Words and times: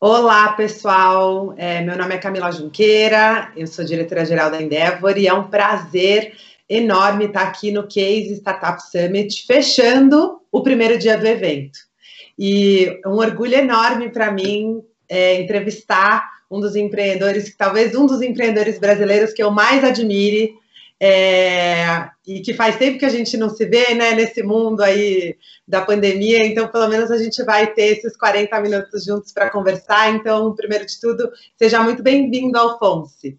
Olá, 0.00 0.52
pessoal. 0.52 1.54
É, 1.56 1.80
meu 1.80 1.96
nome 1.96 2.14
é 2.14 2.18
Camila 2.18 2.50
Junqueira, 2.50 3.52
eu 3.56 3.66
sou 3.66 3.84
diretora-geral 3.84 4.50
da 4.50 4.60
Endeavor 4.60 5.16
e 5.16 5.26
é 5.26 5.32
um 5.32 5.48
prazer 5.48 6.34
enorme 6.68 7.26
estar 7.26 7.42
aqui 7.42 7.70
no 7.70 7.86
Case 7.86 8.34
Startup 8.34 8.82
Summit, 8.82 9.46
fechando 9.46 10.40
o 10.50 10.62
primeiro 10.62 10.98
dia 10.98 11.16
do 11.16 11.26
evento. 11.26 11.78
E 12.38 13.00
um 13.06 13.18
orgulho 13.18 13.54
enorme 13.54 14.10
para 14.10 14.32
mim 14.32 14.82
é, 15.08 15.40
entrevistar 15.40 16.28
um 16.50 16.60
dos 16.60 16.74
empreendedores, 16.74 17.54
talvez 17.56 17.94
um 17.94 18.04
dos 18.04 18.20
empreendedores 18.20 18.78
brasileiros 18.78 19.32
que 19.32 19.42
eu 19.42 19.50
mais 19.50 19.84
admire, 19.84 20.54
é, 21.00 22.08
e 22.26 22.40
que 22.40 22.54
faz 22.54 22.76
tempo 22.76 22.98
que 22.98 23.04
a 23.04 23.10
gente 23.10 23.36
não 23.36 23.50
se 23.50 23.66
vê, 23.66 23.94
né, 23.94 24.12
nesse 24.14 24.42
mundo 24.42 24.82
aí 24.82 25.36
da 25.66 25.82
pandemia, 25.82 26.46
então 26.46 26.68
pelo 26.68 26.88
menos 26.88 27.10
a 27.10 27.18
gente 27.18 27.42
vai 27.44 27.72
ter 27.72 27.98
esses 27.98 28.16
40 28.16 28.60
minutos 28.60 29.04
juntos 29.04 29.32
para 29.32 29.50
conversar. 29.50 30.14
Então, 30.14 30.54
primeiro 30.54 30.86
de 30.86 31.00
tudo, 31.00 31.30
seja 31.58 31.82
muito 31.82 32.02
bem-vindo, 32.02 32.58
Alfonso. 32.58 33.36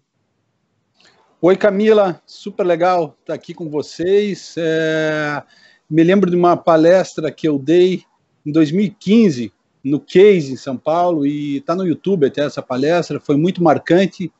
Oi, 1.40 1.56
Camila, 1.56 2.20
super 2.26 2.64
legal 2.64 3.16
estar 3.20 3.34
aqui 3.34 3.54
com 3.54 3.68
vocês. 3.68 4.54
É, 4.56 5.42
me 5.88 6.02
lembro 6.02 6.30
de 6.30 6.36
uma 6.36 6.56
palestra 6.56 7.30
que 7.30 7.48
eu 7.48 7.58
dei 7.58 8.02
em 8.44 8.52
2015 8.52 9.52
no 9.84 10.00
Case 10.00 10.52
em 10.52 10.56
São 10.56 10.76
Paulo 10.76 11.24
e 11.24 11.58
está 11.58 11.74
no 11.74 11.86
YouTube 11.86 12.26
até 12.26 12.42
essa 12.42 12.60
palestra, 12.60 13.20
foi 13.20 13.36
muito 13.36 13.62
marcante 13.62 14.32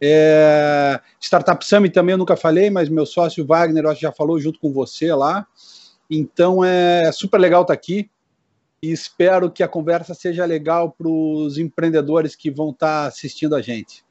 é, 0.00 1.00
Startup 1.20 1.64
Summit 1.64 1.92
também 1.92 2.12
eu 2.12 2.18
nunca 2.18 2.36
falei, 2.36 2.70
mas 2.70 2.88
meu 2.88 3.06
sócio 3.06 3.46
Wagner 3.46 3.84
eu 3.84 3.90
acho 3.90 4.00
já 4.00 4.12
falou 4.12 4.38
junto 4.38 4.58
com 4.58 4.72
você 4.72 5.12
lá. 5.14 5.46
Então 6.10 6.64
é 6.64 7.10
super 7.12 7.38
legal 7.38 7.62
estar 7.62 7.74
aqui 7.74 8.10
e 8.82 8.92
espero 8.92 9.50
que 9.50 9.62
a 9.62 9.68
conversa 9.68 10.14
seja 10.14 10.44
legal 10.44 10.92
para 10.92 11.08
os 11.08 11.58
empreendedores 11.58 12.36
que 12.36 12.50
vão 12.50 12.70
estar 12.70 13.06
assistindo 13.06 13.54
a 13.54 13.62
gente. 13.62 14.04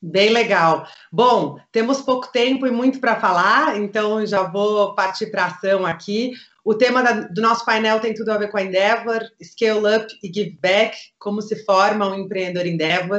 Bem 0.00 0.30
legal. 0.30 0.86
Bom, 1.10 1.58
temos 1.72 2.00
pouco 2.00 2.30
tempo 2.30 2.66
e 2.68 2.70
muito 2.70 3.00
para 3.00 3.18
falar, 3.18 3.76
então 3.76 4.24
já 4.24 4.44
vou 4.44 4.94
partir 4.94 5.26
para 5.26 5.46
ação 5.46 5.84
aqui. 5.84 6.34
O 6.64 6.72
tema 6.72 7.02
da, 7.02 7.12
do 7.12 7.40
nosso 7.40 7.64
painel 7.64 7.98
tem 7.98 8.14
tudo 8.14 8.30
a 8.30 8.38
ver 8.38 8.48
com 8.48 8.58
a 8.58 8.62
Endeavor, 8.62 9.20
Scale 9.42 9.96
Up 9.96 10.06
e 10.22 10.28
Give 10.32 10.56
Back, 10.62 10.96
como 11.18 11.42
se 11.42 11.64
forma 11.64 12.08
um 12.08 12.14
empreendedor 12.14 12.66
Endeavor. 12.66 13.18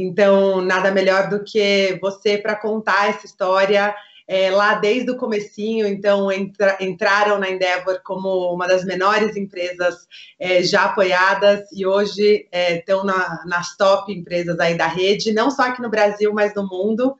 Então, 0.00 0.60
nada 0.60 0.92
melhor 0.92 1.28
do 1.28 1.42
que 1.42 1.98
você 2.00 2.38
para 2.38 2.54
contar 2.54 3.08
essa 3.08 3.26
história 3.26 3.92
é, 4.28 4.48
lá 4.48 4.74
desde 4.74 5.10
o 5.10 5.16
comecinho. 5.16 5.88
Então, 5.88 6.30
entra, 6.30 6.76
entraram 6.80 7.36
na 7.36 7.50
Endeavor 7.50 8.00
como 8.04 8.54
uma 8.54 8.68
das 8.68 8.84
menores 8.84 9.36
empresas 9.36 10.06
é, 10.38 10.62
já 10.62 10.84
apoiadas 10.84 11.62
e 11.72 11.84
hoje 11.84 12.46
estão 12.52 13.00
é, 13.00 13.06
na, 13.06 13.44
nas 13.44 13.76
top 13.76 14.12
empresas 14.12 14.60
aí 14.60 14.76
da 14.76 14.86
rede, 14.86 15.32
não 15.32 15.50
só 15.50 15.62
aqui 15.62 15.82
no 15.82 15.90
Brasil, 15.90 16.32
mas 16.32 16.54
no 16.54 16.64
mundo. 16.64 17.16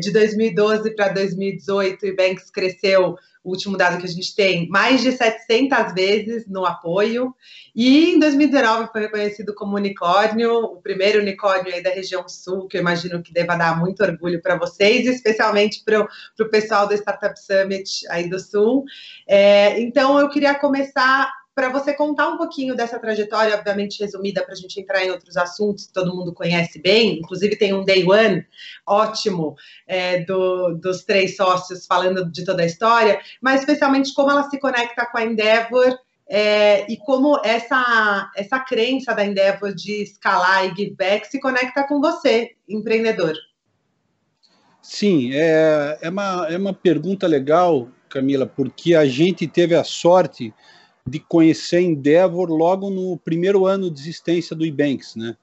De 0.00 0.12
2012 0.12 0.94
para 0.94 1.08
2018, 1.08 2.00
o 2.04 2.06
Ebanks 2.06 2.48
cresceu 2.48 3.16
o 3.44 3.50
último 3.50 3.76
dado 3.76 3.98
que 3.98 4.06
a 4.06 4.08
gente 4.08 4.34
tem, 4.34 4.68
mais 4.68 5.00
de 5.00 5.12
700 5.12 5.92
vezes 5.92 6.46
no 6.46 6.64
apoio. 6.64 7.34
E 7.74 8.12
em 8.12 8.18
2019 8.18 8.90
foi 8.92 9.02
reconhecido 9.02 9.54
como 9.54 9.76
unicórnio, 9.76 10.52
o 10.52 10.80
primeiro 10.80 11.20
unicórnio 11.20 11.74
aí 11.74 11.82
da 11.82 11.90
região 11.90 12.28
sul, 12.28 12.68
que 12.68 12.76
eu 12.76 12.80
imagino 12.80 13.22
que 13.22 13.32
deva 13.32 13.56
dar 13.56 13.78
muito 13.78 14.02
orgulho 14.02 14.40
para 14.40 14.56
vocês, 14.56 15.06
especialmente 15.06 15.82
para 15.84 16.02
o 16.02 16.50
pessoal 16.50 16.86
do 16.86 16.94
Startup 16.94 17.34
Summit 17.38 18.06
aí 18.08 18.28
do 18.28 18.38
sul. 18.38 18.84
É, 19.26 19.80
então, 19.80 20.18
eu 20.20 20.28
queria 20.28 20.54
começar 20.54 21.32
para 21.54 21.68
você 21.68 21.92
contar 21.92 22.28
um 22.28 22.38
pouquinho 22.38 22.74
dessa 22.74 22.98
trajetória, 22.98 23.54
obviamente 23.54 24.00
resumida, 24.00 24.42
para 24.42 24.54
a 24.54 24.56
gente 24.56 24.80
entrar 24.80 25.04
em 25.04 25.10
outros 25.10 25.36
assuntos 25.36 25.86
que 25.86 25.92
todo 25.92 26.14
mundo 26.14 26.32
conhece 26.32 26.80
bem. 26.80 27.18
Inclusive, 27.18 27.56
tem 27.56 27.74
um 27.74 27.84
Day 27.84 28.04
One 28.04 28.46
ótimo 28.86 29.54
é, 29.86 30.20
do, 30.24 30.74
dos 30.74 31.04
três 31.04 31.36
sócios 31.36 31.86
falando 31.86 32.30
de 32.30 32.44
toda 32.44 32.62
a 32.62 32.66
história, 32.66 33.20
mas 33.40 33.60
especialmente 33.60 34.14
como 34.14 34.30
ela 34.30 34.48
se 34.48 34.58
conecta 34.58 35.06
com 35.06 35.18
a 35.18 35.24
Endeavor. 35.24 35.98
É, 36.34 36.90
e 36.90 36.96
como 36.96 37.38
essa, 37.44 38.30
essa 38.34 38.58
crença 38.60 39.12
da 39.12 39.22
Endeavor 39.22 39.74
de 39.74 40.02
escalar 40.02 40.64
e 40.64 40.74
give 40.74 40.94
back 40.94 41.26
se 41.26 41.38
conecta 41.38 41.86
com 41.86 42.00
você, 42.00 42.52
empreendedor. 42.66 43.34
Sim, 44.80 45.30
é, 45.34 45.98
é, 46.00 46.08
uma, 46.08 46.46
é 46.48 46.56
uma 46.56 46.72
pergunta 46.72 47.26
legal, 47.26 47.88
Camila, 48.08 48.46
porque 48.46 48.94
a 48.94 49.04
gente 49.04 49.46
teve 49.46 49.74
a 49.74 49.84
sorte 49.84 50.54
de 51.06 51.18
conhecer 51.18 51.80
Endeavor 51.80 52.50
logo 52.50 52.90
no 52.90 53.16
primeiro 53.18 53.66
ano 53.66 53.90
de 53.90 54.00
existência 54.00 54.54
do 54.54 54.64
Ebanks, 54.64 55.16
né? 55.16 55.36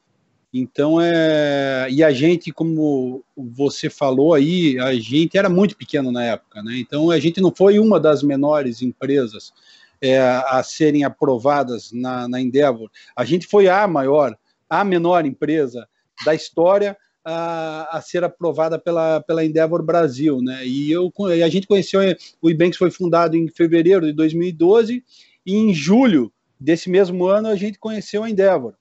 Então 0.54 1.00
é 1.00 1.88
e 1.92 2.04
a 2.04 2.12
gente, 2.12 2.52
como 2.52 3.24
você 3.38 3.90
falou 3.90 4.34
aí, 4.34 4.80
a 4.80 4.94
gente 4.96 5.38
era 5.38 5.48
muito 5.48 5.78
pequeno 5.78 6.12
na 6.12 6.24
época, 6.24 6.64
né? 6.64 6.78
Então 6.78 7.12
a 7.12 7.20
gente 7.20 7.40
não 7.40 7.54
foi 7.56 7.78
uma 7.78 8.00
das 8.00 8.24
menores 8.24 8.82
empresas 8.82 9.54
é, 10.02 10.20
a 10.20 10.64
serem 10.64 11.04
aprovadas 11.04 11.92
na, 11.92 12.28
na 12.28 12.42
Endeavor. 12.42 12.90
A 13.16 13.26
gente 13.26 13.46
foi 13.46 13.68
a 13.68 13.88
maior, 13.88 14.36
a 14.70 14.84
menor 14.84 15.26
empresa 15.26 15.88
da 16.26 16.34
história 16.34 16.98
a, 17.24 17.98
a, 17.98 18.02
ser 18.02 18.24
aprovada 18.24 18.80
pela, 18.80 19.22
pela 19.22 19.44
Endeavor 19.44 19.84
Brasil, 19.84 20.42
né? 20.42 20.66
E 20.66 20.92
eu, 20.92 21.12
a 21.46 21.50
gente 21.50 21.68
conheceu 21.68 22.00
o 22.42 22.50
Ebanks 22.50 22.78
foi 22.78 22.90
fundado 22.90 23.36
em 23.36 23.48
fevereiro 23.50 24.06
de 24.06 24.14
2012 24.14 25.04
e 25.50 25.56
em 25.56 25.74
julho 25.74 26.32
desse 26.60 26.90
mesmo 26.90 27.26
ano 27.26 27.48
a 27.48 27.56
gente 27.56 27.80
conheceu 27.80 28.24
a 28.24 28.30
Endeavor. 28.30 28.76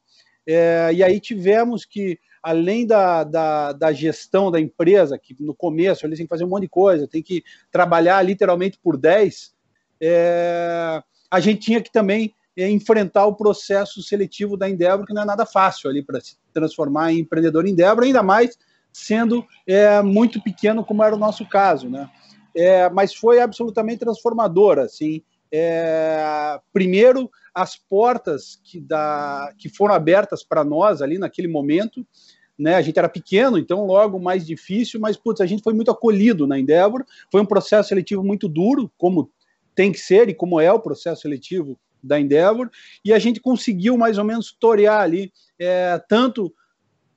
É, 0.46 0.90
e 0.92 1.02
aí 1.02 1.18
tivemos 1.18 1.86
que, 1.86 2.18
além 2.42 2.86
da, 2.86 3.24
da, 3.24 3.72
da, 3.72 3.92
gestão 3.92 4.50
da 4.50 4.60
empresa, 4.60 5.18
que 5.18 5.34
no 5.40 5.54
começo 5.54 6.04
eles 6.04 6.18
têm 6.18 6.26
que 6.26 6.30
fazer 6.30 6.44
um 6.44 6.48
monte 6.48 6.62
de 6.62 6.68
coisa, 6.68 7.08
tem 7.08 7.22
que 7.22 7.42
trabalhar 7.70 8.20
literalmente 8.22 8.78
por 8.82 8.98
10, 8.98 9.54
é, 10.00 11.02
a 11.30 11.40
gente 11.40 11.60
tinha 11.60 11.80
que 11.80 11.90
também 11.90 12.34
é, 12.54 12.68
enfrentar 12.68 13.24
o 13.24 13.34
processo 13.34 14.02
seletivo 14.02 14.56
da 14.56 14.68
Endeavor, 14.68 15.06
que 15.06 15.14
não 15.14 15.22
é 15.22 15.26
nada 15.26 15.46
fácil 15.46 15.88
ali 15.88 16.02
para 16.02 16.20
se 16.20 16.36
transformar 16.52 17.12
em 17.12 17.20
empreendedor 17.20 17.66
Endeavor, 17.66 18.04
ainda 18.04 18.22
mais 18.22 18.58
sendo 18.92 19.44
é, 19.66 20.02
muito 20.02 20.42
pequeno, 20.42 20.84
como 20.84 21.02
era 21.02 21.14
o 21.14 21.18
nosso 21.18 21.48
caso, 21.48 21.88
né? 21.88 22.10
É, 22.54 22.90
mas 22.90 23.14
foi 23.14 23.40
absolutamente 23.40 24.00
transformador, 24.00 24.78
assim, 24.78 25.22
é, 25.52 26.58
primeiro, 26.72 27.30
as 27.54 27.76
portas 27.76 28.60
que, 28.62 28.80
da, 28.80 29.52
que 29.58 29.68
foram 29.68 29.94
abertas 29.94 30.42
para 30.42 30.64
nós 30.64 31.02
ali 31.02 31.18
naquele 31.18 31.48
momento, 31.48 32.06
né? 32.58 32.74
A 32.74 32.82
gente 32.82 32.98
era 32.98 33.08
pequeno, 33.08 33.56
então 33.56 33.86
logo 33.86 34.18
mais 34.18 34.46
difícil, 34.46 34.98
mas 35.00 35.16
putz, 35.16 35.40
a 35.40 35.46
gente 35.46 35.62
foi 35.62 35.72
muito 35.72 35.90
acolhido 35.90 36.46
na 36.46 36.58
Endeavor. 36.58 37.04
Foi 37.30 37.40
um 37.40 37.46
processo 37.46 37.88
seletivo 37.88 38.24
muito 38.24 38.48
duro, 38.48 38.90
como 38.98 39.30
tem 39.74 39.92
que 39.92 39.98
ser 39.98 40.28
e 40.28 40.34
como 40.34 40.60
é 40.60 40.72
o 40.72 40.80
processo 40.80 41.22
seletivo 41.22 41.78
da 42.02 42.18
Endeavor, 42.18 42.70
e 43.04 43.12
a 43.12 43.18
gente 43.18 43.40
conseguiu 43.40 43.96
mais 43.96 44.18
ou 44.18 44.24
menos 44.24 44.52
torear 44.52 45.00
ali 45.00 45.32
é, 45.58 46.00
tanto 46.08 46.52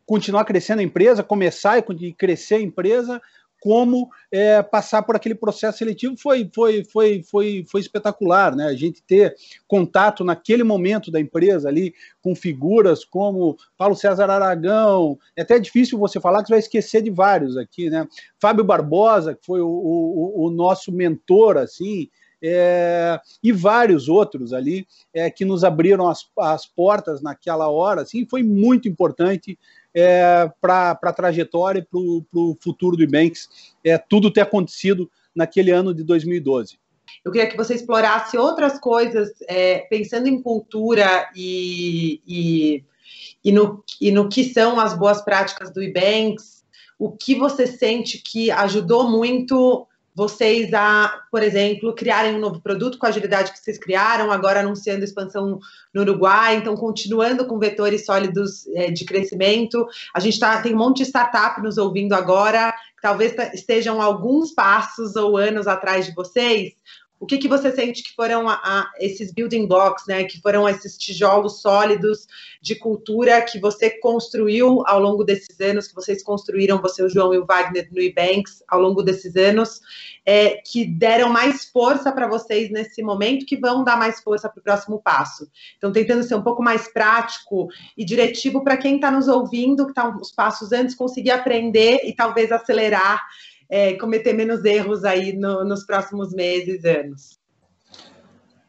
continuar 0.05 0.43
crescendo 0.43 0.79
a 0.79 0.83
empresa, 0.83 1.23
começar 1.23 1.77
e 1.77 2.13
crescer 2.13 2.55
a 2.55 2.61
empresa, 2.61 3.21
como 3.61 4.09
é, 4.31 4.63
passar 4.63 5.03
por 5.03 5.15
aquele 5.15 5.35
processo 5.35 5.77
seletivo 5.77 6.17
foi, 6.17 6.49
foi, 6.53 6.83
foi, 6.83 7.23
foi, 7.23 7.63
foi 7.69 7.79
espetacular, 7.79 8.55
né? 8.55 8.65
A 8.65 8.73
gente 8.73 9.03
ter 9.03 9.35
contato 9.67 10.23
naquele 10.23 10.63
momento 10.63 11.11
da 11.11 11.19
empresa 11.19 11.69
ali 11.69 11.93
com 12.23 12.35
figuras 12.35 13.05
como 13.05 13.55
Paulo 13.77 13.95
César 13.95 14.31
Aragão, 14.31 15.17
é 15.37 15.43
até 15.43 15.59
difícil 15.59 15.99
você 15.99 16.19
falar 16.19 16.41
que 16.41 16.47
você 16.47 16.53
vai 16.53 16.59
esquecer 16.59 17.03
de 17.03 17.11
vários 17.11 17.55
aqui, 17.55 17.87
né? 17.87 18.07
Fábio 18.41 18.63
Barbosa, 18.63 19.35
que 19.35 19.45
foi 19.45 19.61
o, 19.61 19.67
o, 19.67 20.47
o 20.47 20.49
nosso 20.49 20.91
mentor, 20.91 21.57
assim, 21.57 22.09
é, 22.43 23.19
e 23.43 23.51
vários 23.51 24.09
outros 24.09 24.51
ali 24.53 24.87
é, 25.13 25.29
que 25.29 25.45
nos 25.45 25.63
abriram 25.63 26.09
as, 26.09 26.25
as 26.39 26.65
portas 26.65 27.21
naquela 27.21 27.69
hora, 27.69 28.01
assim, 28.01 28.25
foi 28.25 28.41
muito 28.41 28.89
importante 28.89 29.59
é, 29.93 30.49
para 30.59 30.91
a 31.01 31.13
trajetória 31.13 31.79
e 31.79 31.83
para 31.83 31.99
o 32.39 32.57
futuro 32.61 32.95
do 32.95 33.03
Ibanks, 33.03 33.75
é, 33.83 33.97
tudo 33.97 34.31
ter 34.31 34.41
acontecido 34.41 35.09
naquele 35.35 35.71
ano 35.71 35.93
de 35.93 36.03
2012. 36.03 36.79
Eu 37.23 37.31
queria 37.31 37.49
que 37.49 37.57
você 37.57 37.75
explorasse 37.75 38.37
outras 38.37 38.79
coisas, 38.79 39.29
é, 39.47 39.79
pensando 39.89 40.27
em 40.27 40.41
cultura 40.41 41.29
e, 41.35 42.21
e, 42.25 42.83
e, 43.43 43.51
no, 43.51 43.83
e 43.99 44.11
no 44.11 44.29
que 44.29 44.43
são 44.45 44.79
as 44.79 44.97
boas 44.97 45.21
práticas 45.21 45.71
do 45.71 45.83
Ibanks, 45.83 46.63
o 46.97 47.11
que 47.11 47.35
você 47.35 47.67
sente 47.67 48.19
que 48.19 48.49
ajudou 48.51 49.09
muito 49.09 49.87
vocês 50.13 50.73
a, 50.73 51.21
por 51.31 51.41
exemplo, 51.41 51.93
criarem 51.93 52.35
um 52.35 52.39
novo 52.39 52.61
produto 52.61 52.97
com 52.97 53.05
a 53.05 53.09
agilidade 53.09 53.51
que 53.51 53.59
vocês 53.59 53.77
criaram, 53.77 54.31
agora 54.31 54.59
anunciando 54.59 55.03
expansão 55.03 55.59
no 55.93 56.01
Uruguai, 56.01 56.57
então 56.57 56.75
continuando 56.75 57.45
com 57.45 57.57
vetores 57.57 58.05
sólidos 58.05 58.67
é, 58.75 58.91
de 58.91 59.05
crescimento. 59.05 59.87
A 60.13 60.19
gente 60.19 60.39
tá, 60.39 60.61
tem 60.61 60.73
um 60.73 60.77
monte 60.77 60.97
de 60.97 61.03
startup 61.03 61.61
nos 61.61 61.77
ouvindo 61.77 62.13
agora, 62.13 62.71
que 62.71 63.01
talvez 63.01 63.33
estejam 63.53 64.01
alguns 64.01 64.51
passos 64.51 65.15
ou 65.15 65.37
anos 65.37 65.67
atrás 65.67 66.05
de 66.05 66.13
vocês. 66.13 66.73
O 67.21 67.25
que, 67.27 67.37
que 67.37 67.47
você 67.47 67.71
sente 67.71 68.01
que 68.01 68.15
foram 68.15 68.49
a, 68.49 68.55
a, 68.55 68.91
esses 68.99 69.31
building 69.31 69.67
blocks, 69.67 70.07
né, 70.07 70.23
que 70.23 70.41
foram 70.41 70.67
esses 70.67 70.97
tijolos 70.97 71.61
sólidos 71.61 72.25
de 72.59 72.73
cultura 72.73 73.43
que 73.43 73.59
você 73.59 73.91
construiu 73.91 74.83
ao 74.87 74.99
longo 74.99 75.23
desses 75.23 75.59
anos, 75.61 75.87
que 75.87 75.93
vocês 75.93 76.23
construíram, 76.23 76.81
você, 76.81 77.03
o 77.03 77.09
João 77.09 77.31
e 77.31 77.37
o 77.37 77.45
Wagner 77.45 77.87
no 77.91 78.01
Ebanks, 78.01 78.63
ao 78.67 78.81
longo 78.81 79.03
desses 79.03 79.35
anos, 79.35 79.81
é, 80.25 80.61
que 80.65 80.83
deram 80.83 81.29
mais 81.29 81.65
força 81.65 82.11
para 82.11 82.27
vocês 82.27 82.71
nesse 82.71 83.03
momento, 83.03 83.45
que 83.45 83.55
vão 83.55 83.83
dar 83.83 83.97
mais 83.97 84.19
força 84.19 84.49
para 84.49 84.59
o 84.59 84.63
próximo 84.63 84.99
passo. 84.99 85.47
Então, 85.77 85.91
tentando 85.91 86.23
ser 86.23 86.33
um 86.33 86.43
pouco 86.43 86.63
mais 86.63 86.91
prático 86.91 87.67
e 87.95 88.03
diretivo 88.03 88.63
para 88.63 88.77
quem 88.77 88.95
está 88.95 89.11
nos 89.11 89.27
ouvindo, 89.27 89.85
que 89.85 89.91
está 89.91 90.09
uns 90.09 90.31
passos 90.31 90.71
antes, 90.71 90.95
conseguir 90.95 91.31
aprender 91.31 92.01
e 92.03 92.13
talvez 92.13 92.51
acelerar, 92.51 93.23
é, 93.71 93.93
cometer 93.93 94.33
menos 94.33 94.65
erros 94.65 95.05
aí 95.05 95.31
no, 95.31 95.63
nos 95.63 95.85
próximos 95.85 96.33
meses, 96.33 96.83
anos. 96.83 97.39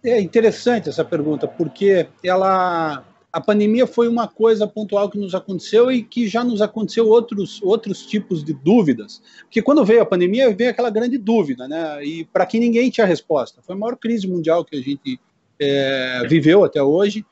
É 0.04 0.20
interessante 0.20 0.88
essa 0.88 1.04
pergunta, 1.04 1.49
porque 1.49 2.06
ela 2.22 3.04
a 3.32 3.40
pandemia 3.40 3.87
foi 3.87 4.08
uma 4.08 4.28
coisa 4.28 4.66
pontual 4.66 5.08
que 5.08 5.19
nos 5.19 5.34
aconteceu 5.34 5.90
e 5.90 6.02
que 6.02 6.28
já 6.28 6.44
nos 6.44 6.60
aconteceu 6.60 7.08
outros, 7.08 7.62
outros 7.62 8.04
tipos 8.04 8.44
de 8.44 8.52
dúvidas. 8.52 9.22
Porque 9.40 9.62
quando 9.62 9.84
veio 9.87 10.02
a 10.02 10.06
pandemia, 10.06 10.54
veio 10.54 10.69
aquela 10.69 10.90
grande 10.90 11.16
dúvida, 11.16 11.66
né? 11.66 12.04
E 12.04 12.26
para 12.26 12.44
que 12.44 12.60
ninguém 12.60 12.90
tinha 12.90 13.06
resposta. 13.06 13.62
Foi 13.62 13.75
a 13.75 13.78
maior 13.78 13.96
crise 13.96 14.28
mundial 14.28 14.66
que 14.66 14.76
a 14.76 14.82
gente 14.82 15.19
é, 15.58 16.26
viveu 16.28 16.62
até 16.62 16.82
hoje. 16.82 17.25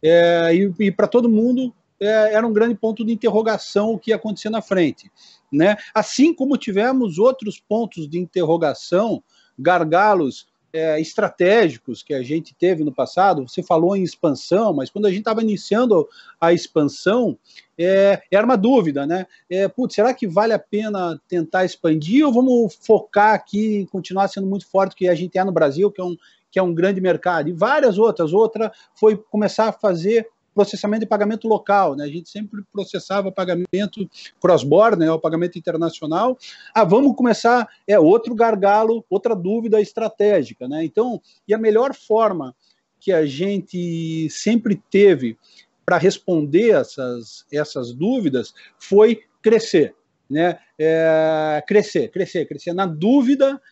É, 0.00 0.54
e, 0.54 0.72
e 0.78 0.92
para 0.92 1.08
todo 1.08 1.28
mundo 1.28 1.74
é, 2.00 2.34
era 2.34 2.46
um 2.46 2.52
grande 2.52 2.76
ponto 2.76 3.04
de 3.04 3.12
interrogação 3.12 3.90
o 3.90 3.98
que 3.98 4.12
ia 4.12 4.16
acontecer 4.16 4.50
na 4.50 4.62
frente. 4.62 5.10
Né? 5.52 5.76
Assim 5.94 6.34
como 6.34 6.56
tivemos 6.56 7.18
outros 7.18 7.58
pontos 7.58 8.08
de 8.08 8.18
interrogação, 8.18 9.22
gargalos 9.58 10.46
é, 10.72 11.00
estratégicos 11.00 12.02
que 12.02 12.12
a 12.12 12.22
gente 12.22 12.54
teve 12.54 12.84
no 12.84 12.92
passado. 12.92 13.48
Você 13.48 13.62
falou 13.62 13.96
em 13.96 14.02
expansão, 14.02 14.72
mas 14.74 14.90
quando 14.90 15.06
a 15.06 15.10
gente 15.10 15.20
estava 15.20 15.42
iniciando 15.42 16.06
a 16.40 16.52
expansão, 16.52 17.38
é, 17.76 18.22
era 18.30 18.44
uma 18.44 18.56
dúvida, 18.56 19.06
né? 19.06 19.26
É, 19.48 19.66
putz, 19.68 19.94
será 19.94 20.12
que 20.12 20.26
vale 20.26 20.52
a 20.52 20.58
pena 20.58 21.20
tentar 21.28 21.64
expandir 21.64 22.26
ou 22.26 22.32
vamos 22.32 22.78
focar 22.82 23.34
aqui 23.34 23.76
em 23.76 23.86
continuar 23.86 24.28
sendo 24.28 24.46
muito 24.46 24.66
forte 24.66 24.96
que 24.96 25.08
a 25.08 25.14
gente 25.14 25.38
é 25.38 25.44
no 25.44 25.52
Brasil, 25.52 25.90
que 25.90 26.00
é 26.00 26.04
um, 26.04 26.16
que 26.50 26.58
é 26.58 26.62
um 26.62 26.74
grande 26.74 27.00
mercado? 27.00 27.48
E 27.48 27.52
várias 27.52 27.98
outras. 27.98 28.32
Outra 28.32 28.72
foi 28.94 29.16
começar 29.16 29.68
a 29.68 29.72
fazer 29.72 30.28
processamento 30.58 31.02
de 31.02 31.06
pagamento 31.06 31.46
local, 31.46 31.94
né? 31.94 32.04
A 32.04 32.08
gente 32.08 32.28
sempre 32.28 32.64
processava 32.72 33.30
pagamento 33.30 34.10
cross-border, 34.40 34.98
né? 34.98 35.12
O 35.12 35.20
pagamento 35.20 35.56
internacional. 35.56 36.36
Ah, 36.74 36.82
vamos 36.82 37.14
começar, 37.14 37.68
é 37.86 37.96
outro 37.96 38.34
gargalo, 38.34 39.04
outra 39.08 39.36
dúvida 39.36 39.80
estratégica, 39.80 40.66
né? 40.66 40.84
Então, 40.84 41.22
e 41.46 41.54
a 41.54 41.58
melhor 41.58 41.94
forma 41.94 42.56
que 42.98 43.12
a 43.12 43.24
gente 43.24 44.28
sempre 44.30 44.82
teve 44.90 45.38
para 45.86 45.96
responder 45.96 46.70
essas, 46.70 47.46
essas 47.52 47.92
dúvidas 47.92 48.52
foi 48.80 49.20
crescer, 49.40 49.94
né? 50.28 50.58
É, 50.76 51.62
crescer, 51.68 52.10
crescer, 52.10 52.46
crescer. 52.46 52.72
Na 52.72 52.84
dúvida, 52.84 53.62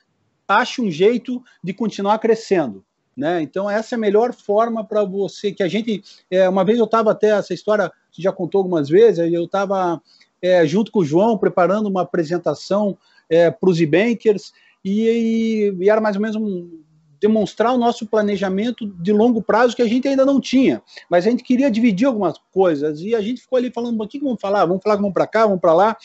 ache 0.46 0.80
um 0.80 0.88
jeito 0.88 1.42
de 1.64 1.74
continuar 1.74 2.20
crescendo. 2.20 2.85
Né? 3.16 3.40
Então, 3.40 3.70
essa 3.70 3.94
é 3.94 3.96
a 3.96 4.00
melhor 4.00 4.34
forma 4.34 4.84
para 4.84 5.02
você. 5.02 5.50
Que 5.50 5.62
a 5.62 5.68
gente. 5.68 6.02
É, 6.30 6.48
uma 6.48 6.64
vez 6.64 6.78
eu 6.78 6.84
estava 6.84 7.12
até, 7.12 7.28
essa 7.30 7.54
história 7.54 7.90
você 8.12 8.22
já 8.22 8.32
contou 8.32 8.58
algumas 8.60 8.88
vezes, 8.88 9.32
eu 9.32 9.44
estava 9.44 10.00
é, 10.40 10.66
junto 10.66 10.90
com 10.90 11.00
o 11.00 11.04
João 11.04 11.36
preparando 11.36 11.86
uma 11.86 12.02
apresentação 12.02 12.96
é, 13.28 13.50
para 13.50 13.68
os 13.68 13.80
e-bankers 13.80 14.52
e, 14.84 15.74
e, 15.80 15.88
era 15.90 16.00
mais 16.00 16.16
ou 16.16 16.22
menos 16.22 16.36
um, 16.36 16.82
demonstrar 17.20 17.72
o 17.72 17.78
nosso 17.78 18.06
planejamento 18.06 18.86
de 18.86 19.12
longo 19.12 19.42
prazo 19.42 19.74
que 19.74 19.82
a 19.82 19.88
gente 19.88 20.06
ainda 20.06 20.24
não 20.24 20.40
tinha, 20.40 20.82
mas 21.10 21.26
a 21.26 21.30
gente 21.30 21.42
queria 21.42 21.70
dividir 21.70 22.06
algumas 22.06 22.38
coisas 22.52 23.00
e 23.00 23.14
a 23.14 23.20
gente 23.20 23.40
ficou 23.40 23.58
ali 23.58 23.70
falando: 23.70 24.00
o 24.00 24.08
que, 24.08 24.18
que 24.18 24.24
vamos 24.24 24.40
falar? 24.40 24.64
Vamos 24.64 24.82
falar 24.82 24.96
vamos 24.96 25.12
para 25.12 25.26
cá, 25.26 25.46
vamos 25.46 25.60
para 25.60 25.74
lá. 25.74 25.96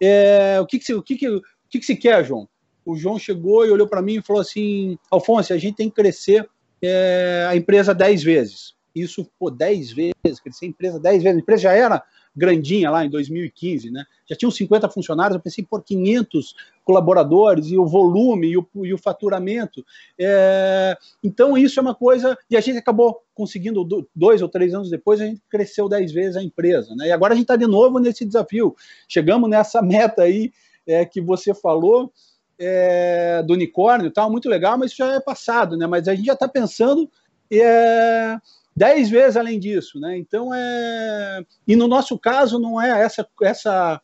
É, 0.00 0.58
o 0.60 0.66
que, 0.66 0.78
que, 0.78 0.94
o 0.94 1.02
que, 1.02 1.16
que, 1.16 1.28
o 1.28 1.42
que, 1.68 1.78
que 1.80 1.86
se 1.86 1.96
quer, 1.96 2.24
João? 2.24 2.48
O 2.88 2.96
João 2.96 3.18
chegou 3.18 3.66
e 3.66 3.70
olhou 3.70 3.86
para 3.86 4.00
mim 4.00 4.14
e 4.14 4.22
falou 4.22 4.40
assim: 4.40 4.96
Alfonso, 5.10 5.52
a 5.52 5.58
gente 5.58 5.76
tem 5.76 5.90
que 5.90 5.96
crescer 5.96 6.48
é, 6.82 7.46
a 7.46 7.54
empresa 7.54 7.94
10 7.94 8.22
vezes. 8.22 8.74
Isso, 8.94 9.30
pô, 9.38 9.50
10 9.50 9.92
vezes, 9.92 10.40
crescer 10.42 10.64
a 10.64 10.68
empresa 10.68 10.98
10 10.98 11.22
vezes. 11.22 11.36
A 11.36 11.40
empresa 11.40 11.62
já 11.64 11.72
era 11.72 12.02
grandinha 12.34 12.90
lá 12.90 13.04
em 13.04 13.10
2015, 13.10 13.90
né? 13.90 14.04
Já 14.26 14.34
tinham 14.34 14.50
50 14.50 14.88
funcionários, 14.88 15.36
eu 15.36 15.42
pensei 15.42 15.66
por 15.68 15.84
500 15.84 16.54
colaboradores 16.82 17.66
e 17.66 17.76
o 17.76 17.84
volume 17.84 18.48
e 18.48 18.56
o, 18.56 18.66
e 18.76 18.94
o 18.94 18.98
faturamento. 18.98 19.84
É, 20.18 20.96
então, 21.22 21.58
isso 21.58 21.78
é 21.78 21.82
uma 21.82 21.94
coisa. 21.94 22.38
E 22.50 22.56
a 22.56 22.60
gente 22.60 22.78
acabou 22.78 23.22
conseguindo, 23.34 23.86
dois 24.16 24.40
ou 24.40 24.48
três 24.48 24.72
anos 24.72 24.88
depois, 24.88 25.20
a 25.20 25.26
gente 25.26 25.42
cresceu 25.50 25.90
10 25.90 26.10
vezes 26.10 26.36
a 26.36 26.42
empresa, 26.42 26.94
né? 26.96 27.08
E 27.08 27.12
agora 27.12 27.34
a 27.34 27.36
gente 27.36 27.44
está 27.44 27.56
de 27.56 27.66
novo 27.66 27.98
nesse 27.98 28.24
desafio. 28.24 28.74
Chegamos 29.06 29.50
nessa 29.50 29.82
meta 29.82 30.22
aí 30.22 30.50
é, 30.86 31.04
que 31.04 31.20
você 31.20 31.52
falou 31.52 32.10
é, 32.58 33.42
do 33.42 33.54
unicórnio 33.54 34.10
tal, 34.10 34.30
muito 34.30 34.48
legal, 34.48 34.76
mas 34.76 34.90
isso 34.90 34.98
já 34.98 35.14
é 35.14 35.20
passado, 35.20 35.76
né? 35.76 35.86
Mas 35.86 36.08
a 36.08 36.14
gente 36.14 36.26
já 36.26 36.32
está 36.32 36.48
pensando 36.48 37.08
é, 37.50 38.36
dez 38.76 39.08
vezes 39.08 39.36
além 39.36 39.58
disso, 39.58 39.98
né? 40.00 40.16
Então 40.18 40.52
é 40.54 41.44
e 41.66 41.76
no 41.76 41.86
nosso 41.86 42.18
caso 42.18 42.58
não 42.58 42.80
é 42.80 43.00
essa 43.02 43.26
essa 43.42 44.00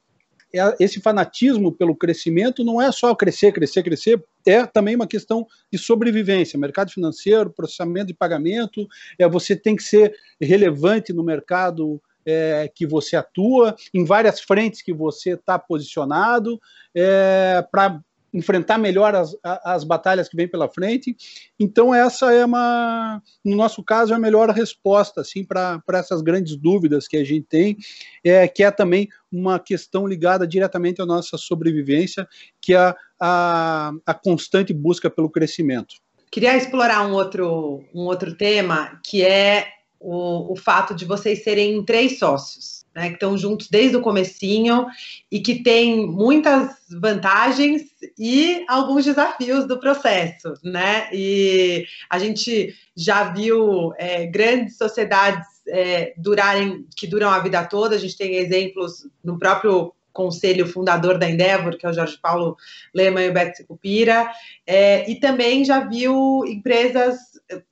é, 0.54 0.76
esse 0.78 1.00
fanatismo 1.00 1.72
pelo 1.72 1.96
crescimento 1.96 2.62
não 2.62 2.80
é 2.80 2.92
só 2.92 3.12
crescer, 3.14 3.52
crescer, 3.52 3.82
crescer, 3.82 4.22
é 4.46 4.64
também 4.64 4.94
uma 4.94 5.06
questão 5.06 5.46
de 5.72 5.78
sobrevivência, 5.78 6.58
mercado 6.58 6.92
financeiro, 6.92 7.50
processamento 7.50 8.06
de 8.06 8.14
pagamento, 8.14 8.86
é 9.18 9.28
você 9.28 9.56
tem 9.56 9.74
que 9.74 9.82
ser 9.82 10.14
relevante 10.40 11.12
no 11.12 11.24
mercado 11.24 12.00
é, 12.24 12.70
que 12.72 12.86
você 12.86 13.16
atua, 13.16 13.74
em 13.92 14.04
várias 14.04 14.40
frentes 14.40 14.80
que 14.80 14.92
você 14.92 15.30
está 15.30 15.58
posicionado, 15.58 16.60
é, 16.94 17.66
para 17.70 18.00
enfrentar 18.34 18.76
melhor 18.76 19.14
as, 19.14 19.36
as 19.42 19.84
batalhas 19.84 20.28
que 20.28 20.36
vêm 20.36 20.48
pela 20.48 20.68
frente. 20.68 21.16
Então, 21.58 21.94
essa 21.94 22.34
é 22.34 22.44
uma, 22.44 23.22
no 23.44 23.56
nosso 23.56 23.82
caso, 23.82 24.12
é 24.12 24.16
a 24.16 24.18
melhor 24.18 24.50
resposta 24.50 25.20
assim, 25.20 25.44
para 25.44 25.80
essas 25.92 26.20
grandes 26.20 26.56
dúvidas 26.56 27.06
que 27.06 27.16
a 27.16 27.24
gente 27.24 27.46
tem, 27.48 27.76
é, 28.24 28.48
que 28.48 28.64
é 28.64 28.70
também 28.72 29.08
uma 29.30 29.60
questão 29.60 30.06
ligada 30.06 30.46
diretamente 30.46 31.00
à 31.00 31.06
nossa 31.06 31.38
sobrevivência, 31.38 32.26
que 32.60 32.74
é 32.74 32.78
a, 32.78 32.96
a, 33.20 33.92
a 34.04 34.14
constante 34.14 34.74
busca 34.74 35.08
pelo 35.08 35.30
crescimento. 35.30 35.94
Queria 36.30 36.56
explorar 36.56 37.06
um 37.06 37.12
outro, 37.12 37.84
um 37.94 38.06
outro 38.06 38.36
tema, 38.36 39.00
que 39.04 39.22
é 39.22 39.68
o, 40.04 40.52
o 40.52 40.56
fato 40.56 40.94
de 40.94 41.06
vocês 41.06 41.42
serem 41.42 41.82
três 41.82 42.18
sócios 42.18 42.84
né, 42.94 43.08
que 43.08 43.14
estão 43.14 43.36
juntos 43.36 43.68
desde 43.68 43.96
o 43.96 44.02
comecinho 44.02 44.86
e 45.30 45.40
que 45.40 45.62
tem 45.62 46.06
muitas 46.06 46.76
vantagens 47.00 47.82
e 48.18 48.64
alguns 48.68 49.04
desafios 49.04 49.66
do 49.66 49.80
processo, 49.80 50.54
né? 50.62 51.08
E 51.12 51.86
a 52.08 52.18
gente 52.18 52.74
já 52.96 53.32
viu 53.32 53.92
é, 53.98 54.26
grandes 54.26 54.76
sociedades 54.76 55.46
é, 55.66 56.14
durarem, 56.16 56.86
que 56.96 57.06
duram 57.06 57.30
a 57.30 57.40
vida 57.40 57.64
toda. 57.64 57.96
A 57.96 57.98
gente 57.98 58.16
tem 58.16 58.36
exemplos 58.36 59.08
no 59.24 59.38
próprio 59.38 59.92
conselho 60.14 60.66
fundador 60.66 61.18
da 61.18 61.28
Endeavor, 61.28 61.76
que 61.76 61.84
é 61.84 61.90
o 61.90 61.92
Jorge 61.92 62.18
Paulo 62.22 62.56
Lema 62.94 63.20
e 63.20 63.28
o 63.28 63.32
Beto 63.34 63.66
Cupira, 63.66 64.30
é, 64.66 65.10
e 65.10 65.16
também 65.16 65.64
já 65.64 65.80
viu 65.80 66.42
empresas 66.46 67.18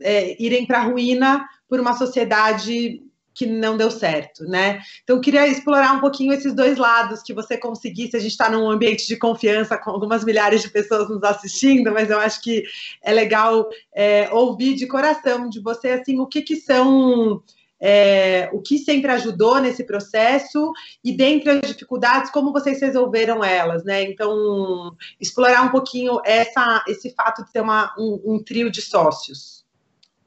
é, 0.00 0.36
irem 0.42 0.66
para 0.66 0.80
a 0.80 0.84
ruína 0.84 1.42
por 1.66 1.80
uma 1.80 1.96
sociedade 1.96 3.00
que 3.34 3.46
não 3.46 3.76
deu 3.76 3.90
certo, 3.90 4.44
né? 4.44 4.80
Então, 5.02 5.20
queria 5.20 5.46
explorar 5.46 5.94
um 5.94 6.00
pouquinho 6.00 6.32
esses 6.32 6.54
dois 6.54 6.76
lados, 6.76 7.22
que 7.22 7.32
você 7.32 7.56
conseguisse. 7.56 8.16
A 8.16 8.20
gente 8.20 8.32
está 8.32 8.50
num 8.50 8.70
ambiente 8.70 9.06
de 9.06 9.16
confiança 9.16 9.78
com 9.78 9.90
algumas 9.90 10.22
milhares 10.24 10.60
de 10.60 10.68
pessoas 10.68 11.08
nos 11.08 11.22
assistindo, 11.22 11.90
mas 11.90 12.10
eu 12.10 12.18
acho 12.18 12.42
que 12.42 12.62
é 13.02 13.12
legal 13.12 13.68
é, 13.94 14.28
ouvir 14.32 14.74
de 14.74 14.86
coração 14.86 15.48
de 15.48 15.60
você, 15.60 15.90
assim, 15.92 16.20
o 16.20 16.26
que 16.26 16.42
que 16.42 16.56
são. 16.56 17.42
É, 17.84 18.48
o 18.52 18.62
que 18.62 18.78
sempre 18.78 19.10
ajudou 19.10 19.60
nesse 19.60 19.82
processo 19.82 20.72
e 21.02 21.16
dentre 21.16 21.50
as 21.50 21.60
dificuldades, 21.62 22.30
como 22.30 22.52
vocês 22.52 22.80
resolveram 22.80 23.42
elas, 23.42 23.82
né? 23.82 24.04
Então, 24.04 24.94
explorar 25.20 25.62
um 25.62 25.70
pouquinho 25.70 26.20
essa, 26.24 26.84
esse 26.86 27.12
fato 27.12 27.44
de 27.44 27.50
ser 27.50 27.60
uma, 27.60 27.92
um, 27.98 28.34
um 28.34 28.42
trio 28.42 28.70
de 28.70 28.80
sócios. 28.80 29.62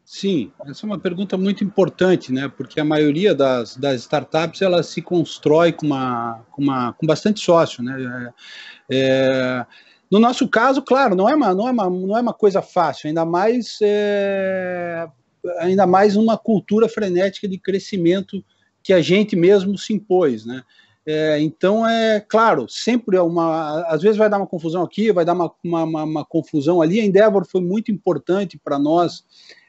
Sim, 0.06 0.52
essa 0.68 0.86
é 0.86 0.88
uma 0.88 1.00
pergunta 1.00 1.36
muito 1.36 1.64
importante, 1.64 2.32
né? 2.32 2.48
Porque 2.48 2.80
a 2.80 2.86
maioria 2.86 3.34
das, 3.34 3.76
das 3.76 4.02
startups 4.02 4.62
ela 4.62 4.84
se 4.84 5.02
constrói 5.02 5.72
com 5.74 5.88
uma, 5.88 6.46
com 6.52 6.62
uma 6.62 6.94
com 6.94 7.08
bastante 7.08 7.40
sócio, 7.40 7.84
né? 7.84 8.32
É, 8.90 8.98
é, 8.98 9.66
no 10.12 10.20
nosso 10.20 10.48
caso, 10.48 10.84
claro, 10.84 11.16
não 11.16 11.28
é 11.28 11.36
uma 11.36 11.56
não 11.56 11.68
é 11.68 11.72
uma, 11.72 11.90
não 11.90 12.18
é 12.18 12.22
uma 12.22 12.34
coisa 12.34 12.62
fácil, 12.62 13.08
ainda 13.08 13.26
mais 13.26 13.80
é, 13.82 15.08
ainda 15.58 15.86
mais 15.86 16.16
uma 16.16 16.38
cultura 16.38 16.88
frenética 16.90 17.48
de 17.48 17.58
crescimento 17.58 18.44
que 18.84 18.94
a 18.94 19.02
gente 19.02 19.36
mesmo 19.36 19.78
se 19.78 19.94
impôs, 19.94 20.46
né? 20.46 20.64
É, 21.08 21.40
então, 21.40 21.88
é 21.88 22.20
claro, 22.20 22.68
sempre 22.68 23.16
é 23.16 23.22
uma. 23.22 23.86
Às 23.88 24.02
vezes 24.02 24.18
vai 24.18 24.30
dar 24.30 24.38
uma 24.38 24.48
confusão 24.48 24.82
aqui, 24.82 25.12
vai 25.12 25.24
dar 25.24 25.34
uma, 25.34 25.52
uma, 25.64 25.84
uma, 25.84 26.04
uma 26.04 26.26
confusão 26.26 26.82
ali. 26.82 27.00
A 27.00 27.06
Endeavor 27.06 27.46
foi 27.46 27.62
muito 27.62 27.92
importante 27.92 28.58
para 28.58 28.80
nós 28.80 29.24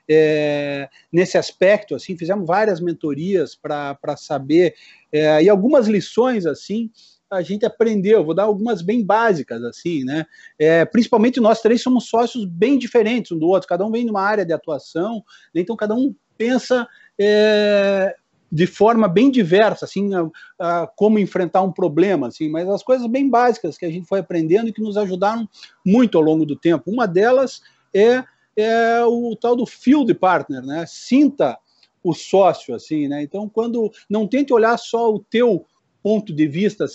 é, 0.09 0.89
nesse 1.13 1.37
aspecto. 1.37 1.95
assim 1.95 2.17
Fizemos 2.17 2.47
várias 2.47 2.81
mentorias 2.81 3.55
para 3.55 4.17
saber, 4.17 4.75
é, 5.13 5.43
e 5.43 5.49
algumas 5.49 5.87
lições 5.87 6.47
assim 6.47 6.91
a 7.31 7.43
gente 7.43 7.67
aprendeu. 7.67 8.25
Vou 8.25 8.35
dar 8.35 8.45
algumas 8.45 8.83
bem 8.83 9.05
básicas, 9.05 9.63
assim, 9.63 10.05
né? 10.05 10.27
É, 10.59 10.85
principalmente 10.85 11.41
nós 11.41 11.61
três 11.61 11.83
somos 11.83 12.09
sócios 12.09 12.45
bem 12.45 12.79
diferentes 12.79 13.33
um 13.33 13.39
do 13.39 13.49
outro, 13.49 13.69
cada 13.69 13.85
um 13.85 13.91
vem 13.91 14.05
de 14.05 14.11
uma 14.11 14.23
área 14.23 14.45
de 14.45 14.53
atuação, 14.53 15.25
né? 15.55 15.61
então 15.61 15.77
cada 15.77 15.95
um 15.95 16.15
pensa 16.39 16.87
é, 17.19 18.15
de 18.51 18.67
forma 18.67 19.09
bem 19.09 19.31
diversa, 19.31 19.85
assim, 19.85 20.11
a, 20.15 20.29
a, 20.59 20.87
como 20.87 21.19
enfrentar 21.19 21.63
um 21.63 21.73
problema, 21.73 22.29
assim, 22.29 22.49
mas 22.49 22.69
as 22.69 22.83
coisas 22.83 23.07
bem 23.07 23.29
básicas 23.29 23.77
que 23.77 23.85
a 23.85 23.91
gente 23.91 24.07
foi 24.07 24.21
aprendendo 24.21 24.69
e 24.69 24.73
que 24.73 24.83
nos 24.83 24.97
ajudaram 24.97 25.49
muito 25.85 26.17
ao 26.17 26.25
longo 26.25 26.45
do 26.45 26.57
tempo. 26.57 26.91
Uma 26.91 27.07
delas 27.07 27.63
é, 27.93 28.23
é 28.57 29.05
o 29.05 29.35
tal 29.35 29.57
do 29.57 29.67
field 29.67 30.13
partner, 30.15 30.63
né? 30.63 30.85
Sinta 30.87 31.59
o 32.05 32.15
sócio, 32.15 32.75
assim, 32.75 33.09
né? 33.09 33.23
Então, 33.23 33.49
quando 33.49 33.91
não 34.09 34.29
tente 34.29 34.53
olhar 34.53 34.79
só 34.79 35.13
o 35.13 35.19
teu 35.19 35.67
ponto 36.07 36.33
de 36.33 36.47
vista, 36.47 36.87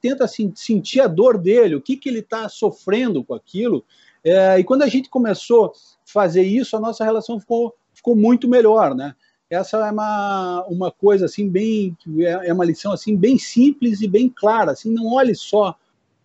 tenta 0.00 0.24
assim, 0.24 0.50
sentir 0.56 1.02
a 1.02 1.06
dor 1.06 1.36
dele, 1.36 1.74
o 1.74 1.82
que, 1.82 1.98
que 1.98 2.08
ele 2.08 2.20
está 2.20 2.48
sofrendo 2.48 3.22
com 3.22 3.34
aquilo. 3.34 3.84
É, 4.24 4.58
e 4.58 4.64
quando 4.64 4.80
a 4.80 4.88
gente 4.88 5.10
começou 5.10 5.66
a 5.66 5.72
fazer 6.06 6.44
isso, 6.44 6.74
a 6.74 6.80
nossa 6.80 7.04
relação 7.04 7.38
ficou, 7.38 7.74
ficou 7.92 8.16
muito 8.16 8.48
melhor, 8.48 8.94
né? 8.94 9.14
essa 9.50 9.76
é 9.86 9.90
uma, 9.90 10.64
uma 10.66 10.90
coisa 10.90 11.26
assim 11.26 11.46
bem 11.46 11.94
é, 12.20 12.48
é 12.48 12.52
uma 12.54 12.64
lição 12.64 12.90
assim 12.90 13.14
bem 13.14 13.36
simples 13.38 14.00
e 14.00 14.08
bem 14.08 14.30
clara 14.34 14.72
assim 14.72 14.90
não 14.90 15.12
olhe 15.12 15.34
só 15.34 15.76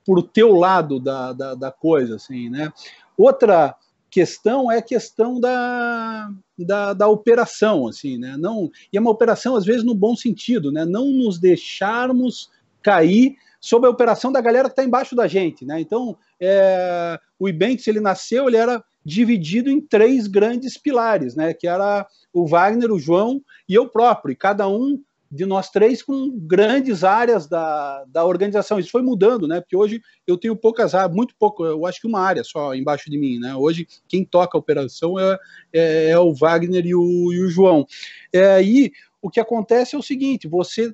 por 0.06 0.24
teu 0.24 0.56
lado 0.56 0.98
da, 0.98 1.34
da, 1.34 1.54
da, 1.54 1.72
coisa 1.72 2.16
assim 2.16 2.50
né 2.50 2.72
outra 3.18 3.76
questão 4.10 4.72
é 4.72 4.82
questão 4.82 5.40
da, 5.40 6.30
da, 6.58 6.94
da, 6.94 7.08
operação 7.08 7.88
assim 7.88 8.18
né? 8.18 8.36
Não 8.38 8.70
e 8.92 8.98
é 8.98 9.02
uma 9.02 9.12
operação 9.12 9.56
às 9.56 9.66
vezes 9.66 9.84
no 9.84 9.96
bom 9.96 10.16
sentido 10.16 10.72
né? 10.72 10.86
Não 10.86 11.08
nos 11.08 11.40
deixarmos 11.40 12.50
cair 12.82 13.36
sob 13.60 13.86
a 13.86 13.90
operação 13.90 14.32
da 14.32 14.42
galera 14.42 14.70
que 14.70 14.74
está 14.74 14.84
embaixo 14.84 15.16
da 15.16 15.28
gente 15.28 15.66
né? 15.66 15.80
Então 15.80 16.18
é, 16.40 17.20
o 17.38 17.48
Ibanks 17.48 17.88
ele 17.88 18.00
nasceu 18.00 18.48
ele 18.48 18.58
era 18.58 18.84
dividido 19.04 19.70
em 19.70 19.82
três 19.82 20.28
grandes 20.28 20.78
pilares, 20.78 21.36
né? 21.36 21.54
Que 21.54 21.68
era 21.68 22.06
o 22.34 22.46
Wagner, 22.46 22.92
o 22.92 23.00
João 23.00 23.42
e 23.68 23.74
eu 23.74 23.90
próprio, 23.90 24.34
e 24.34 24.36
cada 24.36 24.68
um 24.68 25.02
de 25.32 25.46
nós 25.46 25.70
três 25.70 26.02
com 26.02 26.32
grandes 26.40 27.04
áreas 27.04 27.48
da, 27.48 28.04
da 28.06 28.26
organização. 28.26 28.80
Isso 28.80 28.90
foi 28.90 29.02
mudando, 29.02 29.48
né? 29.48 29.62
Porque 29.62 29.76
hoje 29.76 30.02
eu 30.26 30.38
tenho 30.38 30.56
poucas 30.56 30.96
áreas, 30.96 31.16
muito 31.16 31.36
pouco, 31.38 31.66
eu 31.66 31.86
acho 31.86 32.02
que 32.02 32.08
uma 32.08 32.22
área 32.22 32.44
só 32.44 32.74
embaixo 32.74 33.10
de 33.10 33.18
mim, 33.18 33.38
né? 33.38 33.56
Hoje 33.56 33.88
quem 34.08 34.26
toca 34.26 34.58
a 34.58 34.60
operação 34.60 35.20
é, 35.20 35.38
é, 35.72 36.10
é 36.10 36.20
o 36.20 36.34
Wagner 36.34 36.86
e 36.86 36.96
o, 36.96 37.34
e 37.34 37.42
o 37.42 37.50
João. 37.50 37.86
É, 38.34 38.62
e 38.64 38.92
o 39.22 39.30
que 39.30 39.40
acontece 39.40 39.96
é 39.96 40.00
o 40.00 40.04
seguinte: 40.04 40.48
você 40.48 40.94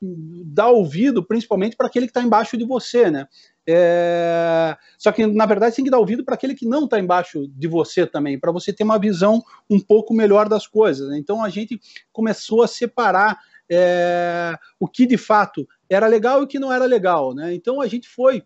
dá 0.00 0.68
ouvido 0.68 1.24
principalmente 1.24 1.76
para 1.76 1.86
aquele 1.86 2.06
que 2.06 2.10
está 2.10 2.22
embaixo 2.22 2.56
de 2.56 2.64
você, 2.64 3.10
né? 3.10 3.26
É... 3.68 4.76
Só 4.98 5.10
que, 5.10 5.26
na 5.26 5.46
verdade, 5.46 5.74
tem 5.74 5.84
que 5.84 5.90
dar 5.90 5.98
ouvido 5.98 6.24
para 6.24 6.34
aquele 6.34 6.54
que 6.54 6.66
não 6.66 6.84
está 6.84 7.00
embaixo 7.00 7.48
de 7.48 7.66
você 7.66 8.06
também, 8.06 8.38
para 8.38 8.52
você 8.52 8.72
ter 8.72 8.84
uma 8.84 8.98
visão 8.98 9.42
um 9.68 9.80
pouco 9.80 10.14
melhor 10.14 10.48
das 10.48 10.66
coisas. 10.66 11.08
Né? 11.08 11.18
Então, 11.18 11.42
a 11.42 11.48
gente 11.48 11.80
começou 12.12 12.62
a 12.62 12.68
separar 12.68 13.38
é... 13.70 14.54
o 14.78 14.86
que 14.86 15.06
de 15.06 15.16
fato 15.16 15.66
era 15.88 16.06
legal 16.06 16.40
e 16.40 16.44
o 16.44 16.46
que 16.46 16.58
não 16.58 16.72
era 16.72 16.84
legal. 16.84 17.34
Né? 17.34 17.54
Então, 17.54 17.80
a 17.80 17.86
gente 17.86 18.08
foi, 18.08 18.42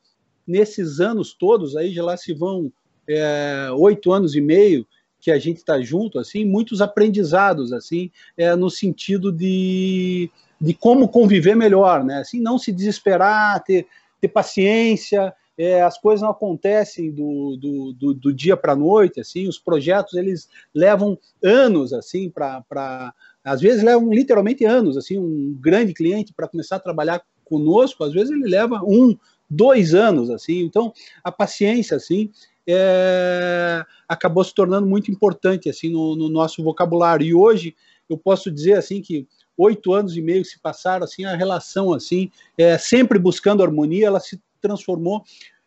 nesses 0.46 1.00
anos 1.00 1.32
todos, 1.32 1.76
aí 1.76 1.92
já 1.92 2.04
lá 2.04 2.16
se 2.16 2.32
vão 2.32 2.72
é, 3.08 3.68
oito 3.72 4.12
anos 4.12 4.34
e 4.34 4.40
meio, 4.40 4.86
que 5.20 5.30
a 5.30 5.38
gente 5.38 5.58
está 5.58 5.80
junto, 5.80 6.18
assim, 6.18 6.44
muitos 6.44 6.80
aprendizados, 6.80 7.72
assim, 7.72 8.10
é, 8.36 8.56
no 8.56 8.70
sentido 8.70 9.30
de, 9.30 10.30
de 10.58 10.72
como 10.72 11.08
conviver 11.08 11.54
melhor, 11.54 12.02
né? 12.02 12.18
Assim, 12.18 12.40
não 12.40 12.58
se 12.58 12.72
desesperar, 12.72 13.62
ter, 13.62 13.86
ter 14.20 14.28
paciência, 14.28 15.34
é, 15.58 15.82
as 15.82 15.98
coisas 15.98 16.22
não 16.22 16.30
acontecem 16.30 17.10
do, 17.10 17.54
do, 17.56 17.92
do, 17.92 18.14
do 18.14 18.32
dia 18.32 18.56
para 18.56 18.72
a 18.72 18.76
noite, 18.76 19.20
assim, 19.20 19.46
os 19.46 19.58
projetos 19.58 20.14
eles 20.14 20.48
levam 20.74 21.18
anos, 21.44 21.92
assim, 21.92 22.30
para 22.30 23.12
às 23.44 23.60
vezes 23.60 23.82
levam 23.82 24.12
literalmente 24.12 24.64
anos, 24.64 24.96
assim, 24.96 25.18
um 25.18 25.56
grande 25.60 25.94
cliente 25.94 26.32
para 26.32 26.48
começar 26.48 26.76
a 26.76 26.80
trabalhar 26.80 27.22
conosco, 27.44 28.04
às 28.04 28.12
vezes 28.12 28.30
ele 28.30 28.48
leva 28.48 28.80
um, 28.84 29.16
dois 29.48 29.94
anos, 29.94 30.30
assim, 30.30 30.60
então 30.60 30.92
a 31.24 31.32
paciência, 31.32 31.96
assim, 31.96 32.30
é, 32.66 33.84
acabou 34.08 34.44
se 34.44 34.54
tornando 34.54 34.86
muito 34.86 35.10
importante, 35.10 35.68
assim, 35.68 35.90
no, 35.90 36.14
no 36.14 36.28
nosso 36.28 36.62
vocabulário, 36.62 37.26
e 37.26 37.34
hoje 37.34 37.74
eu 38.08 38.16
posso 38.16 38.50
dizer, 38.50 38.74
assim, 38.74 39.00
que 39.00 39.26
oito 39.56 39.92
anos 39.92 40.16
e 40.16 40.22
meio 40.22 40.44
se 40.44 40.58
passaram, 40.60 41.04
assim, 41.04 41.24
a 41.24 41.36
relação, 41.36 41.92
assim, 41.92 42.30
é, 42.56 42.78
sempre 42.78 43.18
buscando 43.18 43.62
harmonia, 43.62 44.06
ela 44.06 44.20
se 44.20 44.40
transformou 44.60 45.24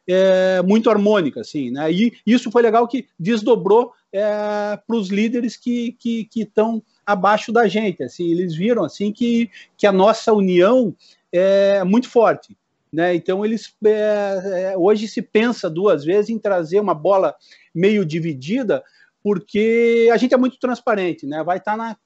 é, 0.07 0.61
muito 0.61 0.89
harmônica, 0.89 1.41
assim, 1.41 1.71
né? 1.71 1.91
E 1.91 2.13
isso 2.25 2.51
foi 2.51 2.61
legal 2.61 2.87
que 2.87 3.07
desdobrou 3.17 3.91
é, 4.11 4.77
para 4.85 4.95
os 4.95 5.09
líderes 5.09 5.55
que 5.55 5.97
estão 6.35 6.79
que, 6.79 6.83
que 6.83 6.91
abaixo 7.05 7.51
da 7.51 7.67
gente, 7.67 8.03
assim, 8.03 8.31
eles 8.31 8.55
viram, 8.55 8.83
assim, 8.83 9.11
que, 9.11 9.49
que 9.77 9.85
a 9.85 9.91
nossa 9.91 10.33
união 10.33 10.95
é 11.31 11.83
muito 11.83 12.09
forte, 12.09 12.55
né? 12.91 13.15
Então 13.15 13.43
eles 13.43 13.73
é, 13.85 14.71
é 14.73 14.77
hoje 14.77 15.07
se 15.07 15.21
pensa 15.21 15.69
duas 15.69 16.05
vezes 16.05 16.29
em 16.29 16.37
trazer 16.37 16.79
uma 16.79 16.93
bola 16.93 17.35
meio 17.73 18.05
dividida 18.05 18.83
porque 19.23 20.09
a 20.11 20.17
gente 20.17 20.33
é 20.33 20.37
muito 20.37 20.59
transparente, 20.59 21.25
né? 21.25 21.41
Vai 21.43 21.57
estar 21.57 21.71
tá 21.71 21.77
na. 21.77 21.97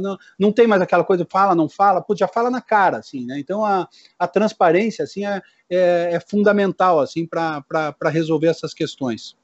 Não, 0.00 0.16
não 0.38 0.52
tem 0.52 0.66
mais 0.66 0.80
aquela 0.80 1.04
coisa, 1.04 1.26
fala, 1.28 1.54
não 1.54 1.68
fala, 1.68 2.00
putz, 2.00 2.20
já 2.20 2.28
fala 2.28 2.48
na 2.48 2.62
cara, 2.62 2.98
assim, 2.98 3.26
né? 3.26 3.38
Então 3.40 3.64
a, 3.64 3.88
a 4.18 4.28
transparência, 4.28 5.02
assim, 5.02 5.26
é, 5.26 5.42
é, 5.68 6.10
é 6.12 6.20
fundamental, 6.20 7.00
assim, 7.00 7.26
para 7.26 8.08
resolver 8.08 8.46
essas 8.46 8.72
questões. 8.72 9.36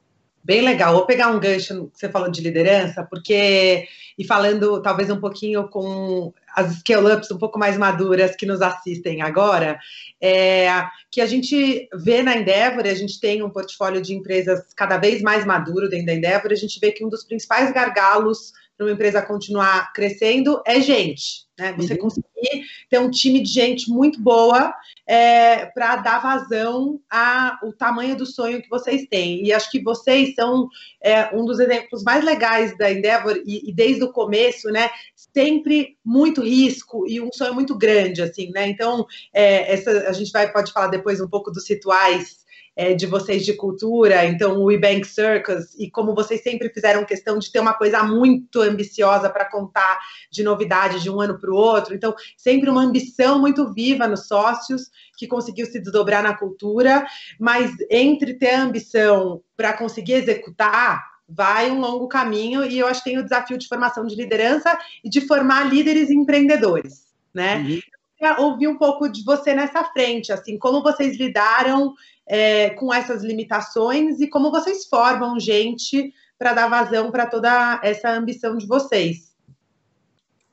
Bem 0.42 0.62
legal. 0.62 0.94
Vou 0.94 1.06
pegar 1.06 1.28
um 1.28 1.38
gancho 1.38 1.90
que 1.92 1.98
você 1.98 2.08
falou 2.08 2.30
de 2.30 2.40
liderança, 2.40 3.06
porque, 3.08 3.86
e 4.18 4.24
falando 4.24 4.80
talvez 4.80 5.10
um 5.10 5.20
pouquinho 5.20 5.68
com 5.68 6.32
as 6.56 6.78
scale-ups 6.78 7.30
um 7.30 7.38
pouco 7.38 7.58
mais 7.58 7.76
maduras 7.76 8.34
que 8.34 8.46
nos 8.46 8.62
assistem 8.62 9.20
agora, 9.20 9.78
é, 10.20 10.68
que 11.10 11.20
a 11.20 11.26
gente 11.26 11.88
vê 11.94 12.22
na 12.22 12.36
Endeavor, 12.36 12.86
a 12.86 12.94
gente 12.94 13.20
tem 13.20 13.42
um 13.42 13.50
portfólio 13.50 14.00
de 14.00 14.14
empresas 14.14 14.64
cada 14.74 14.96
vez 14.96 15.20
mais 15.20 15.44
maduro 15.44 15.88
dentro 15.88 16.06
da 16.06 16.14
Endeavor, 16.14 16.50
a 16.50 16.56
gente 16.56 16.80
vê 16.80 16.90
que 16.90 17.04
um 17.04 17.08
dos 17.10 17.24
principais 17.24 17.70
gargalos 17.72 18.52
para 18.80 18.86
uma 18.86 18.94
empresa 18.94 19.20
continuar 19.20 19.92
crescendo 19.92 20.62
é 20.64 20.80
gente. 20.80 21.44
Né? 21.58 21.74
Você 21.74 21.92
uhum. 21.92 21.98
conseguir 21.98 22.64
ter 22.88 22.98
um 22.98 23.10
time 23.10 23.42
de 23.42 23.50
gente 23.50 23.90
muito 23.90 24.18
boa 24.18 24.74
é, 25.06 25.66
para 25.66 25.96
dar 25.96 26.22
vazão 26.22 26.98
ao 27.10 27.74
tamanho 27.74 28.16
do 28.16 28.24
sonho 28.24 28.62
que 28.62 28.70
vocês 28.70 29.06
têm. 29.10 29.44
E 29.44 29.52
acho 29.52 29.70
que 29.70 29.82
vocês 29.82 30.34
são 30.34 30.66
é, 31.02 31.28
um 31.36 31.44
dos 31.44 31.60
exemplos 31.60 32.02
mais 32.02 32.24
legais 32.24 32.74
da 32.78 32.90
Endeavor, 32.90 33.36
e, 33.44 33.68
e, 33.68 33.70
desde 33.70 34.02
o 34.02 34.12
começo, 34.12 34.68
né? 34.70 34.88
Sempre 35.14 35.98
muito 36.02 36.40
risco 36.40 37.06
e 37.06 37.20
um 37.20 37.30
sonho 37.30 37.52
muito 37.52 37.76
grande, 37.76 38.22
assim, 38.22 38.50
né? 38.50 38.66
Então, 38.66 39.06
é, 39.34 39.74
essa, 39.74 40.08
a 40.08 40.12
gente 40.12 40.32
vai, 40.32 40.50
pode 40.50 40.72
falar 40.72 40.86
depois 40.86 41.20
um 41.20 41.28
pouco 41.28 41.50
dos 41.50 41.68
rituais 41.68 42.40
é, 42.76 42.94
de 42.94 43.06
vocês 43.06 43.44
de 43.44 43.54
cultura, 43.54 44.24
então 44.24 44.58
o 44.62 44.70
eBank 44.70 45.06
Circus, 45.06 45.74
e 45.78 45.90
como 45.90 46.14
vocês 46.14 46.42
sempre 46.42 46.68
fizeram 46.70 47.04
questão 47.04 47.38
de 47.38 47.50
ter 47.50 47.60
uma 47.60 47.74
coisa 47.74 48.02
muito 48.02 48.60
ambiciosa 48.60 49.28
para 49.28 49.44
contar 49.44 49.98
de 50.30 50.42
novidade 50.42 51.02
de 51.02 51.10
um 51.10 51.20
ano 51.20 51.38
para 51.38 51.50
o 51.50 51.56
outro, 51.56 51.94
então 51.94 52.14
sempre 52.36 52.70
uma 52.70 52.82
ambição 52.82 53.38
muito 53.38 53.72
viva 53.72 54.06
nos 54.06 54.26
sócios 54.26 54.90
que 55.16 55.26
conseguiu 55.26 55.66
se 55.66 55.80
desdobrar 55.80 56.22
na 56.22 56.36
cultura, 56.36 57.04
mas 57.38 57.72
entre 57.90 58.34
ter 58.34 58.54
ambição 58.54 59.42
para 59.56 59.72
conseguir 59.72 60.14
executar, 60.14 61.10
vai 61.28 61.70
um 61.70 61.80
longo 61.80 62.08
caminho 62.08 62.64
e 62.64 62.78
eu 62.78 62.86
acho 62.86 63.04
que 63.04 63.10
tem 63.10 63.18
o 63.18 63.22
desafio 63.22 63.56
de 63.56 63.68
formação 63.68 64.04
de 64.04 64.16
liderança 64.16 64.76
e 65.04 65.08
de 65.08 65.20
formar 65.20 65.64
líderes 65.64 66.10
empreendedores, 66.10 67.12
né? 67.32 67.58
Uhum. 67.58 67.80
Eu 68.20 68.44
ouvir 68.44 68.68
um 68.68 68.76
pouco 68.76 69.08
de 69.08 69.24
você 69.24 69.54
nessa 69.54 69.82
frente, 69.84 70.30
assim, 70.30 70.58
como 70.58 70.82
vocês 70.82 71.18
lidaram 71.18 71.94
é, 72.26 72.70
com 72.70 72.92
essas 72.92 73.24
limitações 73.24 74.20
e 74.20 74.28
como 74.28 74.50
vocês 74.50 74.86
formam 74.86 75.40
gente 75.40 76.12
para 76.38 76.52
dar 76.52 76.68
vazão 76.68 77.10
para 77.10 77.26
toda 77.26 77.80
essa 77.82 78.10
ambição 78.10 78.56
de 78.56 78.66
vocês. 78.66 79.30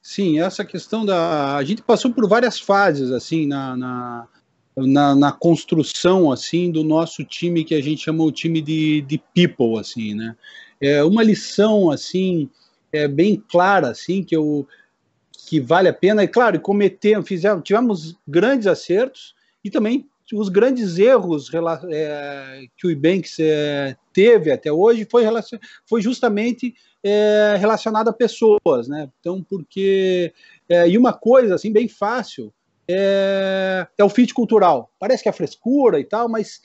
Sim, 0.01 0.39
essa 0.39 0.63
questão 0.63 1.05
da. 1.05 1.57
A 1.57 1.63
gente 1.65 1.81
passou 1.81 2.11
por 2.13 2.27
várias 2.29 2.57
fases, 2.57 3.11
assim, 3.11 3.45
na, 3.45 3.75
na, 3.75 4.27
na, 4.77 5.15
na 5.15 5.31
construção, 5.33 6.31
assim, 6.31 6.71
do 6.71 6.81
nosso 6.83 7.25
time, 7.25 7.65
que 7.65 7.75
a 7.75 7.81
gente 7.81 8.05
chama 8.05 8.23
o 8.23 8.31
time 8.31 8.61
de, 8.61 9.01
de 9.01 9.21
people, 9.35 9.77
assim, 9.77 10.13
né? 10.13 10.35
É 10.79 11.03
uma 11.03 11.21
lição, 11.21 11.91
assim, 11.91 12.49
é 12.93 13.07
bem 13.07 13.43
clara, 13.49 13.89
assim, 13.89 14.23
que 14.23 14.35
eu 14.35 14.65
que 15.47 15.61
vale 15.61 15.87
a 15.87 15.93
pena, 15.93 16.25
e 16.25 16.27
claro, 16.27 16.59
cometer, 16.59 17.23
fizemos, 17.23 17.63
tivemos 17.63 18.17
grandes 18.27 18.67
acertos 18.67 19.33
e 19.63 19.69
também 19.71 20.05
os 20.33 20.49
grandes 20.49 20.99
erros 20.99 21.49
é, 21.89 22.65
que 22.75 22.85
o 22.85 22.91
Ibanks 22.91 23.37
é, 23.39 23.95
teve 24.11 24.51
até 24.51 24.69
hoje 24.69 25.07
foi, 25.09 25.23
foi 25.85 26.01
justamente 26.01 26.75
é, 27.01 27.55
relacionado 27.57 28.09
a 28.09 28.13
pessoas, 28.13 28.89
né? 28.89 29.09
Então, 29.21 29.41
porque 29.41 30.33
é, 30.67 30.89
e 30.89 30.97
uma 30.97 31.13
coisa 31.13 31.55
assim 31.55 31.71
bem 31.71 31.87
fácil 31.87 32.53
é, 32.85 33.87
é 33.97 34.03
o 34.03 34.09
fit 34.09 34.33
cultural. 34.33 34.91
Parece 34.99 35.23
que 35.23 35.29
é 35.29 35.31
frescura 35.31 35.97
e 35.97 36.03
tal, 36.03 36.27
mas 36.27 36.61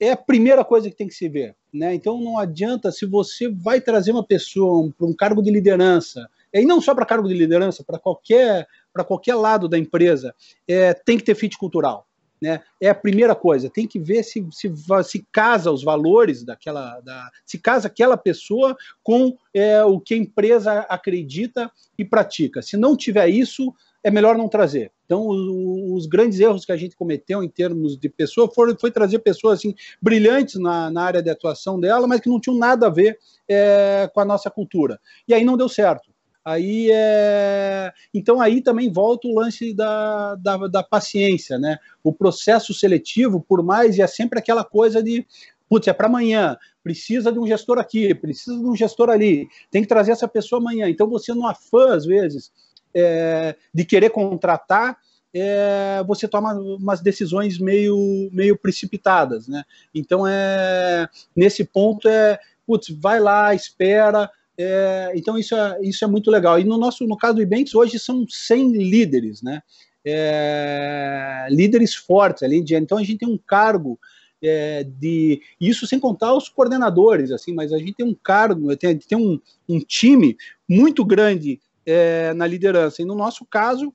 é 0.00 0.12
a 0.12 0.16
primeira 0.16 0.64
coisa 0.64 0.88
que 0.88 0.96
tem 0.96 1.08
que 1.08 1.14
se 1.14 1.28
ver, 1.28 1.54
né? 1.70 1.94
Então 1.94 2.18
não 2.18 2.38
adianta 2.38 2.90
se 2.90 3.04
você 3.04 3.50
vai 3.50 3.82
trazer 3.82 4.12
uma 4.12 4.24
pessoa 4.24 4.90
para 4.96 5.06
um 5.06 5.12
cargo 5.12 5.42
de 5.42 5.50
liderança 5.50 6.26
e 6.62 6.66
não 6.66 6.80
só 6.80 6.94
para 6.94 7.06
cargo 7.06 7.28
de 7.28 7.34
liderança, 7.34 7.82
para 7.84 7.98
qualquer, 7.98 8.66
qualquer 9.06 9.34
lado 9.34 9.68
da 9.68 9.78
empresa, 9.78 10.34
é, 10.68 10.94
tem 10.94 11.18
que 11.18 11.24
ter 11.24 11.34
fit 11.34 11.58
cultural. 11.58 12.06
Né? 12.40 12.60
É 12.80 12.90
a 12.90 12.94
primeira 12.94 13.34
coisa, 13.34 13.70
tem 13.70 13.86
que 13.86 13.98
ver 13.98 14.22
se, 14.22 14.46
se, 14.50 14.70
se 15.04 15.26
casa 15.32 15.70
os 15.70 15.82
valores 15.82 16.44
daquela, 16.44 17.00
da, 17.00 17.30
se 17.44 17.58
casa 17.58 17.88
aquela 17.88 18.16
pessoa 18.16 18.76
com 19.02 19.34
é, 19.54 19.82
o 19.82 19.98
que 19.98 20.14
a 20.14 20.18
empresa 20.18 20.80
acredita 20.80 21.70
e 21.98 22.04
pratica. 22.04 22.60
Se 22.60 22.76
não 22.76 22.96
tiver 22.96 23.28
isso, 23.28 23.72
é 24.02 24.10
melhor 24.10 24.36
não 24.36 24.46
trazer. 24.46 24.92
Então, 25.06 25.26
os, 25.26 26.02
os 26.02 26.06
grandes 26.06 26.38
erros 26.38 26.66
que 26.66 26.72
a 26.72 26.76
gente 26.76 26.94
cometeu 26.94 27.42
em 27.42 27.48
termos 27.48 27.96
de 27.98 28.08
pessoa 28.10 28.50
foram, 28.52 28.76
foi 28.78 28.90
trazer 28.90 29.20
pessoas 29.20 29.60
assim, 29.60 29.74
brilhantes 30.00 30.56
na, 30.60 30.90
na 30.90 31.02
área 31.02 31.22
de 31.22 31.30
atuação 31.30 31.80
dela, 31.80 32.06
mas 32.06 32.20
que 32.20 32.28
não 32.28 32.38
tinham 32.38 32.58
nada 32.58 32.86
a 32.88 32.90
ver 32.90 33.18
é, 33.48 34.10
com 34.12 34.20
a 34.20 34.24
nossa 34.24 34.50
cultura. 34.50 35.00
E 35.26 35.32
aí 35.32 35.44
não 35.44 35.56
deu 35.56 35.68
certo. 35.68 36.13
Aí 36.44 36.90
é... 36.92 37.92
Então 38.12 38.40
aí 38.40 38.60
também 38.60 38.92
volta 38.92 39.26
o 39.26 39.34
lance 39.34 39.72
da, 39.72 40.34
da, 40.34 40.56
da, 40.66 40.82
paciência, 40.82 41.58
né? 41.58 41.78
O 42.02 42.12
processo 42.12 42.74
seletivo, 42.74 43.40
por 43.40 43.62
mais, 43.62 43.98
é 43.98 44.06
sempre 44.06 44.38
aquela 44.38 44.62
coisa 44.62 45.02
de 45.02 45.26
putz, 45.68 45.88
é 45.88 45.92
para 45.92 46.06
amanhã, 46.06 46.56
precisa 46.82 47.32
de 47.32 47.38
um 47.38 47.46
gestor 47.46 47.78
aqui, 47.78 48.14
precisa 48.14 48.56
de 48.56 48.66
um 48.66 48.76
gestor 48.76 49.08
ali, 49.08 49.48
tem 49.70 49.82
que 49.82 49.88
trazer 49.88 50.12
essa 50.12 50.28
pessoa 50.28 50.60
amanhã. 50.60 50.88
Então 50.88 51.08
você 51.08 51.32
no 51.32 51.46
afã, 51.46 51.94
às 51.94 52.04
vezes, 52.04 52.52
é, 52.94 53.56
de 53.72 53.84
querer 53.84 54.10
contratar, 54.10 54.98
é, 55.34 56.04
você 56.06 56.28
toma 56.28 56.52
umas 56.54 57.00
decisões 57.00 57.58
meio, 57.58 58.28
meio 58.32 58.56
precipitadas, 58.56 59.48
né? 59.48 59.64
Então 59.92 60.26
é 60.26 61.08
nesse 61.34 61.64
ponto 61.64 62.06
é 62.06 62.38
putz, 62.66 62.88
vai 62.88 63.20
lá, 63.20 63.54
espera, 63.54 64.30
é, 64.56 65.12
então 65.14 65.36
isso 65.36 65.54
é, 65.54 65.78
isso 65.82 66.04
é 66.04 66.08
muito 66.08 66.30
legal. 66.30 66.58
E 66.58 66.64
no 66.64 66.78
nosso, 66.78 67.06
no 67.06 67.16
caso 67.16 67.34
do 67.34 67.42
Ibanks, 67.42 67.74
hoje 67.74 67.98
são 67.98 68.24
100 68.28 68.72
líderes, 68.72 69.42
né? 69.42 69.62
É, 70.04 71.46
líderes 71.50 71.94
fortes 71.94 72.42
ali. 72.42 72.62
De, 72.62 72.74
então 72.74 72.98
a 72.98 73.02
gente 73.02 73.18
tem 73.18 73.28
um 73.28 73.38
cargo 73.38 73.98
é, 74.42 74.84
de 74.84 75.40
isso 75.60 75.86
sem 75.86 75.98
contar 75.98 76.34
os 76.34 76.48
coordenadores, 76.48 77.30
assim, 77.32 77.54
mas 77.54 77.72
a 77.72 77.78
gente 77.78 77.94
tem 77.94 78.06
um 78.06 78.14
cargo, 78.14 78.76
tem, 78.76 78.96
tem 78.98 79.18
um, 79.18 79.40
um 79.68 79.80
time 79.80 80.36
muito 80.68 81.04
grande 81.04 81.60
é, 81.86 82.32
na 82.34 82.46
liderança. 82.46 83.02
E 83.02 83.04
no 83.04 83.14
nosso 83.14 83.44
caso 83.44 83.92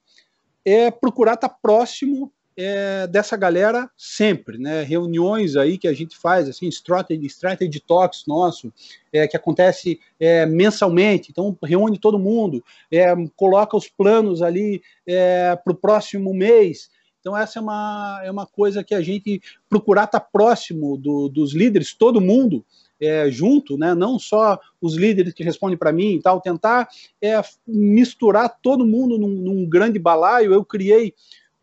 é 0.66 0.92
procurar 0.92 1.36
estar 1.36 1.50
próximo 1.50 2.32
é, 2.62 3.08
dessa 3.08 3.38
galera 3.38 3.90
sempre, 3.96 4.58
né? 4.58 4.84
Reuniões 4.84 5.56
aí 5.56 5.78
que 5.78 5.88
a 5.88 5.94
gente 5.94 6.18
faz, 6.18 6.50
assim, 6.50 6.68
strategy, 6.68 7.26
strategy 7.28 7.80
talks 7.80 8.26
nosso, 8.28 8.74
é, 9.14 9.26
que 9.30 9.38
acontece 9.38 9.98
é, 10.20 10.46
mensalmente, 10.46 11.32
então 11.32 11.58
reúne 11.64 11.98
todo 11.98 12.20
mundo, 12.20 12.62
é, 12.92 13.16
coloca 13.38 13.78
os 13.78 13.88
planos 13.88 14.42
ali 14.42 14.82
é, 15.08 15.56
para 15.56 15.72
o 15.72 15.76
próximo 15.76 16.34
mês. 16.34 16.90
Então, 17.22 17.36
essa 17.36 17.60
é 17.60 17.62
uma, 17.62 18.22
é 18.26 18.32
uma 18.32 18.46
coisa 18.46 18.84
que 18.84 18.94
a 18.94 19.02
gente 19.02 19.42
procurar 19.70 20.04
estar 20.04 20.20
próximo 20.20 20.98
do, 20.98 21.30
dos 21.30 21.54
líderes, 21.54 21.94
todo 21.94 22.20
mundo, 22.20 22.66
é, 23.00 23.32
junto, 23.32 23.78
né? 23.78 23.96
não 23.96 24.20
só 24.20 24.60
os 24.82 24.96
líderes 24.96 25.34
que 25.34 25.44
respondem 25.44 25.78
para 25.78 25.94
mim 25.94 26.16
e 26.16 26.22
tal, 26.22 26.42
tentar 26.42 26.90
é, 27.22 27.42
misturar 27.66 28.58
todo 28.62 28.86
mundo 28.86 29.18
num, 29.18 29.30
num 29.30 29.66
grande 29.70 29.98
balaio. 29.98 30.54
Eu 30.54 30.66
criei 30.66 31.14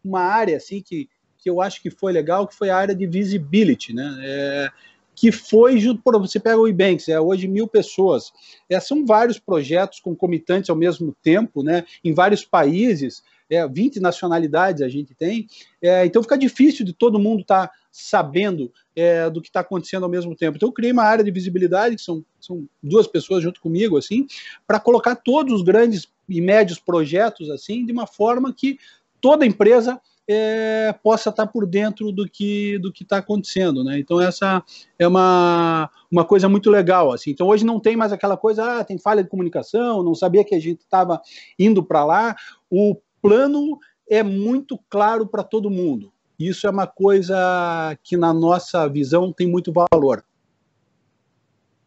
uma 0.06 0.20
área 0.20 0.56
assim 0.56 0.80
que, 0.80 1.08
que 1.38 1.48
eu 1.50 1.60
acho 1.60 1.82
que 1.82 1.90
foi 1.90 2.12
legal, 2.12 2.46
que 2.46 2.54
foi 2.54 2.70
a 2.70 2.76
área 2.76 2.94
de 2.94 3.06
visibility, 3.06 3.92
né? 3.92 4.16
É, 4.22 4.70
que 5.14 5.32
foi, 5.32 5.80
por 6.04 6.20
você 6.20 6.38
pega 6.38 6.58
o 6.58 6.68
Ebanks, 6.68 7.08
é 7.08 7.18
hoje 7.18 7.48
mil 7.48 7.66
pessoas. 7.66 8.32
É, 8.68 8.78
são 8.78 9.06
vários 9.06 9.38
projetos 9.38 9.98
concomitantes 9.98 10.68
ao 10.68 10.76
mesmo 10.76 11.16
tempo, 11.22 11.62
né? 11.62 11.84
Em 12.04 12.12
vários 12.12 12.44
países, 12.44 13.22
é, 13.48 13.66
20 13.66 13.98
nacionalidades 13.98 14.82
a 14.82 14.88
gente 14.88 15.14
tem. 15.14 15.46
É, 15.80 16.04
então 16.04 16.22
fica 16.22 16.36
difícil 16.36 16.84
de 16.84 16.92
todo 16.92 17.18
mundo 17.18 17.40
estar 17.40 17.68
tá 17.68 17.74
sabendo 17.90 18.70
é, 18.94 19.30
do 19.30 19.40
que 19.40 19.48
está 19.48 19.60
acontecendo 19.60 20.02
ao 20.02 20.10
mesmo 20.10 20.36
tempo. 20.36 20.56
Então 20.56 20.68
eu 20.68 20.72
criei 20.72 20.92
uma 20.92 21.04
área 21.04 21.24
de 21.24 21.30
visibilidade, 21.30 21.96
que 21.96 22.02
são, 22.02 22.22
são 22.38 22.68
duas 22.82 23.06
pessoas 23.06 23.42
junto 23.42 23.60
comigo, 23.60 23.96
assim, 23.96 24.26
para 24.66 24.78
colocar 24.78 25.16
todos 25.16 25.54
os 25.54 25.62
grandes 25.62 26.06
e 26.28 26.40
médios 26.40 26.78
projetos 26.78 27.48
assim, 27.50 27.86
de 27.86 27.92
uma 27.92 28.06
forma 28.06 28.52
que 28.52 28.78
toda 29.26 29.44
empresa 29.44 30.00
é, 30.28 30.94
possa 31.02 31.30
estar 31.30 31.48
por 31.48 31.66
dentro 31.66 32.12
do 32.12 32.28
que 32.30 32.78
do 32.78 32.92
que 32.92 33.02
está 33.02 33.16
acontecendo, 33.16 33.82
né? 33.82 33.98
Então 33.98 34.20
essa 34.20 34.62
é 34.96 35.08
uma, 35.08 35.90
uma 36.08 36.24
coisa 36.24 36.48
muito 36.48 36.70
legal, 36.70 37.10
assim. 37.10 37.32
Então 37.32 37.48
hoje 37.48 37.66
não 37.66 37.80
tem 37.80 37.96
mais 37.96 38.12
aquela 38.12 38.36
coisa, 38.36 38.78
ah, 38.78 38.84
tem 38.84 38.96
falha 38.96 39.24
de 39.24 39.28
comunicação, 39.28 40.00
não 40.04 40.14
sabia 40.14 40.44
que 40.44 40.54
a 40.54 40.60
gente 40.60 40.82
estava 40.82 41.20
indo 41.58 41.82
para 41.82 42.04
lá. 42.04 42.36
O 42.70 42.96
plano 43.20 43.80
é 44.08 44.22
muito 44.22 44.78
claro 44.88 45.26
para 45.26 45.42
todo 45.42 45.68
mundo. 45.68 46.12
Isso 46.38 46.68
é 46.68 46.70
uma 46.70 46.86
coisa 46.86 47.98
que 48.04 48.16
na 48.16 48.32
nossa 48.32 48.88
visão 48.88 49.32
tem 49.32 49.48
muito 49.48 49.72
valor. 49.72 50.22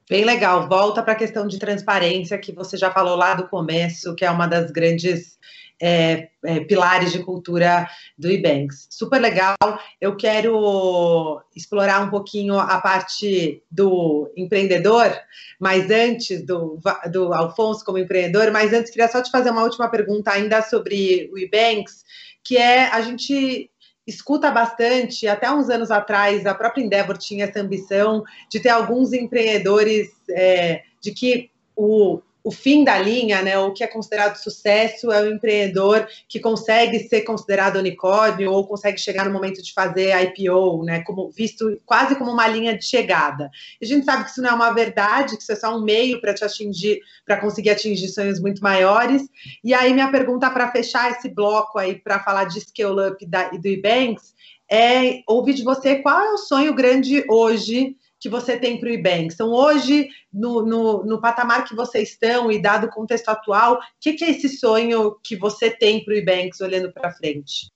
Bem 0.10 0.26
legal. 0.26 0.68
Volta 0.68 1.02
para 1.02 1.14
a 1.14 1.16
questão 1.16 1.48
de 1.48 1.58
transparência 1.58 2.38
que 2.38 2.52
você 2.52 2.76
já 2.76 2.92
falou 2.92 3.16
lá 3.16 3.34
do 3.34 3.48
começo, 3.48 4.14
que 4.14 4.26
é 4.26 4.30
uma 4.30 4.46
das 4.46 4.72
grandes 4.72 5.40
é, 5.82 6.30
é, 6.44 6.60
pilares 6.62 7.12
de 7.12 7.20
cultura 7.20 7.88
do 8.18 8.30
Ebanks. 8.30 8.88
Super 8.90 9.20
legal. 9.20 9.56
Eu 10.00 10.16
quero 10.16 11.42
explorar 11.56 12.02
um 12.02 12.10
pouquinho 12.10 12.60
a 12.60 12.80
parte 12.82 13.64
do 13.72 14.32
empreendedor, 14.36 15.12
mas 15.60 15.90
antes 15.90 16.46
do, 16.46 16.80
do 17.12 17.34
Alfonso 17.34 17.84
como 17.86 17.98
empreendedor, 17.98 18.52
mas 18.52 18.74
antes 18.74 18.92
queria 18.92 19.08
só 19.08 19.22
te 19.22 19.32
fazer 19.32 19.52
uma 19.52 19.64
última 19.64 19.90
pergunta 19.90 20.32
ainda 20.32 20.62
sobre 20.62 21.30
o 21.34 21.38
Ebanks, 21.38 22.04
que 22.44 22.58
é 22.58 22.90
a 22.90 23.02
gente 23.02 23.70
escuta 24.06 24.50
bastante, 24.50 25.28
até 25.28 25.52
uns 25.52 25.70
anos 25.70 25.92
atrás, 25.92 26.46
a 26.46 26.54
própria 26.56 26.82
Endeavor 26.82 27.18
tinha 27.18 27.46
essa 27.46 27.60
ambição 27.60 28.24
de 28.50 28.60
ter 28.60 28.70
alguns 28.70 29.14
empreendedores 29.14 30.10
é, 30.32 30.82
de 31.00 31.12
que 31.12 31.52
o 31.76 32.20
o 32.50 32.52
fim 32.52 32.84
da 32.84 32.98
linha, 32.98 33.44
né, 33.44 33.60
o 33.60 33.72
que 33.72 33.84
é 33.84 33.88
considerado 33.88 34.36
sucesso 34.36 35.12
é 35.12 35.22
o 35.22 35.32
empreendedor 35.32 36.08
que 36.28 36.40
consegue 36.40 36.98
ser 37.08 37.22
considerado 37.22 37.76
unicórnio 37.76 38.52
ou 38.52 38.66
consegue 38.66 38.98
chegar 38.98 39.24
no 39.26 39.32
momento 39.32 39.62
de 39.62 39.72
fazer 39.72 40.16
IPO, 40.20 40.84
né, 40.84 41.04
como 41.04 41.30
visto 41.30 41.80
quase 41.86 42.16
como 42.16 42.32
uma 42.32 42.48
linha 42.48 42.76
de 42.76 42.84
chegada. 42.84 43.52
E 43.80 43.86
a 43.86 43.88
gente 43.88 44.04
sabe 44.04 44.24
que 44.24 44.32
isso 44.32 44.42
não 44.42 44.50
é 44.50 44.54
uma 44.54 44.74
verdade, 44.74 45.38
que 45.38 45.44
isso 45.44 45.52
é 45.52 45.56
só 45.56 45.78
um 45.78 45.84
meio 45.84 46.20
para 46.20 46.34
te 46.34 46.44
atingir, 46.44 47.00
para 47.24 47.38
conseguir 47.38 47.70
atingir 47.70 48.08
sonhos 48.08 48.40
muito 48.40 48.64
maiores. 48.64 49.30
E 49.64 49.72
aí 49.72 49.94
minha 49.94 50.10
pergunta 50.10 50.50
para 50.50 50.72
fechar 50.72 51.12
esse 51.12 51.30
bloco 51.30 51.78
aí 51.78 52.00
para 52.00 52.20
falar 52.20 52.46
de 52.46 52.60
scale 52.62 53.12
up 53.12 53.24
da, 53.28 53.52
e 53.54 53.60
do 53.60 53.68
Ebanks 53.68 54.34
é 54.72 55.22
ouvir 55.28 55.54
de 55.54 55.64
você 55.64 55.98
qual 55.98 56.20
é 56.20 56.34
o 56.34 56.38
sonho 56.38 56.74
grande 56.74 57.24
hoje 57.30 57.96
que 58.20 58.28
você 58.28 58.58
tem 58.58 58.80
para 58.80 58.90
o 58.90 58.92
Ibanks. 58.92 59.36
Então, 59.36 59.50
hoje, 59.50 60.10
no, 60.32 60.66
no, 60.66 61.06
no, 61.06 61.22
patamar 61.22 61.66
que 61.66 61.76
vocês 61.76 62.10
estão 62.10 62.52
e 62.52 62.62
dado 62.62 62.88
o 62.88 62.90
contexto 62.90 63.30
atual, 63.30 63.76
o 63.76 63.80
que, 64.00 64.14
que, 64.14 64.26
é 64.26 64.32
esse 64.32 64.50
sonho 64.50 65.16
que 65.24 65.36
você 65.36 65.72
tem 65.72 66.04
para 66.04 66.14
o 66.14 66.18
Ibanks 66.18 66.60
olhando 66.60 66.92
para 66.92 67.12
frente? 67.12 67.72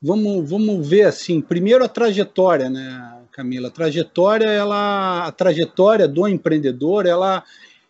Vamos, 0.00 0.48
vamos 0.48 0.86
ver 0.88 1.04
assim, 1.04 1.40
primeiro 1.40 1.84
a 1.84 1.88
trajetória, 1.88 2.68
né, 2.70 3.22
Camila? 3.32 3.68
A 3.68 3.70
trajetória, 3.70 4.46
ela, 4.46 5.26
a 5.26 5.32
trajetória 5.32 6.08
do 6.08 6.26
empreendedor, 6.26 7.06
ela, 7.06 7.42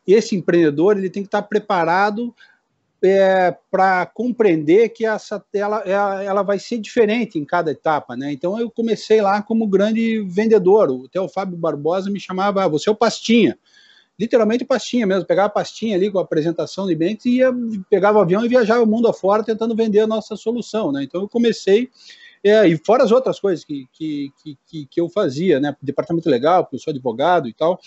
esse 0.07 0.37
empreendedor, 0.37 0.97
ele 0.97 1.11
tem 1.11 1.23
que 1.23 1.29
estar 1.29 1.43
preparado 1.43 2.35
é, 3.05 3.57
para 3.71 4.07
compreender 4.07 4.89
que 4.89 5.05
essa 5.05 5.45
ela, 5.53 5.81
ela, 5.81 6.25
ela, 6.25 6.43
vai 6.43 6.59
ser 6.59 6.79
diferente 6.79 7.39
em 7.39 7.45
cada 7.45 7.71
etapa, 7.71 8.17
né? 8.17 8.33
Então 8.33 8.59
eu 8.59 8.71
comecei 8.71 9.21
lá 9.21 9.43
como 9.43 9.67
grande 9.67 10.21
vendedor. 10.23 11.05
Até 11.07 11.21
o 11.21 11.29
Fábio 11.29 11.57
Barbosa 11.57 12.11
me 12.11 12.19
chamava, 12.19 12.65
ah, 12.65 12.69
você 12.69 12.89
é 12.89 12.93
o 12.93 12.97
pastinha. 12.97 13.59
Literalmente 14.19 14.65
pastinha 14.65 15.07
mesmo, 15.07 15.27
pegava 15.27 15.51
pastinha 15.51 15.97
ali 15.97 16.11
com 16.11 16.19
a 16.19 16.23
apresentação 16.23 16.87
de 16.87 16.95
bens 16.95 17.25
e 17.27 17.39
ia, 17.39 17.53
pegava 17.91 18.19
o 18.19 18.23
avião 18.23 18.45
e 18.45 18.49
viajava 18.49 18.83
o 18.83 18.87
mundo 18.87 19.09
afora 19.09 19.43
tentando 19.43 19.75
vender 19.75 20.01
a 20.01 20.07
nossa 20.07 20.37
solução, 20.37 20.93
né? 20.93 21.03
Então 21.03 21.21
eu 21.21 21.29
comecei, 21.29 21.91
é, 22.43 22.67
e 22.69 22.77
fora 22.77 23.03
as 23.03 23.11
outras 23.11 23.41
coisas 23.41 23.65
que, 23.65 23.87
que, 23.93 24.33
que, 24.67 24.87
que, 24.87 25.01
eu 25.01 25.09
fazia, 25.09 25.59
né? 25.59 25.77
Departamento 25.83 26.31
legal, 26.31 26.63
porque 26.63 26.77
eu 26.77 26.81
sou 26.81 26.93
advogado 26.93 27.49
e 27.49 27.53
tal. 27.53 27.81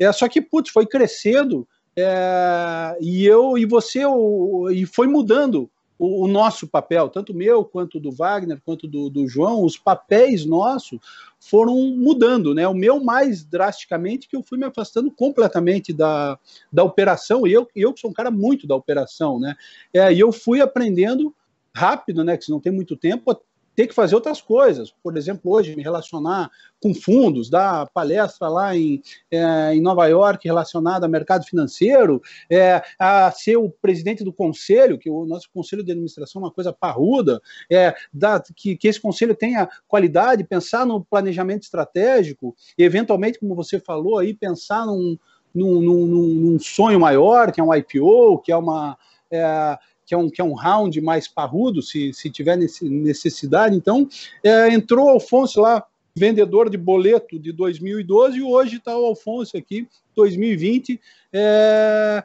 É, 0.00 0.10
só 0.12 0.26
que, 0.28 0.40
putz, 0.40 0.70
foi 0.70 0.86
crescendo 0.86 1.68
É, 1.98 2.96
e 3.00 3.24
eu 3.24 3.56
e 3.56 3.64
você 3.64 4.04
o, 4.04 4.68
e 4.70 4.84
foi 4.84 5.06
mudando 5.06 5.70
o, 5.98 6.24
o, 6.24 6.28
nosso 6.28 6.66
papel, 6.66 7.08
tanto 7.08 7.32
meu 7.32 7.64
quanto 7.64 7.98
do 7.98 8.12
Wagner, 8.12 8.60
quanto 8.64 8.86
do, 8.86 9.08
do, 9.08 9.26
João, 9.26 9.64
os 9.64 9.78
papéis 9.78 10.44
nossos 10.44 10.98
foram 11.40 11.74
mudando, 11.96 12.54
né? 12.54 12.68
O 12.68 12.74
meu 12.74 13.02
mais 13.02 13.42
drasticamente, 13.44 14.28
que 14.28 14.36
eu 14.36 14.42
fui 14.42 14.58
me 14.58 14.66
afastando 14.66 15.10
completamente 15.10 15.92
da, 15.92 16.38
da 16.70 16.84
operação, 16.84 17.46
e 17.46 17.52
eu, 17.52 17.66
eu 17.74 17.94
que 17.94 18.00
sou 18.00 18.10
um 18.10 18.14
cara 18.14 18.30
muito 18.30 18.66
da 18.66 18.74
operação, 18.74 19.40
né? 19.40 19.54
É, 19.92 20.12
e 20.12 20.20
eu 20.20 20.30
fui 20.32 20.60
aprendendo 20.60 21.34
rápido, 21.74 22.22
né? 22.22 22.36
Que 22.36 22.50
não 22.50 22.60
tem 22.60 22.72
muito 22.72 22.94
tempo, 22.96 23.30
ter 23.76 23.86
que 23.86 23.94
fazer 23.94 24.14
outras 24.14 24.40
coisas. 24.40 24.90
Por 25.02 25.16
exemplo, 25.18 25.52
hoje 25.52 25.76
me 25.76 25.82
relacionar 25.82 26.50
com 26.80 26.94
fundos, 26.94 27.50
dar 27.50 27.88
palestra 27.90 28.48
lá 28.48 28.74
em, 28.74 29.02
é, 29.30 29.74
em 29.74 29.82
Nova 29.82 30.06
York 30.06 30.48
relacionada 30.48 31.04
ao 31.04 31.12
mercado 31.12 31.44
financeiro, 31.44 32.22
é, 32.50 32.82
a 32.98 33.30
ser 33.30 33.56
o 33.56 33.68
presidente 33.68 34.24
do 34.24 34.32
conselho, 34.32 34.98
que 34.98 35.10
o 35.10 35.26
nosso 35.26 35.50
conselho 35.52 35.84
de 35.84 35.92
administração 35.92 36.40
é 36.40 36.44
uma 36.46 36.50
coisa 36.50 36.72
parruda, 36.72 37.40
é, 37.70 37.94
da, 38.12 38.42
que, 38.54 38.76
que 38.76 38.88
esse 38.88 39.00
conselho 39.00 39.34
tenha 39.34 39.68
qualidade, 39.86 40.42
pensar 40.42 40.86
no 40.86 41.04
planejamento 41.04 41.64
estratégico, 41.64 42.56
e 42.78 42.82
eventualmente, 42.82 43.38
como 43.38 43.54
você 43.54 43.78
falou 43.78 44.18
aí, 44.18 44.32
pensar 44.32 44.86
num, 44.86 45.18
num, 45.54 45.80
num, 45.82 46.06
num 46.06 46.58
sonho 46.58 46.98
maior, 46.98 47.52
que 47.52 47.60
é 47.60 47.64
um 47.64 47.74
IPO, 47.74 48.38
que 48.38 48.50
é 48.50 48.56
uma. 48.56 48.96
É, 49.30 49.78
que 50.06 50.14
é 50.14 50.16
um, 50.16 50.30
que 50.30 50.40
é 50.40 50.44
um 50.44 50.54
round 50.54 50.98
mais 51.00 51.26
parrudo, 51.26 51.82
se, 51.82 52.12
se 52.14 52.30
tiver 52.30 52.56
necessidade. 52.56 53.76
Então, 53.76 54.08
é, 54.42 54.68
entrou 54.68 55.06
o 55.06 55.10
Alfonso 55.10 55.60
lá, 55.60 55.84
vendedor 56.14 56.70
de 56.70 56.78
boleto 56.78 57.38
de 57.38 57.52
2012, 57.52 58.38
e 58.38 58.42
hoje 58.42 58.76
está 58.76 58.96
o 58.96 59.04
Alfonso 59.04 59.56
aqui, 59.56 59.86
2020, 60.14 60.98
é, 61.32 62.24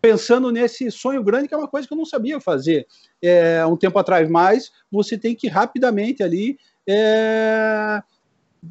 pensando 0.00 0.52
nesse 0.52 0.90
sonho 0.90 1.24
grande, 1.24 1.48
que 1.48 1.54
é 1.54 1.56
uma 1.56 1.66
coisa 1.66 1.88
que 1.88 1.94
eu 1.94 1.98
não 1.98 2.04
sabia 2.04 2.38
fazer 2.38 2.86
é, 3.22 3.64
um 3.64 3.76
tempo 3.76 3.98
atrás, 3.98 4.28
mas 4.28 4.70
você 4.92 5.16
tem 5.16 5.34
que 5.34 5.48
rapidamente 5.48 6.22
ali. 6.22 6.58
É, 6.86 8.02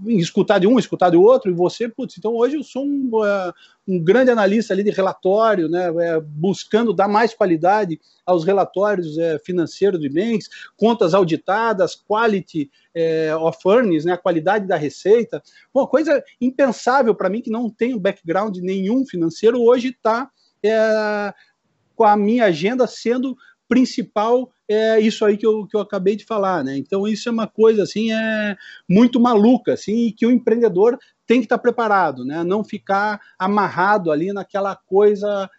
escutar 0.07 0.59
de 0.59 0.67
um, 0.67 0.79
escutar 0.79 1.09
do 1.09 1.21
outro, 1.21 1.51
e 1.51 1.53
você, 1.53 1.87
putz, 1.87 2.17
então 2.17 2.33
hoje 2.33 2.55
eu 2.55 2.63
sou 2.63 2.85
um, 2.85 3.09
uh, 3.13 3.53
um 3.87 3.99
grande 3.99 4.31
analista 4.31 4.73
ali 4.73 4.83
de 4.83 4.89
relatório, 4.89 5.69
né, 5.69 5.93
é, 5.99 6.19
buscando 6.19 6.93
dar 6.93 7.07
mais 7.07 7.33
qualidade 7.33 7.99
aos 8.25 8.43
relatórios 8.43 9.17
é, 9.17 9.37
financeiros 9.39 9.99
de 9.99 10.09
bens, 10.09 10.49
contas 10.77 11.13
auditadas, 11.13 11.95
quality 11.95 12.71
é, 12.95 13.35
of 13.35 13.57
earnings, 13.65 14.05
né, 14.05 14.13
a 14.13 14.17
qualidade 14.17 14.67
da 14.67 14.75
receita, 14.75 15.41
uma 15.73 15.87
coisa 15.87 16.23
impensável 16.39 17.13
para 17.13 17.29
mim 17.29 17.41
que 17.41 17.51
não 17.51 17.69
tem 17.69 17.97
background 17.97 18.57
nenhum 18.57 19.05
financeiro, 19.05 19.61
hoje 19.61 19.89
está 19.89 20.29
é, 20.63 21.33
com 21.95 22.03
a 22.03 22.15
minha 22.15 22.45
agenda 22.45 22.87
sendo 22.87 23.37
principal 23.73 24.51
é 24.69 24.99
isso 24.99 25.25
aí 25.25 25.35
que 25.35 25.47
eu, 25.47 25.65
que 25.65 25.75
eu 25.75 25.81
acabei 25.81 26.15
de 26.15 26.23
falar, 26.23 26.63
né? 26.63 26.77
Então 26.77 27.07
isso 27.07 27.27
é 27.27 27.31
uma 27.31 27.47
coisa 27.47 27.81
assim 27.81 28.11
é 28.11 28.55
muito 28.87 29.19
maluca, 29.19 29.73
assim, 29.73 30.13
que 30.15 30.27
o 30.27 30.31
empreendedor 30.31 30.99
tem 31.25 31.39
que 31.39 31.45
estar 31.45 31.57
preparado, 31.57 32.23
né? 32.23 32.43
Não 32.43 32.63
ficar 32.63 33.19
amarrado 33.39 34.11
ali 34.11 34.31
naquela 34.31 34.75
coisa 34.75 35.49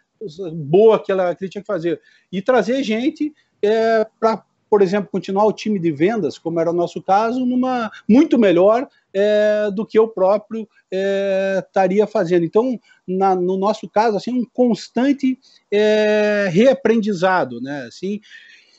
boa 0.53 1.03
que, 1.03 1.11
ela, 1.11 1.35
que 1.35 1.43
ele 1.43 1.51
tinha 1.51 1.63
que 1.63 1.67
fazer 1.67 2.01
e 2.31 2.41
trazer 2.41 2.85
gente 2.85 3.35
é, 3.61 4.07
para 4.21 4.45
por 4.71 4.83
exemplo, 4.83 5.09
continuar 5.11 5.45
o 5.45 5.53
time 5.53 5.79
de 5.79 5.93
vendas, 5.93 6.37
como 6.37 6.59
era 6.59 6.71
o 6.71 6.75
nosso 6.75 7.01
caso, 7.01 7.47
numa 7.47 7.93
muito 8.09 8.37
melhor 8.37 8.89
é, 9.15 9.71
do 9.71 9.87
que 9.87 9.99
eu 9.99 10.09
próprio 10.09 10.69
é, 10.93 11.63
estaria 11.65 12.07
fazendo. 12.07 12.45
Então, 12.45 12.79
na, 13.07 13.35
no 13.35 13.57
nosso 13.57 13.89
caso, 13.89 14.17
assim, 14.17 14.33
um 14.33 14.45
constante 14.45 15.39
é, 15.71 16.49
reaprendizado, 16.51 17.61
né? 17.61 17.85
Assim, 17.87 18.21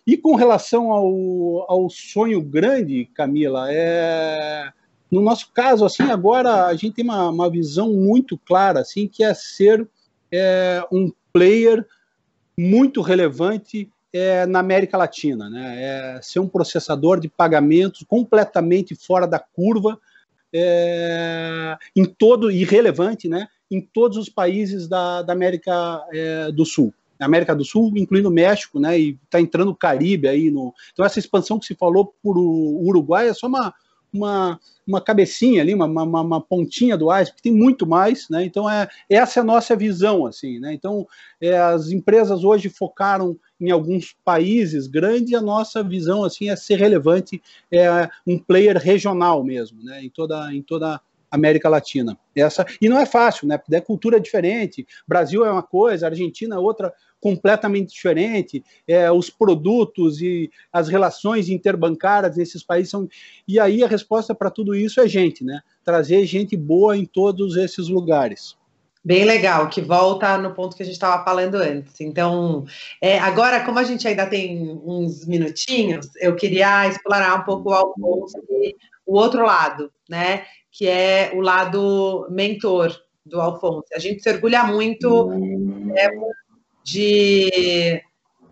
e 0.05 0.17
com 0.17 0.35
relação 0.35 0.91
ao, 0.91 1.71
ao 1.71 1.89
sonho 1.89 2.41
grande, 2.41 3.05
Camila, 3.15 3.67
é, 3.71 4.71
no 5.09 5.21
nosso 5.21 5.51
caso, 5.53 5.85
assim, 5.85 6.03
agora 6.03 6.65
a 6.65 6.75
gente 6.75 6.95
tem 6.95 7.05
uma, 7.05 7.29
uma 7.29 7.49
visão 7.49 7.93
muito 7.93 8.37
clara, 8.37 8.81
assim, 8.81 9.07
que 9.07 9.23
é 9.23 9.33
ser 9.33 9.87
é, 10.31 10.85
um 10.91 11.11
player 11.31 11.85
muito 12.57 13.01
relevante 13.01 13.89
é, 14.13 14.45
na 14.45 14.59
América 14.59 14.97
Latina, 14.97 15.49
né? 15.49 15.75
É 15.77 16.21
ser 16.21 16.39
um 16.39 16.47
processador 16.47 17.19
de 17.19 17.27
pagamentos 17.27 18.03
completamente 18.07 18.95
fora 18.95 19.27
da 19.27 19.39
curva, 19.39 19.99
é, 20.57 21.77
em 21.93 22.05
todo 22.05 22.49
irrelevante, 22.49 23.27
né? 23.27 23.47
Em 23.69 23.81
todos 23.81 24.17
os 24.17 24.29
países 24.29 24.87
da, 24.87 25.21
da 25.21 25.33
América 25.33 26.01
é, 26.13 26.51
do 26.51 26.65
Sul. 26.65 26.93
América 27.19 27.55
do 27.55 27.65
Sul, 27.65 27.93
incluindo 27.95 28.31
México, 28.31 28.79
né? 28.79 28.99
E 28.99 29.17
está 29.23 29.39
entrando 29.39 29.71
o 29.71 29.75
Caribe 29.75 30.27
aí 30.27 30.49
no. 30.49 30.73
Então 30.93 31.05
essa 31.05 31.19
expansão 31.19 31.59
que 31.59 31.65
se 31.65 31.75
falou 31.75 32.13
por 32.23 32.37
o 32.37 32.87
Uruguai 32.87 33.27
é 33.27 33.33
só 33.33 33.47
uma 33.47 33.73
uma, 34.15 34.59
uma 34.87 35.01
cabecinha 35.01 35.61
ali, 35.61 35.73
uma, 35.73 35.85
uma, 35.85 36.21
uma 36.21 36.41
pontinha 36.41 36.97
do 36.97 37.11
iceberg, 37.11 37.41
tem 37.41 37.51
muito 37.51 37.85
mais, 37.85 38.29
né? 38.29 38.45
Então 38.45 38.69
é 38.69 38.87
essa 39.09 39.39
é 39.39 39.41
a 39.41 39.45
nossa 39.45 39.75
visão, 39.75 40.25
assim, 40.25 40.59
né? 40.59 40.73
Então 40.73 41.05
é, 41.41 41.57
as 41.57 41.89
empresas 41.89 42.43
hoje 42.43 42.69
focaram 42.69 43.37
em 43.59 43.71
alguns 43.71 44.15
países 44.23 44.87
grandes, 44.87 45.33
a 45.33 45.41
nossa 45.41 45.83
visão 45.83 46.23
assim 46.23 46.49
é 46.49 46.55
ser 46.55 46.77
relevante, 46.77 47.41
é 47.71 48.09
um 48.25 48.37
player 48.37 48.77
regional 48.77 49.43
mesmo, 49.43 49.83
né? 49.83 50.03
Em 50.03 50.09
toda 50.09 50.53
em 50.53 50.61
toda 50.61 50.99
América 51.29 51.69
Latina. 51.69 52.17
Essa 52.35 52.65
e 52.81 52.89
não 52.89 52.99
é 52.99 53.05
fácil, 53.05 53.47
né? 53.47 53.57
Porque 53.57 53.75
é 53.75 53.81
cultura 53.81 54.19
diferente. 54.19 54.85
Brasil 55.07 55.45
é 55.45 55.51
uma 55.51 55.63
coisa, 55.63 56.07
Argentina 56.07 56.55
é 56.55 56.59
outra 56.59 56.93
completamente 57.19 57.93
diferente. 57.93 58.63
É, 58.87 59.11
os 59.11 59.29
produtos 59.29 60.21
e 60.21 60.49
as 60.71 60.87
relações 60.87 61.49
interbancárias 61.49 62.37
nesses 62.37 62.63
países 62.63 62.91
são. 62.91 63.07
E 63.47 63.59
aí 63.59 63.83
a 63.83 63.87
resposta 63.87 64.33
para 64.35 64.51
tudo 64.51 64.75
isso 64.75 64.99
é 64.99 65.07
gente, 65.07 65.43
né? 65.43 65.61
Trazer 65.83 66.25
gente 66.25 66.55
boa 66.55 66.97
em 66.97 67.05
todos 67.05 67.55
esses 67.57 67.87
lugares. 67.87 68.55
Bem 69.05 69.23
legal, 69.23 69.69
que 69.69 69.81
volta 69.81 70.35
no 70.37 70.53
ponto 70.55 70.75
que 70.75 70.81
a 70.81 70.85
gente 70.85 70.95
estava 70.95 71.23
falando 71.23 71.55
antes. 71.55 72.01
Então, 72.01 72.65
é, 72.99 73.19
agora, 73.19 73.63
como 73.63 73.77
a 73.77 73.83
gente 73.83 74.07
ainda 74.07 74.25
tem 74.25 74.81
uns 74.83 75.25
minutinhos, 75.27 76.09
eu 76.19 76.35
queria 76.35 76.87
explorar 76.87 77.39
um 77.39 77.43
pouco 77.43 77.71
o 77.71 78.25
o 79.05 79.19
outro 79.19 79.45
lado, 79.45 79.91
né? 80.09 80.45
que 80.77 80.89
é 80.89 81.31
o 81.33 81.39
lado 81.39 82.27
mentor 82.29 82.93
do 83.25 83.39
Alfonso. 83.39 83.85
A 83.93 83.99
gente 83.99 84.21
se 84.21 84.29
orgulha 84.29 84.63
muito 84.65 85.31
é, 85.95 86.09
de. 86.83 88.01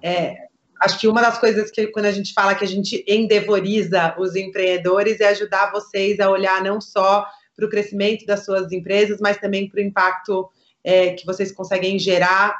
É, 0.01 0.37
acho 0.79 0.99
que 0.99 1.07
uma 1.07 1.21
das 1.21 1.37
coisas 1.37 1.69
que, 1.69 1.87
quando 1.87 2.05
a 2.05 2.11
gente 2.11 2.33
fala 2.33 2.55
que 2.55 2.63
a 2.63 2.67
gente 2.67 3.03
endevoriza 3.05 4.15
os 4.17 4.37
empreendedores, 4.37 5.19
é 5.19 5.27
ajudar 5.27 5.71
vocês 5.71 6.17
a 6.21 6.29
olhar 6.29 6.63
não 6.63 6.79
só 6.79 7.25
para 7.55 7.65
o 7.65 7.69
crescimento 7.69 8.25
das 8.25 8.45
suas 8.45 8.71
empresas, 8.71 9.19
mas 9.21 9.37
também 9.37 9.67
para 9.67 9.79
o 9.79 9.83
impacto 9.83 10.49
é, 10.83 11.13
que 11.13 11.25
vocês 11.25 11.51
conseguem 11.51 11.97
gerar 11.97 12.55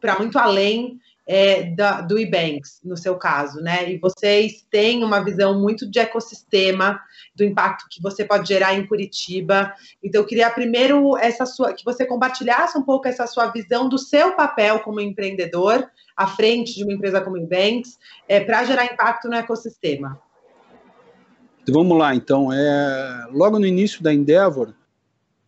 para 0.00 0.18
muito 0.18 0.38
além 0.38 1.00
é, 1.26 1.64
da, 1.70 2.00
do 2.02 2.18
eBanks, 2.18 2.80
no 2.84 2.96
seu 2.96 3.16
caso, 3.16 3.60
né? 3.60 3.90
E 3.90 3.98
vocês 3.98 4.66
têm 4.70 5.02
uma 5.02 5.24
visão 5.24 5.58
muito 5.58 5.90
de 5.90 5.98
ecossistema, 5.98 7.00
do 7.34 7.42
impacto 7.42 7.86
que 7.90 8.02
você 8.02 8.24
pode 8.24 8.46
gerar 8.46 8.74
em 8.74 8.86
Curitiba. 8.86 9.72
Então, 10.02 10.20
eu 10.20 10.26
queria 10.26 10.50
primeiro 10.50 11.16
essa 11.16 11.46
sua, 11.46 11.72
que 11.72 11.84
você 11.84 12.04
compartilhasse 12.04 12.76
um 12.76 12.82
pouco 12.82 13.08
essa 13.08 13.26
sua 13.26 13.46
visão 13.46 13.88
do 13.88 13.98
seu 13.98 14.32
papel 14.32 14.80
como 14.80 15.00
empreendedor 15.00 15.88
à 16.16 16.26
frente 16.26 16.74
de 16.74 16.84
uma 16.84 16.92
empresa 16.92 17.20
como 17.20 17.38
eBanks, 17.38 17.98
é, 18.28 18.40
para 18.40 18.64
gerar 18.64 18.84
impacto 18.84 19.28
no 19.28 19.34
ecossistema. 19.34 20.20
Vamos 21.68 21.98
lá, 21.98 22.14
então. 22.14 22.52
É, 22.52 23.26
logo 23.32 23.58
no 23.58 23.66
início 23.66 24.02
da 24.02 24.12
Endeavor, 24.12 24.74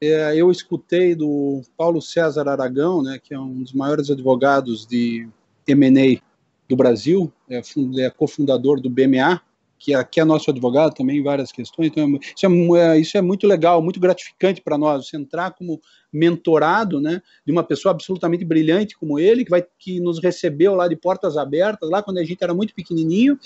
é, 0.00 0.34
eu 0.36 0.50
escutei 0.50 1.14
do 1.14 1.62
Paulo 1.76 2.00
César 2.00 2.48
Aragão, 2.48 3.02
né, 3.02 3.18
que 3.22 3.34
é 3.34 3.38
um 3.38 3.62
dos 3.62 3.72
maiores 3.72 4.10
advogados 4.10 4.86
de 4.86 5.28
M&A 5.66 6.20
do 6.68 6.76
Brasil, 6.76 7.32
é, 7.48 7.60
é 7.98 8.10
cofundador 8.10 8.80
do 8.80 8.90
BMA, 8.90 9.40
que 9.78 9.94
é, 9.94 10.04
que 10.04 10.20
é 10.20 10.24
nosso 10.24 10.50
advogado 10.50 10.94
também 10.94 11.18
em 11.18 11.22
várias 11.22 11.52
questões. 11.52 11.88
Então, 11.88 12.18
isso 12.36 12.76
é, 12.76 12.96
é 12.96 12.98
isso 12.98 13.16
é 13.16 13.22
muito 13.22 13.46
legal, 13.46 13.82
muito 13.82 14.00
gratificante 14.00 14.60
para 14.60 14.78
nós, 14.78 15.08
você 15.08 15.16
entrar 15.16 15.52
como 15.52 15.80
mentorado 16.12 17.00
né, 17.00 17.20
de 17.44 17.52
uma 17.52 17.62
pessoa 17.62 17.92
absolutamente 17.92 18.44
brilhante 18.44 18.96
como 18.96 19.18
ele, 19.18 19.44
que, 19.44 19.50
vai, 19.50 19.64
que 19.78 20.00
nos 20.00 20.20
recebeu 20.22 20.74
lá 20.74 20.88
de 20.88 20.96
portas 20.96 21.36
abertas, 21.36 21.90
lá 21.90 22.02
quando 22.02 22.18
a 22.18 22.24
gente 22.24 22.42
era 22.42 22.54
muito 22.54 22.74
pequenininho, 22.74 23.38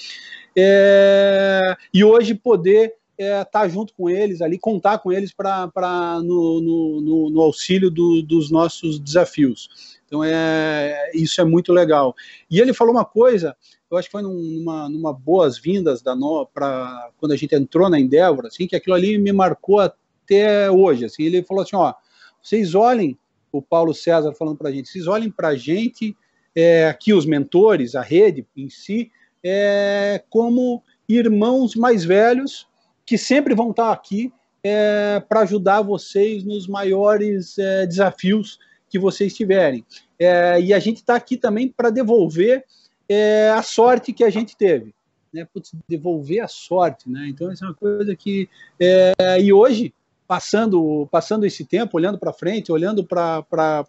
é, 0.57 1.77
e 1.93 2.05
hoje 2.05 2.35
poder 2.35 2.95
estar 3.19 3.41
é, 3.41 3.45
tá 3.45 3.69
junto 3.69 3.93
com 3.93 4.09
eles 4.09 4.41
ali, 4.41 4.59
contar 4.59 4.99
com 4.99 5.13
eles 5.13 5.33
para 5.33 6.21
no, 6.23 6.61
no, 6.61 7.01
no, 7.01 7.31
no, 7.31 7.41
auxílio 7.43 7.91
do, 7.91 8.23
dos 8.23 8.51
nossos 8.51 8.99
desafios. 8.99 9.69
Então, 10.07 10.25
é, 10.25 11.11
isso 11.15 11.41
é 11.41 11.45
muito 11.45 11.73
legal. 11.73 12.15
E 12.51 12.61
ele 12.61 12.73
falou 12.73 12.95
uma 12.95 13.05
coisa, 13.05 13.55
eu 13.91 13.97
acho 13.97 14.09
que 14.09 14.13
foi 14.13 14.23
numa, 14.23 14.89
numa 14.89 15.13
boas-vindas 15.13 16.01
da 16.01 16.15
para 16.55 17.11
quando 17.19 17.33
a 17.33 17.37
gente 17.37 17.55
entrou 17.55 17.91
na 17.91 17.99
Endeavor, 17.99 18.47
assim, 18.47 18.67
que 18.67 18.77
aquilo 18.77 18.95
ali 18.95 19.19
me 19.19 19.33
marcou 19.33 19.81
até 19.81 20.71
hoje. 20.71 21.07
Assim, 21.07 21.25
ele 21.25 21.43
falou 21.43 21.63
assim, 21.63 21.75
ó, 21.75 21.93
vocês 22.41 22.75
olhem 22.75 23.19
o 23.51 23.61
Paulo 23.61 23.93
César 23.93 24.33
falando 24.33 24.59
para 24.59 24.69
a 24.69 24.73
gente, 24.73 24.89
vocês 24.89 25.09
olhem 25.09 25.31
para 25.31 25.49
a 25.49 25.57
gente, 25.57 26.17
é, 26.55 26.87
aqui 26.87 27.13
os 27.13 27.27
mentores, 27.27 27.97
a 27.97 28.03
rede 28.03 28.47
em 28.57 28.71
si, 28.71 29.11
é, 29.43 30.23
como 30.31 30.83
irmãos 31.09 31.75
mais 31.75 32.05
velhos 32.05 32.69
que 33.05 33.19
sempre 33.19 33.55
vão 33.57 33.71
estar 33.71 33.91
aqui 33.91 34.33
é, 34.63 35.21
para 35.29 35.41
ajudar 35.41 35.83
vocês 35.83 36.45
nos 36.45 36.69
maiores 36.69 37.59
é, 37.59 37.87
desafios 37.87 38.59
que 38.89 39.01
vocês 39.01 39.35
tiverem. 39.35 39.85
É, 40.17 40.61
e 40.61 40.73
a 40.73 40.79
gente 40.79 40.99
está 40.99 41.17
aqui 41.17 41.37
também 41.37 41.69
para 41.69 41.91
devolver 41.91 42.65
é, 43.11 43.51
a 43.51 43.61
sorte 43.61 44.13
que 44.13 44.23
a 44.23 44.31
gente 44.31 44.57
teve. 44.57 44.95
Né? 45.35 45.45
Putz, 45.53 45.73
devolver 45.89 46.41
a 46.41 46.47
sorte. 46.47 47.11
Né? 47.11 47.27
Então, 47.29 47.51
essa 47.51 47.65
é 47.65 47.69
uma 47.69 47.75
coisa 47.75 48.15
que. 48.15 48.49
É, 48.79 49.13
e 49.41 49.53
hoje, 49.53 49.93
passando, 50.29 51.09
passando 51.11 51.45
esse 51.45 51.65
tempo, 51.65 51.97
olhando 51.97 52.19
para 52.19 52.33
frente, 52.33 52.71
olhando 52.71 53.05
para 53.05 53.45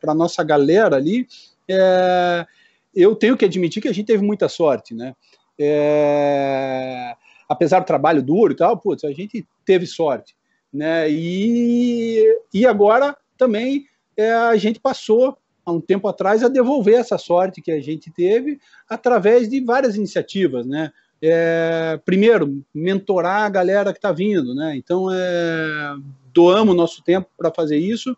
a 0.08 0.16
nossa 0.16 0.44
galera 0.44 0.96
ali, 0.96 1.28
é, 1.70 2.48
eu 2.96 3.16
tenho 3.16 3.38
que 3.38 3.46
admitir 3.46 3.80
que 3.80 3.88
a 3.88 3.94
gente 3.94 4.08
teve 4.08 4.24
muita 4.24 4.50
sorte. 4.50 4.96
Né? 4.96 5.16
É, 5.60 7.16
apesar 7.48 7.80
do 7.80 7.86
trabalho 7.86 8.24
duro 8.24 8.54
e 8.54 8.56
tal, 8.56 8.76
putz, 8.76 9.04
a 9.04 9.12
gente 9.12 9.46
teve 9.64 9.86
sorte. 9.86 10.36
Né? 10.74 11.12
E, 11.12 12.26
e 12.52 12.66
agora 12.66 13.16
também 13.38 13.86
é, 14.18 14.32
a 14.34 14.56
gente 14.56 14.80
passou 14.80 15.38
há 15.72 15.74
um 15.74 15.82
tempo 15.82 16.08
atrás 16.08 16.44
a 16.44 16.50
devolver 16.50 16.96
essa 16.96 17.18
sorte 17.18 17.62
que 17.62 17.72
a 17.72 17.80
gente 17.80 18.12
teve 18.12 18.60
através 18.88 19.50
de 19.50 19.60
várias 19.62 19.96
iniciativas, 19.96 20.66
né? 20.66 20.92
É, 21.24 22.00
primeiro, 22.04 22.64
mentorar 22.74 23.44
a 23.44 23.50
galera 23.50 23.92
que 23.92 24.00
está 24.00 24.12
vindo, 24.12 24.56
né? 24.56 24.76
Então, 24.76 25.08
é, 25.12 25.96
doamos 26.34 26.76
nosso 26.76 27.04
tempo 27.04 27.30
para 27.38 27.52
fazer 27.52 27.78
isso 27.78 28.16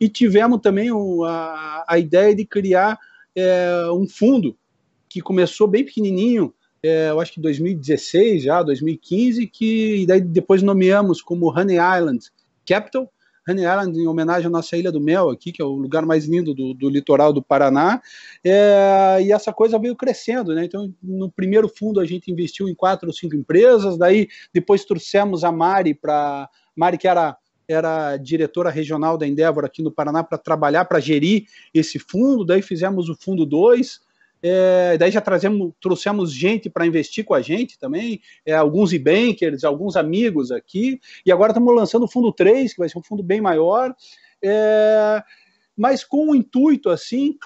e 0.00 0.08
tivemos 0.08 0.60
também 0.60 0.90
o, 0.90 1.24
a, 1.24 1.84
a, 1.86 1.98
ideia 1.98 2.34
de 2.34 2.44
criar 2.44 2.98
é, 3.34 3.90
um 3.92 4.08
fundo 4.08 4.56
que 5.08 5.20
começou 5.20 5.66
bem 5.66 5.84
pequenininho, 5.84 6.52
é, 6.82 7.10
eu 7.10 7.20
acho 7.20 7.32
que 7.32 7.40
2016 7.40 8.42
já, 8.42 8.62
2015, 8.62 9.46
que 9.46 10.04
daí 10.06 10.20
depois 10.20 10.62
nomeamos 10.62 11.20
como 11.20 11.50
Honey 11.50 11.76
Island 11.76 12.26
Capital, 12.66 13.10
Honey 13.48 13.64
Island 13.64 13.98
em 13.98 14.06
homenagem 14.06 14.46
à 14.46 14.50
nossa 14.50 14.76
Ilha 14.76 14.90
do 14.90 15.00
Mel 15.00 15.30
aqui, 15.30 15.52
que 15.52 15.62
é 15.62 15.64
o 15.64 15.74
lugar 15.74 16.04
mais 16.04 16.26
lindo 16.26 16.54
do, 16.54 16.74
do 16.74 16.88
litoral 16.88 17.32
do 17.32 17.42
Paraná, 17.42 18.00
é, 18.44 19.18
e 19.22 19.32
essa 19.32 19.52
coisa 19.52 19.78
veio 19.78 19.94
crescendo, 19.94 20.54
né? 20.54 20.64
Então, 20.64 20.92
no 21.02 21.30
primeiro 21.30 21.68
fundo 21.68 22.00
a 22.00 22.04
gente 22.04 22.30
investiu 22.30 22.68
em 22.68 22.74
quatro 22.74 23.08
ou 23.08 23.14
cinco 23.14 23.36
empresas, 23.36 23.96
daí 23.96 24.28
depois 24.52 24.84
trouxemos 24.84 25.44
a 25.44 25.52
Mari 25.52 25.94
para 25.94 26.48
Mari 26.74 26.98
que 26.98 27.08
era 27.08 27.36
era 27.68 28.16
diretora 28.16 28.70
regional 28.70 29.18
da 29.18 29.26
Endeavor 29.26 29.64
aqui 29.64 29.82
no 29.82 29.90
Paraná 29.90 30.22
para 30.22 30.38
trabalhar, 30.38 30.84
para 30.84 31.00
gerir 31.00 31.46
esse 31.74 31.98
fundo, 31.98 32.44
daí 32.44 32.62
fizemos 32.62 33.08
o 33.08 33.16
fundo 33.16 33.44
2, 33.44 34.00
é, 34.42 34.96
daí 34.98 35.10
já 35.10 35.20
trazemos, 35.20 35.72
trouxemos 35.80 36.32
gente 36.32 36.68
para 36.70 36.86
investir 36.86 37.24
com 37.24 37.34
a 37.34 37.40
gente 37.40 37.78
também, 37.78 38.20
é, 38.44 38.54
alguns 38.54 38.92
e-bankers, 38.92 39.64
alguns 39.64 39.96
amigos 39.96 40.50
aqui, 40.50 41.00
e 41.24 41.32
agora 41.32 41.52
estamos 41.52 41.74
lançando 41.74 42.04
o 42.04 42.10
fundo 42.10 42.32
3, 42.32 42.72
que 42.72 42.78
vai 42.78 42.88
ser 42.88 42.98
um 42.98 43.02
fundo 43.02 43.22
bem 43.22 43.40
maior, 43.40 43.94
é, 44.42 45.22
mas 45.76 46.04
com 46.04 46.30
o 46.30 46.34
intuito, 46.34 46.90
assim, 46.90 47.36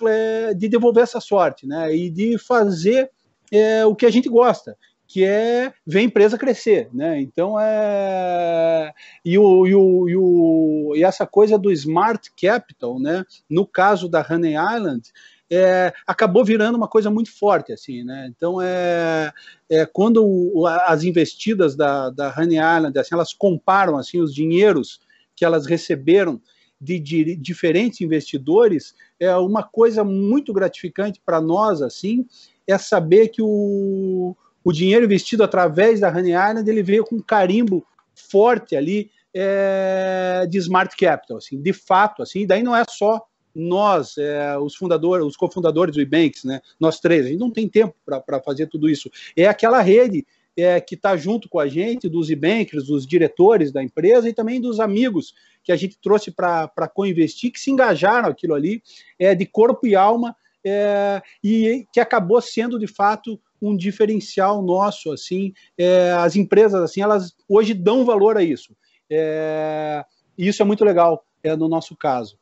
de 0.57 0.69
devolver 0.69 1.03
essa 1.03 1.21
sorte, 1.21 1.67
né, 1.67 1.95
e 1.95 2.11
de 2.11 2.39
fazer 2.39 3.11
é, 3.51 3.85
o 3.85 3.95
que 3.95 4.07
a 4.07 4.11
gente 4.11 4.29
gosta, 4.29 4.77
que 5.11 5.25
é 5.25 5.73
ver 5.85 5.99
a 5.99 6.03
empresa 6.03 6.39
crescer, 6.39 6.89
né? 6.95 7.21
Então 7.21 7.59
é 7.59 8.93
e, 9.25 9.37
o, 9.37 9.67
e, 9.67 9.75
o, 9.75 10.09
e, 10.09 10.17
o, 10.17 10.93
e 10.95 11.03
essa 11.03 11.27
coisa 11.27 11.59
do 11.59 11.73
smart 11.73 12.31
capital, 12.41 13.01
né? 13.01 13.25
No 13.49 13.67
caso 13.67 14.09
da 14.09 14.25
Honey 14.25 14.55
Island, 14.55 15.03
é, 15.51 15.93
acabou 16.07 16.45
virando 16.45 16.77
uma 16.77 16.87
coisa 16.87 17.11
muito 17.11 17.37
forte, 17.37 17.73
assim, 17.73 18.05
né? 18.05 18.31
Então, 18.35 18.61
é, 18.63 19.33
é 19.69 19.85
quando 19.85 20.25
o, 20.25 20.67
as 20.67 21.03
investidas 21.03 21.75
da, 21.75 22.09
da 22.11 22.33
Honey 22.37 22.59
Island, 22.59 22.97
assim, 22.99 23.15
elas 23.15 23.33
comparam, 23.33 23.99
assim, 23.99 24.21
os 24.21 24.33
dinheiros 24.33 25.01
que 25.35 25.45
elas 25.45 25.67
receberam 25.67 26.41
de, 26.81 26.99
de 27.01 27.37
diferentes 27.37 28.01
investidores, 28.01 28.95
é 29.19 29.35
uma 29.37 29.63
coisa 29.63 30.05
muito 30.05 30.53
gratificante 30.53 31.21
para 31.25 31.41
nós, 31.41 31.83
assim, 31.83 32.27
é 32.67 32.79
saber 32.79 33.29
que 33.29 33.43
o, 33.43 34.37
o 34.63 34.73
dinheiro 34.73 35.05
investido 35.05 35.43
através 35.43 36.01
da 36.01 36.09
Honey 36.09 36.33
Island, 36.33 36.71
ele 36.71 36.83
veio 36.83 37.05
com 37.05 37.17
um 37.17 37.23
carimbo 37.23 37.85
forte 38.15 38.77
ali 38.77 39.11
é, 39.35 40.47
de 40.49 40.59
smart 40.59 40.97
capital, 40.97 41.39
assim, 41.39 41.61
de 41.61 41.73
fato, 41.73 42.23
assim, 42.23 42.47
daí 42.47 42.63
não 42.63 42.75
é 42.75 42.85
só 42.89 43.27
nós, 43.61 44.17
é, 44.17 44.57
os 44.59 44.75
fundadores, 44.75 45.27
os 45.27 45.37
cofundadores 45.37 45.95
do 45.95 46.01
Ebanks, 46.01 46.45
né, 46.45 46.61
nós 46.79 46.99
três, 46.99 47.27
a 47.27 47.29
gente 47.29 47.39
não 47.39 47.51
tem 47.51 47.69
tempo 47.69 47.95
para 48.05 48.41
fazer 48.41 48.67
tudo 48.67 48.89
isso. 48.89 49.11
É 49.37 49.47
aquela 49.47 49.81
rede 49.81 50.27
é, 50.57 50.81
que 50.81 50.95
está 50.95 51.17
junto 51.17 51.49
com 51.49 51.59
a 51.59 51.69
gente, 51.69 52.09
dos 52.09 52.31
e-bankers, 52.31 52.87
dos 52.87 53.07
diretores 53.07 53.71
da 53.73 53.83
empresa 53.83 54.29
e 54.29 54.33
também 54.33 54.61
dos 54.61 54.81
amigos 54.81 55.35
que 55.63 55.73
a 55.73 55.77
gente 55.77 55.99
trouxe 56.01 56.31
para 56.31 56.89
co-investir, 56.93 57.53
que 57.53 57.61
se 57.61 57.71
engajaram 57.71 58.29
aquilo 58.29 58.55
ali, 58.55 58.83
é, 59.19 59.35
de 59.35 59.47
corpo 59.47 59.87
e 59.87 59.95
alma, 59.95 60.35
é, 60.65 61.23
e 61.43 61.87
que 61.93 62.01
acabou 62.01 62.41
sendo, 62.41 62.79
de 62.79 62.87
fato, 62.87 63.41
um 63.61 63.77
diferencial 63.77 64.63
nosso, 64.63 65.13
assim, 65.13 65.53
é, 65.77 66.13
as 66.13 66.37
empresas, 66.37 66.81
assim, 66.81 67.03
elas 67.03 67.35
hoje 67.49 67.75
dão 67.75 68.05
valor 68.05 68.37
a 68.37 68.43
isso, 68.43 68.75
é, 69.11 70.05
e 70.37 70.49
isso 70.49 70.63
é 70.63 70.65
muito 70.65 70.85
legal, 70.85 71.25
é, 71.43 71.55
no 71.55 71.69
nosso 71.69 71.95
caso. 71.97 72.40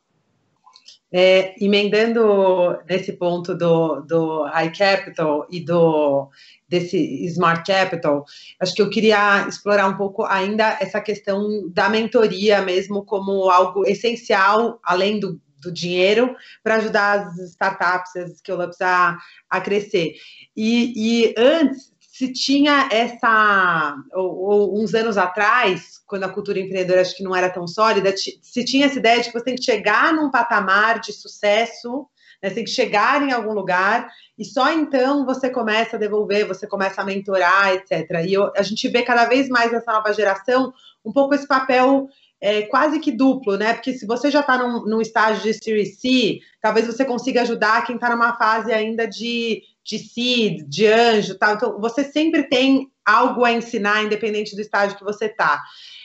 É, 1.11 1.55
emendando 1.63 2.77
nesse 2.87 3.13
ponto 3.13 3.55
do, 3.55 4.01
do 4.01 4.43
high 4.43 4.71
capital 4.71 5.47
e 5.49 5.59
do 5.59 6.29
desse 6.67 7.25
smart 7.25 7.63
capital, 7.65 8.23
acho 8.59 8.75
que 8.75 8.81
eu 8.81 8.91
queria 8.91 9.47
explorar 9.47 9.87
um 9.87 9.97
pouco 9.97 10.23
ainda 10.23 10.77
essa 10.79 11.01
questão 11.01 11.67
da 11.71 11.89
mentoria 11.89 12.61
mesmo 12.61 13.03
como 13.03 13.49
algo 13.49 13.87
essencial, 13.87 14.79
além 14.83 15.19
do, 15.19 15.41
do 15.59 15.71
dinheiro, 15.71 16.35
para 16.63 16.75
ajudar 16.75 17.27
as 17.27 17.37
startups, 17.39 18.15
as 18.15 18.37
scale-ups 18.37 18.79
a, 18.81 19.17
a 19.49 19.61
crescer. 19.61 20.13
E, 20.55 20.93
e 21.25 21.33
antes, 21.35 21.91
se 22.19 22.33
tinha 22.33 22.89
essa, 22.91 23.95
ou, 24.13 24.35
ou, 24.39 24.83
uns 24.83 24.93
anos 24.93 25.17
atrás, 25.17 26.01
quando 26.05 26.25
a 26.25 26.29
cultura 26.29 26.59
empreendedora 26.59 26.99
acho 26.99 27.15
que 27.15 27.23
não 27.23 27.33
era 27.33 27.49
tão 27.49 27.65
sólida, 27.65 28.13
se 28.17 28.65
tinha 28.65 28.87
essa 28.87 28.99
ideia 28.99 29.21
de 29.21 29.27
que 29.27 29.39
você 29.39 29.45
tem 29.45 29.55
que 29.55 29.63
chegar 29.63 30.11
num 30.11 30.29
patamar 30.29 30.99
de 30.99 31.13
sucesso, 31.13 32.09
né, 32.43 32.49
você 32.49 32.55
tem 32.55 32.65
que 32.65 32.71
chegar 32.71 33.21
em 33.21 33.31
algum 33.31 33.53
lugar 33.53 34.09
e 34.37 34.43
só 34.43 34.69
então 34.69 35.25
você 35.25 35.49
começa 35.49 35.95
a 35.95 35.99
devolver, 35.99 36.45
você 36.45 36.67
começa 36.67 37.01
a 37.01 37.05
mentorar, 37.05 37.71
etc. 37.75 38.25
E 38.27 38.33
eu, 38.33 38.51
a 38.53 38.63
gente 38.63 38.85
vê 38.89 39.01
cada 39.01 39.23
vez 39.23 39.47
mais 39.47 39.71
nessa 39.71 39.93
nova 39.93 40.11
geração 40.11 40.73
um 41.05 41.13
pouco 41.13 41.33
esse 41.35 41.47
papel 41.47 42.09
é, 42.41 42.63
quase 42.63 42.99
que 42.99 43.13
duplo, 43.13 43.55
né? 43.55 43.73
Porque 43.73 43.93
se 43.93 44.05
você 44.05 44.29
já 44.29 44.41
está 44.41 44.57
num, 44.57 44.85
num, 44.85 44.99
estágio 44.99 45.41
de 45.41 45.53
Series 45.53 45.99
C, 45.99 46.39
talvez 46.61 46.85
você 46.85 47.05
consiga 47.05 47.43
ajudar 47.43 47.85
quem 47.85 47.95
está 47.95 48.09
numa 48.09 48.37
fase 48.37 48.73
ainda 48.73 49.07
de 49.07 49.61
de 49.89 49.97
seed, 49.97 50.67
de 50.67 50.85
anjo, 50.85 51.35
tal. 51.35 51.55
Então, 51.55 51.79
você 51.79 52.03
sempre 52.03 52.43
tem 52.43 52.91
algo 53.03 53.43
a 53.43 53.51
ensinar, 53.51 54.03
independente 54.03 54.55
do 54.55 54.61
estágio 54.61 54.97
que 54.97 55.03
você 55.03 55.25
está. 55.25 55.59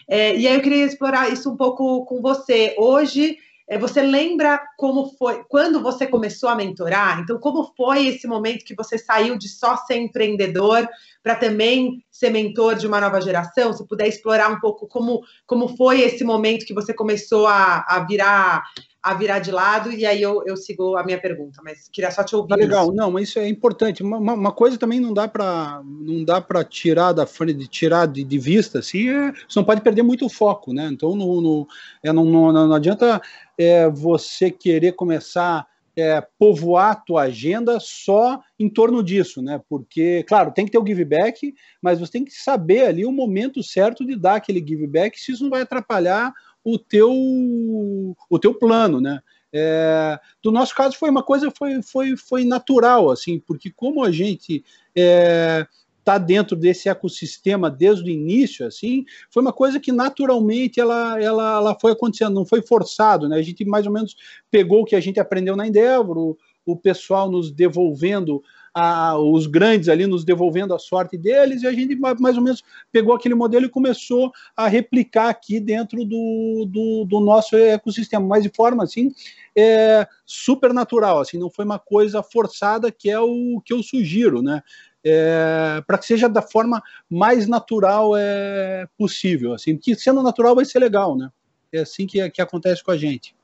É, 0.09 0.35
e 0.35 0.49
aí 0.49 0.55
eu 0.55 0.63
queria 0.63 0.87
explorar 0.87 1.31
isso 1.31 1.51
um 1.51 1.57
pouco 1.57 2.05
com 2.07 2.23
você. 2.23 2.75
Hoje, 2.79 3.37
é, 3.69 3.79
você 3.79 4.01
lembra 4.01 4.59
como 4.79 5.15
foi, 5.19 5.45
quando 5.49 5.83
você 5.83 6.07
começou 6.07 6.49
a 6.49 6.55
mentorar? 6.55 7.21
Então, 7.21 7.39
como 7.39 7.75
foi 7.77 8.07
esse 8.07 8.27
momento 8.27 8.65
que 8.65 8.75
você 8.75 8.97
saiu 8.97 9.37
de 9.37 9.49
só 9.49 9.77
ser 9.77 9.97
empreendedor 9.97 10.89
para 11.23 11.35
também 11.35 12.03
ser 12.11 12.31
mentor 12.31 12.77
de 12.77 12.87
uma 12.87 13.01
nova 13.01 13.21
geração? 13.21 13.73
Se 13.73 13.87
puder 13.87 14.09
explorar 14.09 14.51
um 14.51 14.61
pouco 14.61 14.87
como, 14.87 15.21
como 15.47 15.77
foi 15.77 16.01
esse 16.01 16.25
momento 16.25 16.65
que 16.65 16.75
você 16.75 16.95
começou 16.95 17.47
a, 17.47 17.85
a 17.87 18.05
virar 18.05 18.65
a 19.05 19.13
virar 19.13 19.39
de 19.39 19.51
lado 19.51 19.93
e 19.93 20.07
aí 20.07 20.23
eu, 20.23 20.43
eu 20.47 20.57
sigo 20.57 20.97
a 20.97 21.05
minha 21.05 21.21
pergunta, 21.21 21.61
mas 21.63 21.91
queria 21.93 22.11
só 22.11 22.25
te 22.25 22.35
ouvir. 22.35 22.49
Tá 22.49 22.57
legal, 22.57 22.87
isso. 22.87 22.95
não, 22.95 23.11
mas 23.11 23.29
isso 23.29 23.39
é 23.39 23.47
importante. 23.47 24.03
Uma, 24.03 24.17
uma 24.17 24.51
coisa 24.51 24.79
também 24.79 24.99
não 24.99 25.13
dá 25.13 25.29
para 25.29 25.83
não 25.85 26.25
dá 26.25 26.41
para 26.41 26.65
tirar 26.65 27.13
da 27.13 27.27
frente, 27.27 27.69
tirar 27.69 28.07
de, 28.07 28.25
de 28.25 28.39
vista, 28.39 28.79
assim, 28.79 29.11
é, 29.11 29.31
você 29.31 29.59
não 29.59 29.65
pode 29.65 29.83
perder 29.83 30.03
muito 30.03 30.25
o 30.25 30.31
foco, 30.31 30.73
né? 30.73 30.89
Então 30.91 31.15
no, 31.15 31.43
no 31.43 31.69
é, 32.03 32.15
não, 32.15 32.25
não, 32.25 32.51
não, 32.51 32.75
adianta 32.75 33.21
é, 33.59 33.91
você 33.91 34.51
querer 34.51 34.93
começar 34.93 35.67
é, 35.95 36.27
povoar 36.39 36.93
a 36.93 36.95
tua 36.97 37.23
agenda 37.25 37.79
só 37.79 38.41
em 38.59 38.71
torno 38.71 39.03
disso, 39.03 39.43
né? 39.43 39.61
Porque, 39.69 40.25
claro, 40.27 40.51
tem 40.51 40.65
que 40.65 40.73
ter 40.73 40.79
o 40.79 40.87
give 40.87 41.05
back, 41.05 41.55
mas 41.81 42.01
você 42.01 42.13
tem 42.13 42.25
que 42.25 42.33
saber 42.33 42.87
ali 42.87 43.05
o 43.05 43.13
momento 43.13 43.63
certo 43.63 44.05
de 44.05 44.17
dar 44.17 44.37
aquele 44.37 44.65
give 44.67 44.87
back, 44.87 45.21
se 45.21 45.33
isso 45.33 45.43
não 45.43 45.51
vai 45.51 45.61
atrapalhar 45.61 46.33
o 46.65 46.79
teu, 46.79 47.13
o 47.13 48.39
teu 48.39 48.55
plano, 48.55 49.01
né? 49.01 49.21
É, 49.53 50.19
do 50.43 50.51
nosso 50.51 50.75
caso 50.75 50.97
foi 50.99 51.09
uma 51.09 51.23
coisa 51.23 51.49
foi, 51.57 51.81
foi, 51.81 52.17
foi 52.17 52.45
natural 52.45 53.09
assim 53.09 53.39
porque 53.39 53.71
como 53.71 54.03
a 54.03 54.11
gente 54.11 54.65
é, 54.97 55.65
tá 56.05 56.19
dentro 56.19 56.55
desse 56.55 56.89
ecossistema 56.89 57.71
desde 57.71 58.05
o 58.05 58.13
início, 58.13 58.67
assim, 58.67 59.07
foi 59.31 59.43
uma 59.43 59.53
coisa 59.53 59.81
que 59.81 59.91
naturalmente 59.91 60.79
ela, 60.79 61.21
ela, 61.21 61.57
ela 61.57 61.79
foi 61.81 61.93
acontecendo, 61.93 62.35
não 62.35 62.45
foi 62.45 62.61
forçado, 62.61 63.27
né? 63.27 63.39
A 63.39 63.43
gente 63.43 63.65
mais 63.65 63.87
ou 63.87 63.93
menos 63.93 64.15
pegou 64.51 64.83
o 64.83 64.85
que 64.85 64.95
a 64.95 65.01
gente 65.01 65.19
aprendeu 65.19 65.57
na 65.57 65.67
Endeavor, 65.67 66.19
o, 66.19 66.39
o 66.67 66.77
pessoal 66.77 67.31
nos 67.31 67.51
devolvendo 67.51 68.43
a, 68.75 69.17
os 69.17 69.47
grandes 69.47 69.89
ali 69.89 70.07
nos 70.07 70.25
devolvendo 70.25 70.75
a 70.75 70.79
sorte 70.79 71.17
deles, 71.17 71.63
e 71.63 71.67
a 71.67 71.73
gente 71.73 71.95
mais 71.95 72.37
ou 72.37 72.43
menos 72.43 72.63
pegou 72.91 73.15
aquele 73.15 73.35
modelo 73.35 73.67
e 73.67 73.69
começou 73.69 74.33
a 74.57 74.67
replicar 74.67 75.29
aqui 75.29 75.61
dentro 75.61 76.05
do, 76.05 76.67
do, 76.69 77.05
do 77.05 77.21
nosso 77.21 77.57
ecossistema, 77.57 78.27
mas 78.27 78.43
de 78.43 78.51
forma 78.55 78.83
assim 78.83 79.13
é, 79.57 80.07
super 80.27 80.73
natural, 80.73 81.21
assim, 81.21 81.39
não 81.39 81.49
foi 81.49 81.65
uma 81.65 81.79
coisa 81.79 82.23
forçada, 82.23 82.91
que 82.91 83.09
é 83.09 83.21
o 83.21 83.63
que 83.65 83.73
eu 83.73 83.83
sugiro, 83.83 84.43
né? 84.43 84.63
É, 85.07 85.83
para 85.87 85.99
que 85.99 86.07
seja 86.07 86.29
da 86.29 86.43
forma 86.43 86.83
mais 87.09 87.47
natural 87.47 88.17
é, 88.17 88.89
possível, 88.97 89.53
assim, 89.53 89.77
que 89.77 89.95
sendo 89.95 90.23
natural 90.23 90.55
vai 90.55 90.65
ser 90.65 90.79
legal, 90.79 91.17
né? 91.17 91.31
É 91.73 91.81
assim 91.81 92.07
que, 92.07 92.29
que 92.31 92.41
acontece 92.41 92.83
com 92.83 92.91
a 92.91 92.97
gente. 92.97 93.37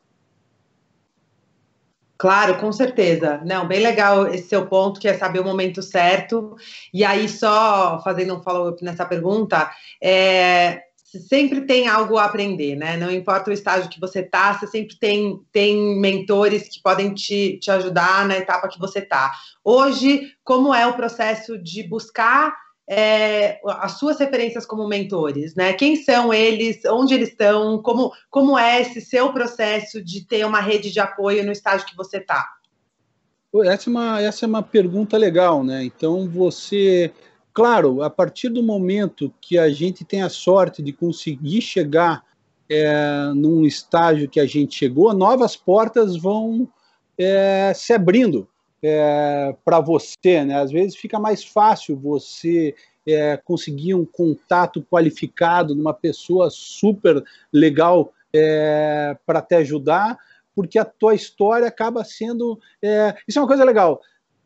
Claro, 2.21 2.59
com 2.59 2.71
certeza. 2.71 3.41
Não, 3.47 3.67
bem 3.67 3.81
legal 3.81 4.27
esse 4.27 4.47
seu 4.47 4.67
ponto, 4.67 5.01
que 5.01 5.09
é 5.09 5.15
saber 5.15 5.41
o 5.41 5.45
momento 5.45 5.81
certo. 5.81 6.55
E 6.93 7.03
aí, 7.03 7.27
só 7.27 7.99
fazendo 8.05 8.37
um 8.37 8.43
follow-up 8.43 8.85
nessa 8.85 9.07
pergunta, 9.07 9.71
é, 10.03 10.83
sempre 11.03 11.63
tem 11.63 11.89
algo 11.89 12.19
a 12.19 12.27
aprender, 12.27 12.77
né? 12.77 12.99
Não 12.99 13.11
importa 13.11 13.49
o 13.49 13.55
estágio 13.55 13.89
que 13.89 13.99
você 13.99 14.23
tá, 14.23 14.53
você 14.53 14.67
sempre 14.67 14.99
tem, 14.99 15.41
tem 15.51 15.99
mentores 15.99 16.69
que 16.69 16.83
podem 16.83 17.15
te, 17.15 17.59
te 17.59 17.71
ajudar 17.71 18.29
na 18.29 18.37
etapa 18.37 18.69
que 18.69 18.79
você 18.79 19.01
tá. 19.01 19.33
Hoje, 19.65 20.31
como 20.45 20.75
é 20.75 20.87
o 20.87 20.93
processo 20.93 21.57
de 21.57 21.83
buscar 21.85 22.55
é, 22.93 23.61
as 23.65 24.01
suas 24.01 24.19
referências 24.19 24.67
como 24.67 24.89
mentores, 24.89 25.55
né? 25.55 25.73
Quem 25.75 25.95
são 25.95 26.35
eles, 26.35 26.85
onde 26.87 27.15
eles 27.15 27.29
estão, 27.29 27.81
como, 27.81 28.13
como 28.29 28.59
é 28.59 28.81
esse 28.81 29.01
seu 29.01 29.33
processo 29.33 30.03
de 30.03 30.27
ter 30.27 30.45
uma 30.45 30.61
rede 30.61 30.91
de 30.91 30.99
apoio 30.99 31.47
no 31.47 31.53
estágio 31.53 31.87
que 31.87 31.97
você 31.97 32.17
está? 32.17 32.49
Essa 33.65 33.89
é, 33.89 33.91
uma, 33.91 34.21
essa 34.21 34.45
é 34.45 34.49
uma 34.49 34.63
pergunta 34.63 35.17
legal, 35.17 35.63
né? 35.63 35.85
Então 35.85 36.29
você, 36.29 37.13
claro, 37.55 38.03
a 38.03 38.11
partir 38.11 38.49
do 38.49 38.61
momento 38.61 39.33
que 39.41 39.57
a 39.57 39.71
gente 39.71 40.05
tem 40.05 40.23
a 40.23 40.29
sorte 40.29 40.83
de 40.83 40.93
conseguir 40.93 41.61
chegar 41.61 42.25
é, 42.69 43.31
num 43.37 43.65
estágio 43.65 44.29
que 44.29 44.41
a 44.41 44.47
gente 44.47 44.75
chegou, 44.75 45.15
novas 45.15 45.55
portas 45.55 46.17
vão 46.17 46.69
é, 47.17 47.73
se 47.73 47.93
abrindo 47.93 48.49
é, 48.83 49.55
para 49.65 49.81
você, 49.81 50.45
né? 50.45 50.61
Às 50.61 50.71
vezes 50.71 50.97
fica 50.97 51.19
mais 51.19 51.45
fácil 51.45 51.97
você 51.97 52.75
é, 53.07 53.37
conseguir 53.37 53.95
um 53.95 54.05
contato 54.05 54.83
qualificado 54.83 55.75
numa 55.75 55.95
pessoa 55.95 56.49
super 56.51 57.23
legal 57.53 58.13
é, 58.33 59.17
para 59.27 59.43
te 59.43 59.55
ajudar, 59.57 60.19
porque 60.55 60.79
a 60.79 60.85
tua 60.85 61.15
história 61.15 61.67
acaba 61.67 62.05
sendo. 62.05 62.59
É, 62.83 63.17
isso 63.27 63.39
é 63.39 63.43
uma 63.43 63.49
coisa 63.49 63.65
legal. 63.65 64.01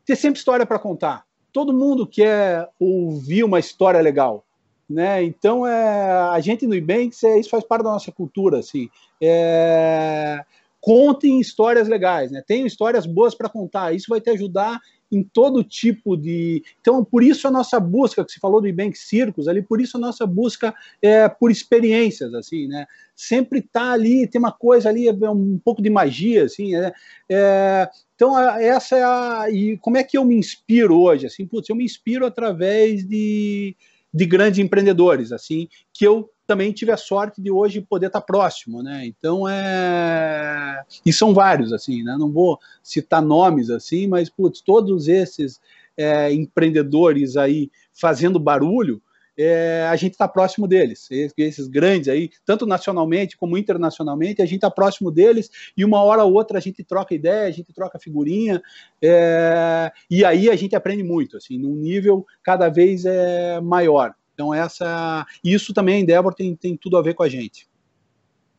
Ter 0.05 0.15
sempre 0.15 0.39
história 0.39 0.65
para 0.65 0.79
contar. 0.79 1.25
Todo 1.51 1.73
mundo 1.73 2.05
quer 2.05 2.69
ouvir 2.79 3.43
uma 3.43 3.59
história 3.59 4.01
legal. 4.01 4.43
Né? 4.87 5.23
Então, 5.23 5.65
é, 5.65 6.11
a 6.29 6.39
gente 6.39 6.67
no 6.67 6.75
Ibanks, 6.75 7.23
é, 7.23 7.39
isso 7.39 7.49
faz 7.49 7.63
parte 7.63 7.83
da 7.83 7.91
nossa 7.91 8.11
cultura. 8.11 8.59
Assim. 8.59 8.89
É, 9.21 10.43
contem 10.85 11.39
histórias 11.39 11.87
legais, 11.87 12.29
né? 12.29 12.43
Tenham 12.45 12.67
histórias 12.67 13.07
boas 13.07 13.33
para 13.33 13.49
contar. 13.49 13.95
Isso 13.95 14.05
vai 14.07 14.21
te 14.21 14.29
ajudar 14.29 14.79
em 15.11 15.23
todo 15.23 15.63
tipo 15.63 16.15
de. 16.15 16.63
Então, 16.79 17.03
por 17.03 17.23
isso 17.23 17.47
a 17.47 17.51
nossa 17.51 17.79
busca, 17.79 18.23
que 18.23 18.31
se 18.31 18.39
falou 18.39 18.61
do 18.61 18.67
Ibank 18.67 18.95
Circus 18.95 19.47
ali, 19.47 19.63
por 19.63 19.81
isso 19.81 19.97
a 19.97 19.99
nossa 19.99 20.27
busca 20.27 20.75
é 21.01 21.27
por 21.27 21.49
experiências, 21.49 22.35
assim, 22.35 22.67
né? 22.67 22.85
Sempre 23.15 23.63
tá 23.63 23.93
ali, 23.93 24.27
tem 24.27 24.37
uma 24.37 24.51
coisa 24.51 24.87
ali, 24.87 25.07
é 25.07 25.29
um 25.31 25.59
pouco 25.65 25.81
de 25.81 25.89
magia, 25.89 26.43
assim, 26.43 26.73
né? 26.73 26.91
É, 27.27 27.89
então, 28.13 28.37
essa 28.39 28.95
é 28.95 29.03
a. 29.03 29.45
E 29.49 29.79
como 29.79 29.97
é 29.97 30.03
que 30.03 30.19
eu 30.19 30.23
me 30.23 30.35
inspiro 30.35 31.01
hoje? 31.01 31.25
Assim, 31.25 31.47
putz, 31.47 31.67
eu 31.67 31.75
me 31.75 31.83
inspiro 31.83 32.27
através 32.27 33.03
de, 33.03 33.75
de 34.13 34.25
grandes 34.27 34.59
empreendedores, 34.59 35.31
assim, 35.31 35.67
que 35.91 36.05
eu 36.05 36.29
também 36.45 36.71
tive 36.71 36.91
a 36.91 36.97
sorte 36.97 37.41
de 37.41 37.51
hoje 37.51 37.81
poder 37.81 38.07
estar 38.07 38.21
próximo, 38.21 38.83
né? 38.83 39.05
Então 39.05 39.47
é 39.47 40.83
e 41.05 41.11
são 41.11 41.33
vários 41.33 41.73
assim, 41.73 42.03
né? 42.03 42.15
Não 42.17 42.31
vou 42.31 42.59
citar 42.83 43.21
nomes 43.21 43.69
assim, 43.69 44.07
mas 44.07 44.29
putz, 44.29 44.61
todos 44.61 45.07
esses 45.07 45.59
é, 45.97 46.31
empreendedores 46.33 47.37
aí 47.37 47.69
fazendo 47.93 48.39
barulho, 48.39 49.01
é, 49.37 49.85
a 49.89 49.95
gente 49.95 50.13
está 50.13 50.27
próximo 50.27 50.67
deles. 50.67 51.07
Esses 51.37 51.67
grandes 51.67 52.07
aí, 52.07 52.29
tanto 52.45 52.65
nacionalmente 52.65 53.37
como 53.37 53.57
internacionalmente, 53.57 54.41
a 54.41 54.45
gente 54.45 54.57
está 54.57 54.71
próximo 54.71 55.11
deles 55.11 55.49
e 55.75 55.83
uma 55.83 56.01
hora 56.01 56.23
ou 56.23 56.33
outra 56.33 56.57
a 56.57 56.61
gente 56.61 56.83
troca 56.83 57.13
ideia, 57.13 57.47
a 57.47 57.51
gente 57.51 57.73
troca 57.73 57.99
figurinha 57.99 58.61
é, 59.01 59.91
e 60.09 60.23
aí 60.23 60.49
a 60.49 60.55
gente 60.55 60.75
aprende 60.75 61.03
muito, 61.03 61.37
assim, 61.37 61.57
num 61.57 61.75
nível 61.75 62.25
cada 62.43 62.69
vez 62.69 63.05
é, 63.05 63.59
maior. 63.61 64.13
Então, 64.35 64.53
essa, 64.53 65.25
isso 65.43 65.73
também, 65.73 66.01
Endeavor, 66.01 66.35
tem, 66.35 66.55
tem 66.55 66.77
tudo 66.77 66.97
a 66.97 67.01
ver 67.01 67.15
com 67.15 67.23
a 67.23 67.29
gente. 67.29 67.67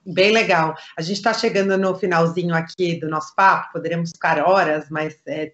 Bem 0.08 0.30
legal. 0.30 0.74
A 0.96 1.02
gente 1.02 1.16
está 1.16 1.34
chegando 1.34 1.76
no 1.76 1.96
finalzinho 1.96 2.54
aqui 2.54 2.94
do 2.94 3.08
nosso 3.08 3.34
papo, 3.34 3.72
poderemos 3.72 4.10
ficar 4.10 4.38
horas, 4.38 4.86
mas 4.88 5.18
é, 5.26 5.50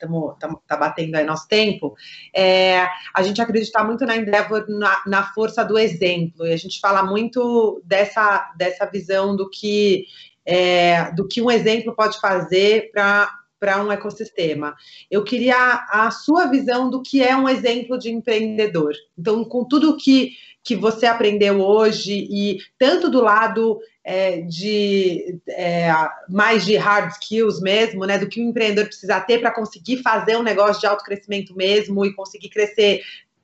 tá 0.68 0.76
batendo 0.76 1.14
aí 1.14 1.24
nosso 1.24 1.48
tempo. 1.48 1.96
É, 2.36 2.86
a 3.14 3.22
gente 3.22 3.40
acredita 3.40 3.82
muito 3.82 4.04
na 4.04 4.14
Endeavor, 4.14 4.66
na, 4.68 5.02
na, 5.06 5.32
força 5.32 5.64
do 5.64 5.78
exemplo, 5.78 6.46
e 6.46 6.52
a 6.52 6.56
gente 6.58 6.78
fala 6.80 7.02
muito 7.02 7.82
dessa, 7.82 8.52
dessa 8.54 8.84
visão 8.84 9.34
do 9.34 9.48
que, 9.48 10.04
é, 10.44 11.10
do 11.12 11.26
que 11.26 11.40
um 11.40 11.50
exemplo 11.50 11.96
pode 11.96 12.20
fazer 12.20 12.90
para 12.92 13.30
para 13.62 13.80
um 13.80 13.92
ecossistema. 13.92 14.74
Eu 15.08 15.22
queria 15.22 15.86
a 15.88 16.10
sua 16.10 16.46
visão 16.46 16.90
do 16.90 17.00
que 17.00 17.22
é 17.22 17.36
um 17.36 17.48
exemplo 17.48 17.96
de 17.96 18.10
empreendedor. 18.10 18.92
Então, 19.16 19.44
com 19.44 19.64
tudo 19.64 19.96
que, 19.96 20.32
que 20.64 20.74
você 20.74 21.06
aprendeu 21.06 21.60
hoje, 21.60 22.26
e 22.28 22.58
tanto 22.76 23.08
do 23.08 23.22
lado 23.22 23.78
é, 24.02 24.40
de 24.40 25.38
é, 25.48 25.92
mais 26.28 26.66
de 26.66 26.74
hard 26.74 27.12
skills 27.12 27.60
mesmo, 27.60 28.04
né? 28.04 28.18
Do 28.18 28.28
que 28.28 28.40
o 28.40 28.48
empreendedor 28.48 28.86
precisa 28.86 29.20
ter 29.20 29.38
para 29.38 29.54
conseguir 29.54 29.98
fazer 29.98 30.36
um 30.36 30.42
negócio 30.42 30.80
de 30.80 30.88
alto 30.88 31.04
crescimento 31.04 31.54
mesmo 31.54 32.04
e 32.04 32.12
conseguir 32.12 32.48
crescer 32.48 33.00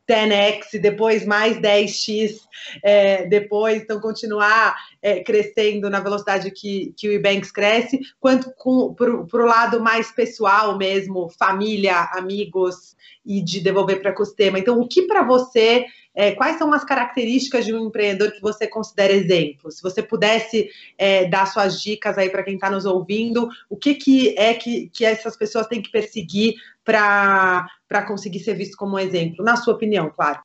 10x, 0.09 0.81
depois 0.81 1.27
mais 1.27 1.59
10x, 1.59 2.37
é, 2.83 3.27
depois, 3.27 3.83
então 3.83 4.01
continuar 4.01 4.75
é, 5.03 5.21
crescendo 5.21 5.91
na 5.91 6.01
velocidade 6.01 6.51
que, 6.51 6.95
que 6.97 7.09
o 7.09 7.13
Ebanks 7.13 7.53
cresce, 7.53 8.01
quanto 8.19 8.51
para 8.97 9.43
o 9.43 9.47
lado 9.47 9.81
mais 9.81 10.11
pessoal 10.11 10.79
mesmo, 10.79 11.29
família, 11.39 12.09
amigos 12.15 12.97
e 13.25 13.43
de 13.43 13.61
devolver 13.61 14.01
para 14.01 14.11
o 14.11 14.13
ecossistema. 14.13 14.59
Então, 14.59 14.81
o 14.81 14.89
que 14.89 15.03
para 15.03 15.23
você 15.23 15.85
é, 16.19 16.33
quais 16.33 16.59
são 16.59 16.73
as 16.73 16.83
características 16.83 17.65
de 17.65 17.73
um 17.73 17.87
empreendedor 17.87 18.33
que 18.33 18.41
você 18.41 18.67
considera 18.67 19.13
exemplo? 19.13 19.71
Se 19.71 19.81
você 19.81 20.03
pudesse 20.03 20.69
é, 20.99 21.27
dar 21.27 21.47
suas 21.47 21.81
dicas 21.81 22.19
aí 22.19 22.29
para 22.29 22.43
quem 22.43 22.55
está 22.55 22.69
nos 22.69 22.85
ouvindo, 22.85 23.49
o 23.71 23.77
que, 23.77 23.95
que 23.95 24.37
é 24.37 24.53
que, 24.55 24.89
que 24.89 25.05
essas 25.05 25.37
pessoas 25.37 25.69
têm 25.69 25.81
que 25.81 25.93
perseguir 25.93 26.55
para 26.85 27.69
conseguir 28.07 28.41
ser 28.41 28.55
visto 28.55 28.77
como 28.77 28.97
um 28.97 28.99
exemplo? 28.99 29.45
Na 29.45 29.57
sua 29.57 29.75
opinião, 29.75 30.11
claro. 30.15 30.41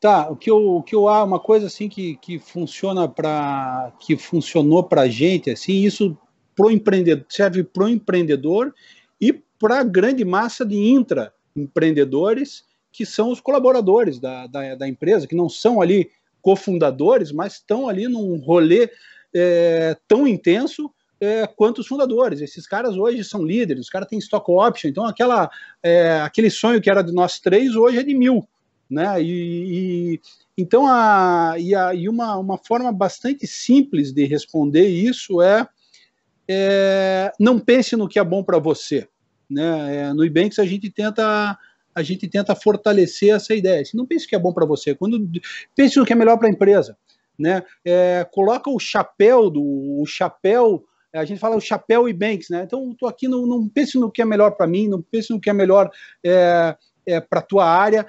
Tá, 0.00 0.28
o 0.28 0.34
que 0.34 0.50
eu, 0.50 0.76
o 0.76 0.82
que 0.82 0.96
eu 0.96 1.08
há 1.08 1.22
uma 1.22 1.38
coisa 1.38 1.66
assim 1.68 1.88
que, 1.88 2.16
que 2.16 2.38
funciona 2.38 3.08
para 3.08 3.92
que 4.00 4.16
funcionou 4.16 4.82
para 4.82 5.02
a 5.02 5.08
gente 5.08 5.48
assim 5.48 5.84
isso 5.84 6.18
pro 6.56 6.72
empreendedor 6.72 7.24
serve 7.28 7.62
para 7.62 7.84
o 7.84 7.88
empreendedor 7.88 8.74
e 9.20 9.32
para 9.32 9.78
a 9.78 9.84
grande 9.84 10.24
massa 10.24 10.66
de 10.66 10.76
intraempreendedores 10.76 12.64
que 12.90 13.06
são 13.06 13.30
os 13.30 13.40
colaboradores 13.40 14.18
da, 14.18 14.46
da, 14.46 14.74
da 14.74 14.88
empresa, 14.88 15.26
que 15.26 15.34
não 15.34 15.48
são 15.48 15.80
ali 15.80 16.10
cofundadores, 16.42 17.32
mas 17.32 17.54
estão 17.54 17.88
ali 17.88 18.06
num 18.06 18.36
rolê 18.36 18.90
é, 19.34 19.96
tão 20.06 20.26
intenso 20.26 20.92
é, 21.22 21.46
quanto 21.46 21.78
os 21.78 21.86
fundadores. 21.86 22.40
Esses 22.40 22.66
caras 22.66 22.96
hoje 22.96 23.22
são 23.22 23.44
líderes, 23.44 23.84
os 23.84 23.88
caras 23.88 24.08
têm 24.08 24.18
stock 24.18 24.50
option, 24.50 24.90
então 24.90 25.06
aquela, 25.06 25.48
é, 25.80 26.20
aquele 26.20 26.50
sonho 26.50 26.80
que 26.80 26.90
era 26.90 27.00
de 27.00 27.12
nós 27.12 27.38
três 27.38 27.76
hoje 27.76 27.98
é 27.98 28.02
de 28.02 28.12
mil. 28.12 28.46
Né? 28.90 29.22
E, 29.22 29.28
e 30.16 30.20
então 30.58 30.84
a, 30.86 31.54
e, 31.58 31.76
a, 31.76 31.94
e 31.94 32.08
uma, 32.08 32.36
uma 32.36 32.58
forma 32.58 32.92
bastante 32.92 33.46
simples 33.46 34.12
de 34.12 34.24
responder 34.24 34.88
isso 34.88 35.40
é, 35.40 35.66
é 36.48 37.32
não 37.38 37.58
pense 37.58 37.94
no 37.94 38.08
que 38.08 38.18
é 38.18 38.24
bom 38.24 38.42
para 38.42 38.58
você. 38.58 39.08
Né? 39.48 39.96
É, 39.96 40.12
no 40.12 40.24
Ibanks 40.24 40.58
a 40.58 40.66
gente 40.66 40.90
tenta 40.90 41.56
a 41.94 42.02
gente 42.02 42.26
tenta 42.26 42.54
fortalecer 42.56 43.34
essa 43.34 43.54
ideia. 43.54 43.82
Não 43.94 44.06
pense 44.06 44.26
que 44.26 44.34
é 44.34 44.38
bom 44.38 44.52
para 44.52 44.66
você, 44.66 44.94
quando 44.94 45.30
pense 45.76 45.98
no 45.98 46.06
que 46.06 46.12
é 46.14 46.16
melhor 46.16 46.38
para 46.38 46.48
a 46.48 46.50
empresa, 46.50 46.96
né? 47.38 47.62
É, 47.84 48.26
coloca 48.32 48.70
o 48.70 48.78
chapéu 48.78 49.50
do 49.50 49.62
o 49.62 50.06
chapéu 50.06 50.82
a 51.12 51.24
gente 51.24 51.38
fala 51.38 51.56
o 51.56 51.60
chapéu 51.60 52.08
e 52.08 52.12
banks, 52.12 52.48
né? 52.48 52.62
Então, 52.64 52.90
estou 52.92 53.08
aqui, 53.08 53.28
não, 53.28 53.46
não 53.46 53.70
no 53.94 54.10
que 54.10 54.22
é 54.22 54.24
melhor 54.24 54.52
para 54.52 54.66
mim, 54.66 54.88
não 54.88 55.02
pense 55.02 55.30
no 55.30 55.40
que 55.40 55.50
é 55.50 55.52
melhor 55.52 55.90
é, 56.24 56.76
é, 57.06 57.20
para 57.20 57.40
a 57.40 57.42
tua 57.42 57.66
área, 57.66 58.06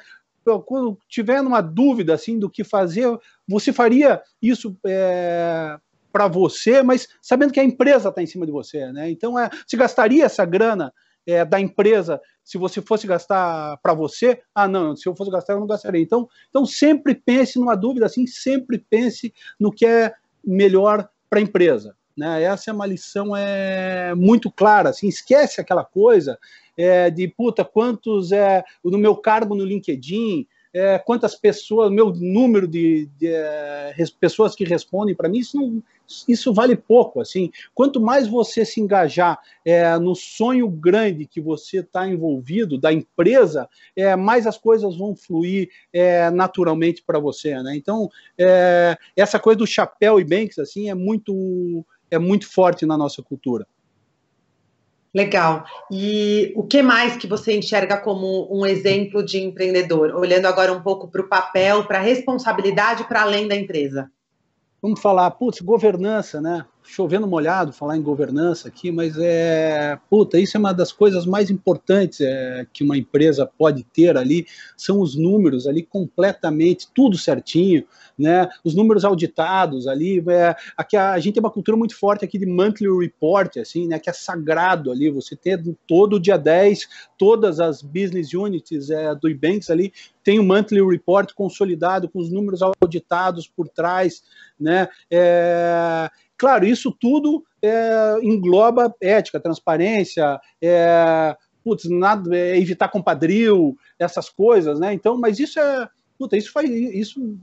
quando 0.65 0.97
tiver 1.07 1.41
numa 1.41 1.61
dúvida 1.61 2.13
assim 2.13 2.37
do 2.37 2.49
que 2.49 2.63
fazer, 2.63 3.07
você 3.47 3.71
faria 3.71 4.21
isso 4.41 4.77
é, 4.85 5.77
para 6.11 6.27
você, 6.27 6.83
mas 6.83 7.07
sabendo 7.21 7.53
que 7.53 7.59
a 7.59 7.63
empresa 7.63 8.09
está 8.09 8.21
em 8.21 8.27
cima 8.27 8.45
de 8.45 8.51
você, 8.51 8.91
né? 8.91 9.09
Então, 9.09 9.39
é, 9.39 9.49
se 9.65 9.77
gastaria 9.77 10.25
essa 10.25 10.45
grana 10.45 10.93
é, 11.25 11.45
da 11.45 11.59
empresa 11.59 12.21
se 12.43 12.57
você 12.57 12.81
fosse 12.81 13.07
gastar 13.07 13.77
para 13.77 13.93
você? 13.93 14.41
Ah, 14.53 14.67
não, 14.67 14.95
se 14.95 15.07
eu 15.07 15.15
fosse 15.15 15.31
gastar, 15.31 15.53
eu 15.53 15.59
não 15.59 15.67
gastaria. 15.67 16.01
Então, 16.01 16.27
então 16.49 16.65
sempre 16.65 17.15
pense 17.15 17.57
numa 17.57 17.75
dúvida 17.75 18.05
assim, 18.05 18.27
sempre 18.27 18.77
pense 18.77 19.33
no 19.59 19.71
que 19.71 19.85
é 19.85 20.13
melhor 20.43 21.09
para 21.29 21.39
a 21.39 21.41
empresa. 21.41 21.95
Né? 22.15 22.43
Essa 22.43 22.71
é 22.71 22.73
uma 22.73 22.85
lição 22.85 23.35
é, 23.35 24.13
muito 24.15 24.51
clara. 24.51 24.89
Assim, 24.89 25.07
esquece 25.07 25.59
aquela 25.59 25.83
coisa 25.83 26.37
é, 26.77 27.09
de 27.09 27.27
puta, 27.27 27.63
quantos 27.63 28.31
é 28.31 28.63
no 28.83 28.97
meu 28.97 29.15
cargo 29.15 29.55
no 29.55 29.65
LinkedIn, 29.65 30.47
é, 30.73 30.97
quantas 30.97 31.35
pessoas, 31.35 31.91
meu 31.91 32.11
número 32.11 32.67
de, 32.67 33.07
de 33.19 33.27
é, 33.27 33.93
pessoas 34.19 34.55
que 34.55 34.63
respondem 34.63 35.13
para 35.13 35.29
mim, 35.29 35.37
isso, 35.37 35.55
não, 35.55 35.83
isso 36.27 36.51
vale 36.51 36.75
pouco. 36.75 37.21
Assim, 37.21 37.51
quanto 37.75 38.01
mais 38.01 38.27
você 38.27 38.65
se 38.65 38.81
engajar 38.81 39.39
é, 39.63 39.95
no 39.99 40.15
sonho 40.15 40.67
grande 40.67 41.27
que 41.27 41.39
você 41.39 41.79
está 41.81 42.07
envolvido 42.07 42.75
da 42.75 42.91
empresa, 42.91 43.69
é, 43.95 44.15
mais 44.15 44.47
as 44.47 44.57
coisas 44.57 44.97
vão 44.97 45.15
fluir 45.15 45.69
é, 45.93 46.31
naturalmente 46.31 47.03
para 47.03 47.19
você. 47.19 47.53
Né? 47.61 47.75
Então, 47.75 48.09
é, 48.35 48.97
essa 49.15 49.39
coisa 49.39 49.59
do 49.59 49.67
chapéu 49.67 50.19
e 50.19 50.23
banks 50.23 50.57
assim 50.57 50.89
é 50.89 50.95
muito 50.95 51.85
é 52.13 52.19
muito 52.19 52.51
forte 52.51 52.85
na 52.85 52.97
nossa 52.97 53.21
cultura. 53.21 53.67
Legal. 55.13 55.63
E 55.91 56.51
o 56.55 56.63
que 56.63 56.81
mais 56.81 57.15
que 57.15 57.27
você 57.27 57.55
enxerga 57.55 57.97
como 57.97 58.47
um 58.51 58.65
exemplo 58.65 59.23
de 59.23 59.43
empreendedor? 59.43 60.15
Olhando 60.15 60.47
agora 60.47 60.73
um 60.73 60.81
pouco 60.81 61.07
para 61.07 61.21
o 61.21 61.29
papel, 61.29 61.85
para 61.85 61.99
a 61.99 62.01
responsabilidade 62.01 63.03
para 63.03 63.21
além 63.21 63.47
da 63.47 63.55
empresa. 63.55 64.11
Vamos 64.81 64.99
falar, 64.99 65.29
putz, 65.31 65.61
governança, 65.61 66.41
né? 66.41 66.65
Chovendo 66.83 67.25
molhado 67.25 67.73
falar 67.73 67.97
em 67.97 68.01
governança 68.01 68.67
aqui, 68.67 68.91
mas 68.91 69.17
é, 69.17 69.97
puta, 70.09 70.39
isso 70.39 70.57
é 70.57 70.59
uma 70.59 70.73
das 70.73 70.91
coisas 70.91 71.25
mais 71.25 71.49
importantes 71.49 72.21
é, 72.21 72.67
que 72.71 72.83
uma 72.83 72.97
empresa 72.97 73.49
pode 73.57 73.83
ter 73.83 74.17
ali, 74.17 74.45
são 74.77 74.99
os 74.99 75.15
números 75.15 75.67
ali 75.67 75.83
completamente, 75.83 76.87
tudo 76.93 77.17
certinho, 77.17 77.83
né, 78.17 78.47
os 78.63 78.75
números 78.75 79.03
auditados 79.03 79.87
ali, 79.87 80.23
é, 80.27 80.55
aqui 80.77 80.95
a, 80.95 81.13
a, 81.13 81.19
gente 81.19 81.35
tem 81.35 81.43
uma 81.43 81.49
cultura 81.49 81.77
muito 81.77 81.97
forte 81.97 82.23
aqui 82.23 82.37
de 82.37 82.45
monthly 82.45 82.87
report, 82.99 83.57
assim, 83.57 83.87
né, 83.87 83.97
que 83.97 84.09
é 84.09 84.13
sagrado 84.13 84.91
ali, 84.91 85.09
você 85.09 85.35
ter 85.35 85.61
todo 85.87 86.19
dia 86.19 86.37
10, 86.37 86.87
todas 87.17 87.59
as 87.59 87.81
business 87.81 88.33
units 88.33 88.89
é, 88.89 89.15
do 89.15 89.29
Ibanks 89.29 89.69
ali, 89.69 89.91
tem 90.23 90.39
o 90.39 90.43
monthly 90.43 90.81
report 90.81 91.33
consolidado, 91.33 92.07
com 92.07 92.19
os 92.19 92.31
números 92.31 92.61
auditados 92.61 93.47
por 93.47 93.67
trás, 93.67 94.23
né, 94.59 94.87
é, 95.09 96.09
Claro, 96.43 96.65
isso 96.65 96.91
tudo 96.91 97.41
é, 97.61 98.17
engloba 98.21 98.93
ética, 98.99 99.39
transparência, 99.39 100.41
é, 100.61 101.33
putz, 101.63 101.89
nada, 101.89 102.35
é, 102.35 102.59
evitar 102.59 102.89
compadril, 102.89 103.77
essas 103.97 104.29
coisas, 104.29 104.77
né? 104.77 104.93
Então, 104.93 105.17
mas 105.17 105.39
isso 105.39 105.57
é, 105.57 105.87
puta, 106.19 106.35
isso 106.35 106.51
faz, 106.51 106.69
isso 106.69 107.39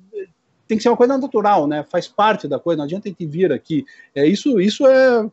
tem 0.69 0.77
que 0.77 0.83
ser 0.83 0.91
uma 0.91 0.99
coisa 0.99 1.17
natural, 1.17 1.67
né? 1.67 1.83
Faz 1.91 2.09
parte 2.09 2.47
da 2.47 2.59
coisa. 2.59 2.77
Não 2.77 2.85
adianta 2.85 3.09
gente 3.09 3.25
vir 3.25 3.51
aqui. 3.53 3.87
É 4.15 4.27
isso, 4.27 4.61
isso 4.61 4.87
é, 4.87 5.27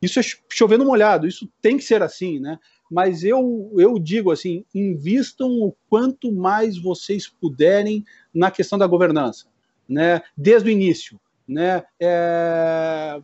isso 0.00 0.20
é 0.20 0.22
chovendo 0.48 0.84
molhado. 0.84 1.26
Isso 1.26 1.50
tem 1.60 1.76
que 1.76 1.82
ser 1.82 2.04
assim, 2.04 2.38
né? 2.38 2.60
Mas 2.88 3.24
eu, 3.24 3.72
eu 3.76 3.98
digo 3.98 4.30
assim, 4.30 4.64
invistam 4.72 5.48
o 5.48 5.74
quanto 5.88 6.30
mais 6.30 6.78
vocês 6.78 7.26
puderem 7.26 8.04
na 8.32 8.52
questão 8.52 8.78
da 8.78 8.86
governança, 8.86 9.46
né? 9.88 10.22
Desde 10.36 10.68
o 10.68 10.72
início 10.72 11.18
né? 11.50 11.82
É, 12.00 13.20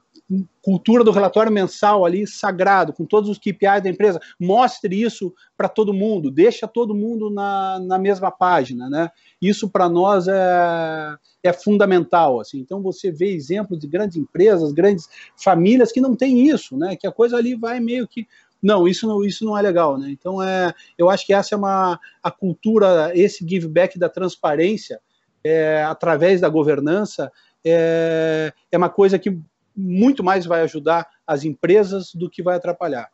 cultura 0.61 1.05
do 1.05 1.12
relatório 1.12 1.53
mensal 1.53 2.05
ali 2.05 2.27
sagrado, 2.27 2.93
com 2.93 3.05
todos 3.05 3.31
os 3.31 3.39
KPIs 3.39 3.83
da 3.83 3.89
empresa. 3.89 4.20
Mostre 4.41 5.01
isso 5.01 5.33
para 5.57 5.68
todo 5.68 5.95
mundo, 5.95 6.31
deixa 6.31 6.66
todo 6.66 6.95
mundo 6.95 7.31
na, 7.31 7.79
na 7.79 7.99
mesma 7.99 8.31
página, 8.31 8.91
né? 8.91 9.11
Isso 9.41 9.68
para 9.68 9.89
nós 9.89 10.27
é, 10.27 11.14
é 11.45 11.53
fundamental, 11.53 12.41
assim. 12.41 12.59
Então 12.59 12.83
você 12.83 13.12
vê 13.12 13.33
exemplos 13.33 13.79
de 13.79 13.87
grandes 13.87 14.16
empresas, 14.16 14.72
grandes 14.72 15.09
famílias 15.37 15.93
que 15.93 16.01
não 16.01 16.16
tem 16.16 16.49
isso, 16.49 16.77
né? 16.77 16.97
Que 16.97 17.07
a 17.07 17.12
coisa 17.12 17.37
ali 17.37 17.55
vai 17.55 17.79
meio 17.79 18.09
que 18.09 18.27
não, 18.61 18.89
isso 18.89 19.07
não, 19.07 19.22
isso 19.22 19.45
não 19.45 19.57
é 19.57 19.62
legal, 19.62 19.97
né? 19.97 20.11
Então 20.11 20.43
é, 20.43 20.74
eu 20.99 21.09
acho 21.09 21.24
que 21.24 21.33
essa 21.33 21.55
é 21.55 21.59
uma 21.59 22.01
a 22.20 22.31
cultura, 22.33 23.12
esse 23.14 23.47
give 23.49 23.68
back 23.68 23.97
da 23.97 24.09
transparência 24.09 25.01
é, 25.45 25.85
através 25.85 26.41
da 26.41 26.49
governança 26.49 27.31
é, 27.66 28.52
é 28.70 28.78
uma 28.78 28.88
coisa 28.88 29.18
que 29.18 29.36
muito 29.76 30.22
mais 30.22 30.46
vai 30.46 30.62
ajudar 30.62 31.06
as 31.26 31.44
empresas 31.44 32.14
do 32.14 32.30
que 32.30 32.42
vai 32.42 32.56
atrapalhar. 32.56 33.10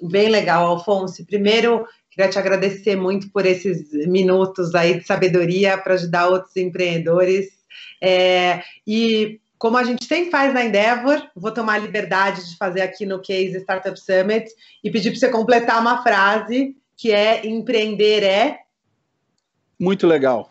Bem 0.00 0.28
legal, 0.28 0.66
Alfonso. 0.66 1.24
Primeiro, 1.26 1.86
queria 2.10 2.30
te 2.30 2.38
agradecer 2.38 2.96
muito 2.96 3.30
por 3.30 3.44
esses 3.44 3.90
minutos 4.06 4.74
aí 4.74 4.98
de 4.98 5.06
sabedoria 5.06 5.76
para 5.76 5.94
ajudar 5.94 6.28
outros 6.28 6.56
empreendedores. 6.56 7.48
É, 8.02 8.62
e 8.86 9.40
como 9.58 9.76
a 9.76 9.84
gente 9.84 10.04
sempre 10.04 10.30
faz 10.30 10.52
na 10.52 10.64
Endeavor, 10.64 11.30
vou 11.34 11.50
tomar 11.50 11.74
a 11.74 11.78
liberdade 11.78 12.48
de 12.48 12.56
fazer 12.56 12.82
aqui 12.82 13.06
no 13.06 13.20
Case 13.20 13.56
Startup 13.56 13.98
Summit 13.98 14.50
e 14.84 14.90
pedir 14.90 15.10
para 15.10 15.18
você 15.18 15.30
completar 15.30 15.80
uma 15.80 16.02
frase 16.02 16.76
que 16.96 17.10
é 17.12 17.46
empreender 17.46 18.22
é. 18.22 18.58
Muito 19.78 20.06
legal. 20.06 20.50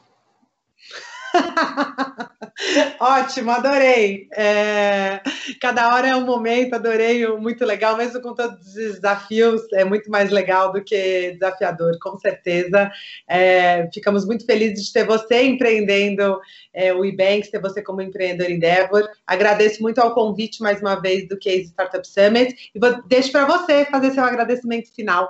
Ótimo, 3.00 3.52
adorei. 3.52 4.28
É, 4.34 5.22
cada 5.62 5.94
hora 5.94 6.08
é 6.08 6.16
um 6.16 6.26
momento, 6.26 6.74
adorei, 6.74 7.28
muito 7.38 7.66
legal, 7.66 7.98
mesmo 7.98 8.22
com 8.22 8.34
todos 8.34 8.60
os 8.68 8.74
desafios, 8.96 9.62
é 9.74 9.84
muito 9.84 10.10
mais 10.10 10.32
legal 10.32 10.72
do 10.72 10.84
que 10.84 11.32
desafiador, 11.34 11.98
com 12.00 12.18
certeza. 12.18 12.90
É, 13.28 13.90
ficamos 13.94 14.26
muito 14.26 14.46
felizes 14.46 14.86
de 14.86 14.94
ter 14.94 15.06
você 15.06 15.44
empreendendo 15.44 16.40
é, 16.74 16.94
o 16.94 17.04
Ebanks, 17.04 17.50
ter 17.50 17.60
você 17.60 17.82
como 17.82 18.02
empreendedor 18.02 18.50
Endeavor. 18.52 19.08
Agradeço 19.28 19.82
muito 19.82 20.00
ao 20.00 20.14
convite 20.14 20.62
mais 20.62 20.82
uma 20.82 20.96
vez 20.96 21.28
do 21.28 21.38
Case 21.38 21.66
Startup 21.66 22.08
Summit 22.08 22.72
e 22.74 22.80
vou, 22.80 23.02
deixo 23.08 23.32
para 23.32 23.46
você 23.46 23.86
fazer 23.86 24.12
seu 24.12 24.24
agradecimento 24.24 24.94
final. 24.94 25.30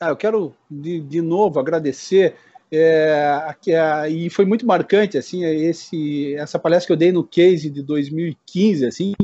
Ah, 0.00 0.10
eu 0.10 0.16
quero 0.16 0.54
de, 0.70 1.00
de 1.00 1.20
novo 1.20 1.58
agradecer 1.58 2.36
é, 2.70 3.54
é, 3.68 4.10
e 4.10 4.28
foi 4.28 4.44
muito 4.44 4.66
marcante 4.66 5.16
assim 5.16 5.44
esse, 5.44 6.34
essa 6.34 6.58
palestra 6.58 6.86
que 6.88 6.92
eu 6.92 6.96
dei 6.96 7.10
no 7.10 7.24
Case 7.24 7.70
de 7.70 7.82
2015, 7.82 8.86
assim, 8.86 9.14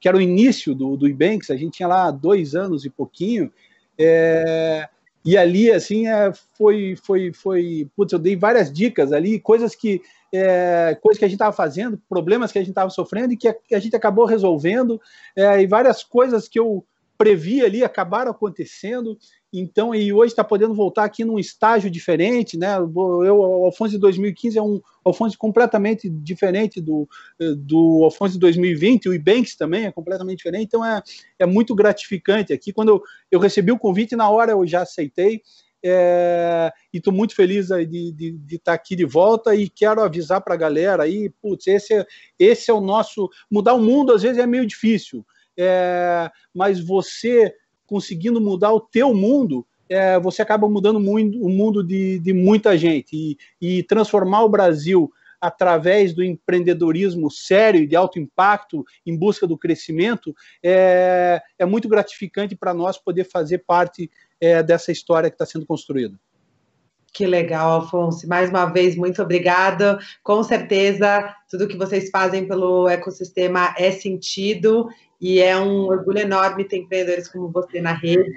que 0.00 0.08
era 0.08 0.16
o 0.16 0.20
início 0.20 0.74
do, 0.74 0.96
do 0.96 1.08
Ibanks, 1.08 1.50
a 1.50 1.56
gente 1.56 1.74
tinha 1.74 1.88
lá 1.88 2.10
dois 2.10 2.54
anos 2.54 2.84
e 2.84 2.90
pouquinho, 2.90 3.52
é, 3.98 4.88
e 5.24 5.36
ali 5.36 5.70
assim 5.70 6.06
é, 6.06 6.32
foi, 6.56 6.96
foi, 7.02 7.32
foi, 7.32 7.88
putz, 7.96 8.12
eu 8.12 8.18
dei 8.18 8.36
várias 8.36 8.72
dicas 8.72 9.12
ali, 9.12 9.40
coisas 9.40 9.74
que 9.74 10.00
é, 10.32 10.96
coisas 11.02 11.18
que 11.18 11.24
a 11.24 11.28
gente 11.28 11.36
estava 11.36 11.54
fazendo, 11.54 12.00
problemas 12.08 12.50
que 12.50 12.58
a 12.58 12.62
gente 12.62 12.70
estava 12.70 12.88
sofrendo 12.88 13.34
e 13.34 13.36
que 13.36 13.48
a, 13.48 13.52
que 13.54 13.74
a, 13.74 13.78
gente 13.78 13.94
acabou 13.94 14.24
resolvendo, 14.24 15.00
é, 15.36 15.60
e 15.60 15.66
várias 15.66 16.02
coisas 16.02 16.48
que 16.48 16.58
eu 16.58 16.84
previ 17.22 17.62
ali 17.62 17.84
acabaram 17.84 18.32
acontecendo 18.32 19.16
então, 19.52 19.94
e 19.94 20.12
hoje 20.12 20.32
está 20.32 20.42
podendo 20.42 20.74
voltar 20.74 21.04
aqui 21.04 21.24
num 21.24 21.38
estágio 21.38 21.90
diferente, 21.90 22.56
né? 22.56 22.74
Eu, 22.78 23.38
o 23.38 23.66
Alfonso 23.66 23.92
de 23.92 23.98
2015 23.98 24.58
é 24.58 24.62
um 24.62 24.80
Alfonso 25.04 25.36
completamente 25.36 26.08
diferente 26.08 26.80
do, 26.80 27.06
do 27.58 28.00
Alfonso 28.02 28.32
de 28.32 28.40
2020, 28.40 29.10
o 29.10 29.14
Ibanks 29.14 29.54
também 29.54 29.84
é 29.84 29.92
completamente 29.92 30.38
diferente, 30.38 30.64
então 30.64 30.84
é, 30.84 31.02
é 31.38 31.44
muito 31.44 31.74
gratificante 31.74 32.52
aqui. 32.52 32.72
Quando 32.72 32.88
eu, 32.88 33.02
eu 33.30 33.38
recebi 33.38 33.70
o 33.70 33.78
convite, 33.78 34.16
na 34.16 34.28
hora 34.28 34.52
eu 34.52 34.66
já 34.66 34.82
aceitei, 34.82 35.42
é, 35.84 36.72
e 36.92 36.98
estou 36.98 37.12
muito 37.12 37.34
feliz 37.34 37.68
de, 37.68 38.38
estar 38.48 38.64
tá 38.64 38.72
aqui 38.72 38.96
de 38.96 39.04
volta 39.04 39.54
e 39.54 39.68
quero 39.68 40.00
avisar 40.00 40.40
para 40.40 40.54
a 40.54 40.56
galera 40.56 41.02
aí, 41.02 41.28
putz, 41.42 41.66
esse 41.66 41.92
é, 41.92 42.06
esse 42.38 42.70
é 42.70 42.74
o 42.74 42.80
nosso. 42.80 43.28
Mudar 43.50 43.74
o 43.74 43.82
mundo 43.82 44.12
às 44.12 44.22
vezes 44.22 44.38
é 44.38 44.46
meio 44.46 44.64
difícil, 44.64 45.26
é, 45.58 46.30
mas 46.54 46.80
você 46.80 47.54
conseguindo 47.86 48.40
mudar 48.40 48.72
o 48.72 48.80
teu 48.80 49.12
mundo, 49.12 49.66
é, 49.88 50.18
você 50.18 50.40
acaba 50.40 50.68
mudando 50.68 50.98
muito, 50.98 51.38
o 51.44 51.48
mundo 51.48 51.84
de, 51.84 52.18
de 52.18 52.32
muita 52.32 52.76
gente. 52.78 53.14
E, 53.14 53.36
e, 53.60 53.82
transformar 53.82 54.42
o 54.44 54.48
Brasil 54.48 55.12
através 55.40 56.14
do 56.14 56.22
empreendedorismo 56.22 57.30
sério 57.30 57.82
e 57.82 57.86
de 57.86 57.96
alto 57.96 58.18
impacto 58.18 58.84
em 59.04 59.16
busca 59.16 59.46
do 59.46 59.58
crescimento 59.58 60.34
é, 60.62 61.42
é 61.58 61.66
muito 61.66 61.88
gratificante 61.88 62.54
para 62.54 62.72
nós 62.72 62.96
poder 62.96 63.24
fazer 63.24 63.58
parte 63.58 64.08
é, 64.40 64.62
dessa 64.62 64.92
história 64.92 65.28
que 65.28 65.34
está 65.34 65.44
sendo 65.44 65.66
construída. 65.66 66.18
Que 67.12 67.26
legal, 67.26 67.82
Afonso. 67.82 68.26
Mais 68.26 68.48
uma 68.48 68.64
vez, 68.64 68.96
muito 68.96 69.20
obrigada. 69.20 69.98
Com 70.22 70.42
certeza, 70.42 71.34
tudo 71.50 71.68
que 71.68 71.76
vocês 71.76 72.08
fazem 72.10 72.48
pelo 72.48 72.88
ecossistema 72.88 73.74
é 73.76 73.90
sentido 73.90 74.88
e 75.20 75.38
é 75.38 75.56
um 75.58 75.84
orgulho 75.84 76.20
enorme 76.20 76.64
ter 76.64 76.78
empreendedores 76.78 77.28
como 77.28 77.50
você 77.50 77.82
na 77.82 77.92
rede. 77.92 78.32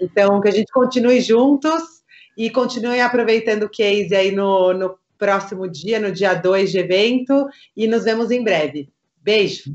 Então, 0.00 0.40
que 0.40 0.48
a 0.48 0.52
gente 0.52 0.72
continue 0.72 1.20
juntos 1.20 2.02
e 2.36 2.50
continuem 2.50 3.00
aproveitando 3.00 3.64
o 3.64 3.70
case 3.70 4.14
aí 4.14 4.32
no, 4.32 4.72
no 4.72 4.98
próximo 5.16 5.68
dia, 5.68 6.00
no 6.00 6.10
dia 6.10 6.34
2 6.34 6.72
de 6.72 6.78
evento, 6.78 7.46
e 7.76 7.86
nos 7.86 8.04
vemos 8.04 8.30
em 8.30 8.42
breve. 8.42 8.88
Beijo! 9.22 9.74